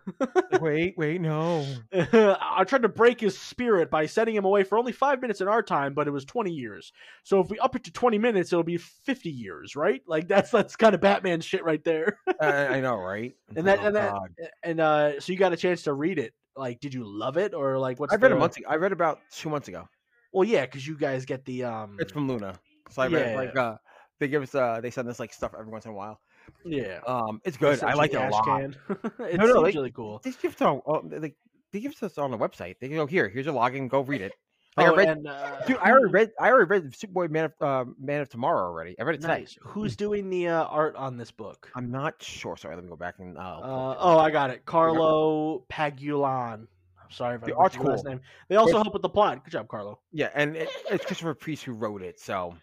[0.60, 1.66] wait, wait, no.
[1.92, 5.48] I tried to break his spirit by setting him away for only five minutes in
[5.48, 6.92] our time, but it was 20 years.
[7.24, 10.00] So if we up it to 20 minutes, it'll be 50 years, right?
[10.06, 12.18] Like that's that's kind of Batman shit right there.
[12.40, 13.34] I, I know, right?
[13.56, 14.30] And that- Oh, and that- God.
[14.62, 16.32] and uh so you got a chance to read it.
[16.56, 18.36] Like, did you love it or like what's I read the...
[18.36, 18.56] a month.
[18.56, 18.66] Ago.
[18.68, 19.88] I read about two months ago.
[20.32, 21.96] Well, yeah, because you guys get the um.
[21.98, 22.54] It's from Luna,
[22.90, 23.36] so I read Yeah.
[23.36, 23.76] like uh,
[24.20, 26.20] they give us uh, they send us like stuff every once in a while.
[26.64, 27.00] yeah.
[27.06, 27.82] Um, it's good.
[27.82, 28.44] I like it a lot.
[28.44, 28.76] can.
[29.20, 30.20] it No, no, like- really cool.
[30.22, 31.36] They give us on, oh, like
[31.72, 32.76] they give us on the website.
[32.80, 33.28] They go here.
[33.28, 33.88] Here's your login.
[33.88, 34.32] Go read it.
[34.76, 35.76] Like, oh, I read, and uh, dude.
[35.80, 36.32] I already read.
[36.40, 38.96] I already read Superboy Man of uh, Man of Tomorrow already.
[38.98, 39.38] I read it today.
[39.40, 39.56] nice.
[39.62, 41.70] Who's doing the uh, art on this book?
[41.76, 42.56] I'm not sure.
[42.56, 43.38] Sorry, let me go back and.
[43.38, 44.64] Uh, Uh, oh, I got it.
[44.64, 46.66] Carlo Pagulayan.
[47.02, 48.10] I'm sorry if The butchered art's your last cool.
[48.12, 48.20] name.
[48.48, 49.44] They also It's- help with the plot.
[49.44, 50.00] Good job, Carlo.
[50.12, 52.18] yeah, and it, it's Christopher Priest who wrote it.
[52.18, 52.54] So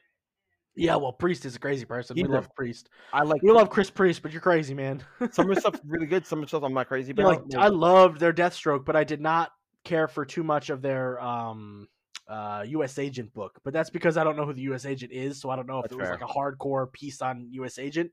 [0.76, 2.16] Yeah, well, Priest is a crazy person.
[2.16, 2.90] He we love Priest.
[3.12, 5.04] I like We love Chris Priest, but you're crazy, man.
[5.32, 6.26] some of the stuff's really good.
[6.26, 7.48] Some of the stuff I'm not crazy Yeah, about.
[7.50, 9.52] like I loved their Deathstroke, but I did not
[9.84, 11.88] care for too much of their um
[12.28, 13.60] uh US Agent book.
[13.64, 15.80] But that's because I don't know who the US Agent is, so I don't know
[15.80, 16.18] if That's it was fair.
[16.20, 18.12] like a hardcore piece on US Agent.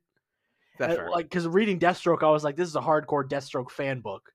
[0.79, 1.11] That's Uh, fair.
[1.11, 4.33] Like because reading Deathstroke, I was like, this is a hardcore Deathstroke fan book.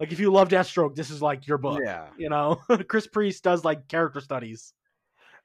[0.00, 1.80] Like if you love Deathstroke, this is like your book.
[1.82, 2.08] yeah.
[2.18, 2.56] You know,
[2.88, 4.74] Chris Priest does like character studies.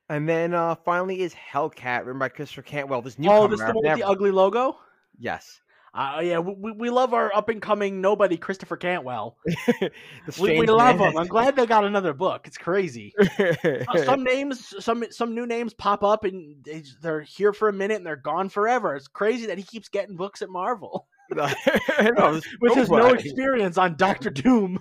[0.09, 3.01] And then uh finally is Hellcat, written by Christopher Cantwell.
[3.01, 4.77] This new oh, this the one with the ugly logo.
[5.17, 5.59] yes.
[5.95, 9.37] Uh, yeah, we, we- love our up and coming nobody, Christopher Cantwell.
[10.39, 11.15] We, we love him.
[11.15, 12.47] I'm glad they got another book.
[12.47, 13.13] It's crazy.
[13.63, 17.73] Uh, some names, some some new names pop up and they, they're here for a
[17.73, 18.95] minute and they're gone forever.
[18.95, 23.95] It's crazy that he keeps getting books at Marvel this with his no experience on
[23.95, 24.79] Doctor Doom.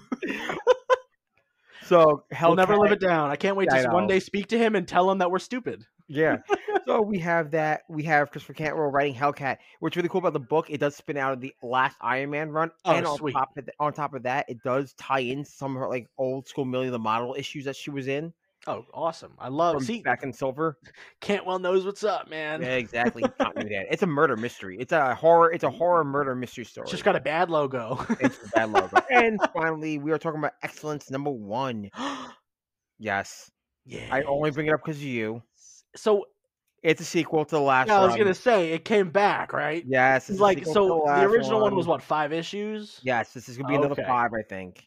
[1.86, 3.30] So He'll never live it down.
[3.30, 5.38] I can't wait Yeah, to one day speak to him and tell him that we're
[5.38, 5.84] stupid.
[6.08, 6.38] Yeah.
[6.86, 7.82] so we have that.
[7.88, 9.58] We have Christopher Cantwell writing Hellcat.
[9.80, 12.50] What's really cool about the book, it does spin out of the last Iron Man
[12.50, 13.32] run, Oh, and on sweet.
[13.32, 16.08] top of th- on top of that, it does tie in some of her like
[16.18, 18.32] old school Millie the Model issues that she was in
[18.66, 19.32] Oh, awesome!
[19.40, 19.74] I love.
[19.76, 20.78] from See, back in Silver.
[21.20, 22.62] Cantwell knows what's up, man.
[22.62, 23.24] Yeah, exactly.
[23.56, 24.76] It's a murder mystery.
[24.78, 25.52] It's a horror.
[25.52, 26.84] It's a horror murder mystery story.
[26.84, 28.04] It's just got a bad logo.
[28.20, 28.98] it's a bad logo.
[29.10, 31.90] and finally, we are talking about excellence number one.
[32.98, 33.50] Yes,
[33.84, 34.06] yeah.
[34.12, 35.42] I only bring it up because of you.
[35.96, 36.26] so
[36.84, 37.88] It's a sequel to the last.
[37.88, 39.84] yeah, I was gonna say it came back, right?
[39.86, 41.02] Yes, it's like so.
[41.06, 43.00] The original one one was what five issues?
[43.02, 44.04] Yes, this is gonna be another Okay.
[44.06, 44.86] five, I think.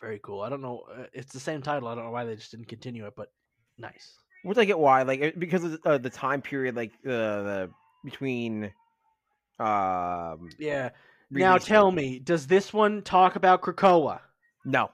[0.00, 0.40] Very cool.
[0.40, 0.84] I don't know.
[0.96, 1.88] uh, It's the same title.
[1.88, 3.28] I don't know why they just didn't continue it, but
[3.78, 4.14] nice.
[4.42, 7.70] Which I get why, like because of the, uh, the time period, like uh, the
[8.04, 8.72] between.
[9.58, 10.48] Um.
[10.58, 10.90] Yeah.
[11.30, 14.20] Now tell me, does this one talk about Krakoa?
[14.64, 14.90] No,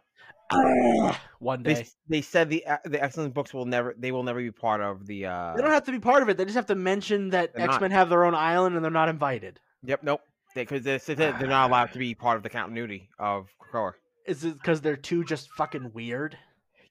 [1.39, 1.81] One they day.
[1.81, 4.81] s- they said the uh, the X-Cellent books will never they will never be part
[4.81, 5.27] of the.
[5.27, 6.37] uh They don't have to be part of it.
[6.37, 9.09] They just have to mention that X Men have their own island and they're not
[9.09, 9.61] invited.
[9.85, 10.03] Yep.
[10.03, 10.21] Nope.
[10.55, 13.93] Because they, that they're not allowed to be part of the continuity of Krakoa.
[14.27, 16.37] Is it because they're too just fucking weird?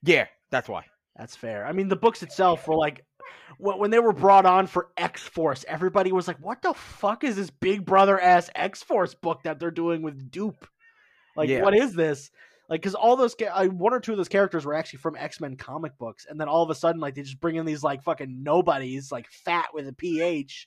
[0.02, 0.84] Yeah, that's why.
[1.16, 1.66] That's fair.
[1.66, 3.04] I mean, the books itself were like,
[3.58, 7.24] when when they were brought on for X Force, everybody was like, "What the fuck
[7.24, 10.56] is this Big Brother ass X Force book that they're doing with Doop?
[11.36, 11.62] Like, Yeah.
[11.62, 12.30] what is this?"
[12.68, 15.56] Like, because all those one or two of those characters were actually from X Men
[15.56, 18.02] comic books, and then all of a sudden, like, they just bring in these like
[18.02, 20.66] fucking nobodies, like fat with a PH.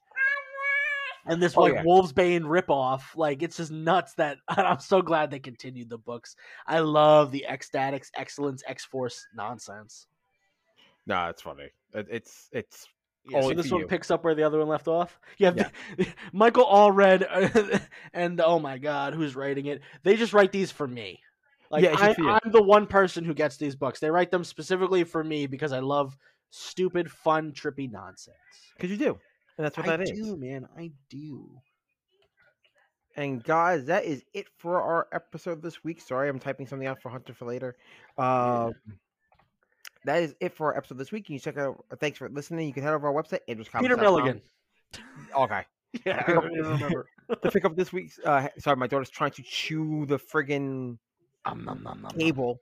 [1.26, 1.84] And this Oh, like yeah.
[1.84, 6.36] Wolfsbane ripoff, like it's just nuts that and I'm so glad they continued the books.
[6.66, 10.08] I love the X-Statix, Excellence, X Force nonsense.
[11.06, 11.70] No, it's funny.
[11.94, 12.88] It, it's it's
[13.30, 13.88] Yeah, so this one you.
[13.88, 15.20] picks up where the other one left off.
[15.38, 16.06] Yeah, Yeah.
[16.34, 17.82] Michael Allred
[18.14, 19.82] and oh my god, who's writing it?
[20.04, 21.20] They just write these for me.
[21.72, 24.00] Like Yeah, I, I'm the one person who gets these books.
[24.00, 26.18] They write them specifically for me because I love
[26.50, 28.36] stupid, fun, trippy nonsense.
[28.76, 29.20] because you do,
[29.60, 30.12] and that's what I that is.
[30.12, 30.68] do, man.
[30.76, 31.48] I do.
[33.16, 36.00] And guys, that is it for our episode this week.
[36.00, 37.76] Sorry, I'm typing something out for Hunter for later.
[38.18, 38.72] Uh,
[40.06, 41.30] that is it for our episode this week.
[41.30, 41.84] You check out.
[42.00, 42.68] Thanks for listening.
[42.68, 43.82] You can head over our website, androidscomics.com.
[43.82, 44.42] Peter Milligan.
[45.36, 45.62] Okay.
[46.06, 47.08] Yeah, pick up- I remember.
[47.42, 48.20] to pick up this week's.
[48.24, 51.00] Uh, sorry, my daughter's trying to chew the friggin'
[51.46, 52.06] Um, nom, nom.
[52.12, 52.62] cable.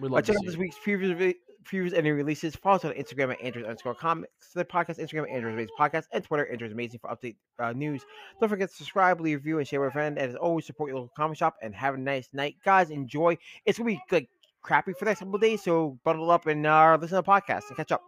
[0.00, 1.34] We Uh, love to check out this week's previews, re-
[1.64, 2.54] previews and new releases.
[2.56, 6.04] Follow us on Instagram at Androids underscore comics, the podcast Instagram at Android's Amazing Podcast,
[6.12, 8.02] and Twitter Android's Amazing for update uh, news.
[8.40, 10.18] Don't forget to subscribe, leave a review, and share with a friend.
[10.18, 12.90] And as always, support your local comic shop and have a nice night, guys.
[12.90, 13.36] Enjoy.
[13.64, 14.28] It's gonna be like
[14.62, 17.22] crappy for the next couple of days, so bundle up and uh, listen to the
[17.22, 18.02] podcast and catch up.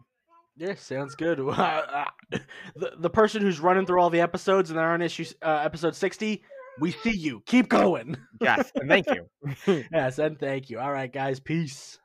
[0.57, 1.39] Yeah, sounds good.
[1.39, 5.95] the the person who's running through all the episodes and they're on issue uh, episode
[5.95, 6.43] sixty.
[6.79, 7.43] We see you.
[7.47, 8.17] Keep going.
[8.41, 9.29] Yes, and thank you.
[9.93, 10.79] yes, and thank you.
[10.79, 11.41] All right, guys.
[11.41, 11.99] Peace.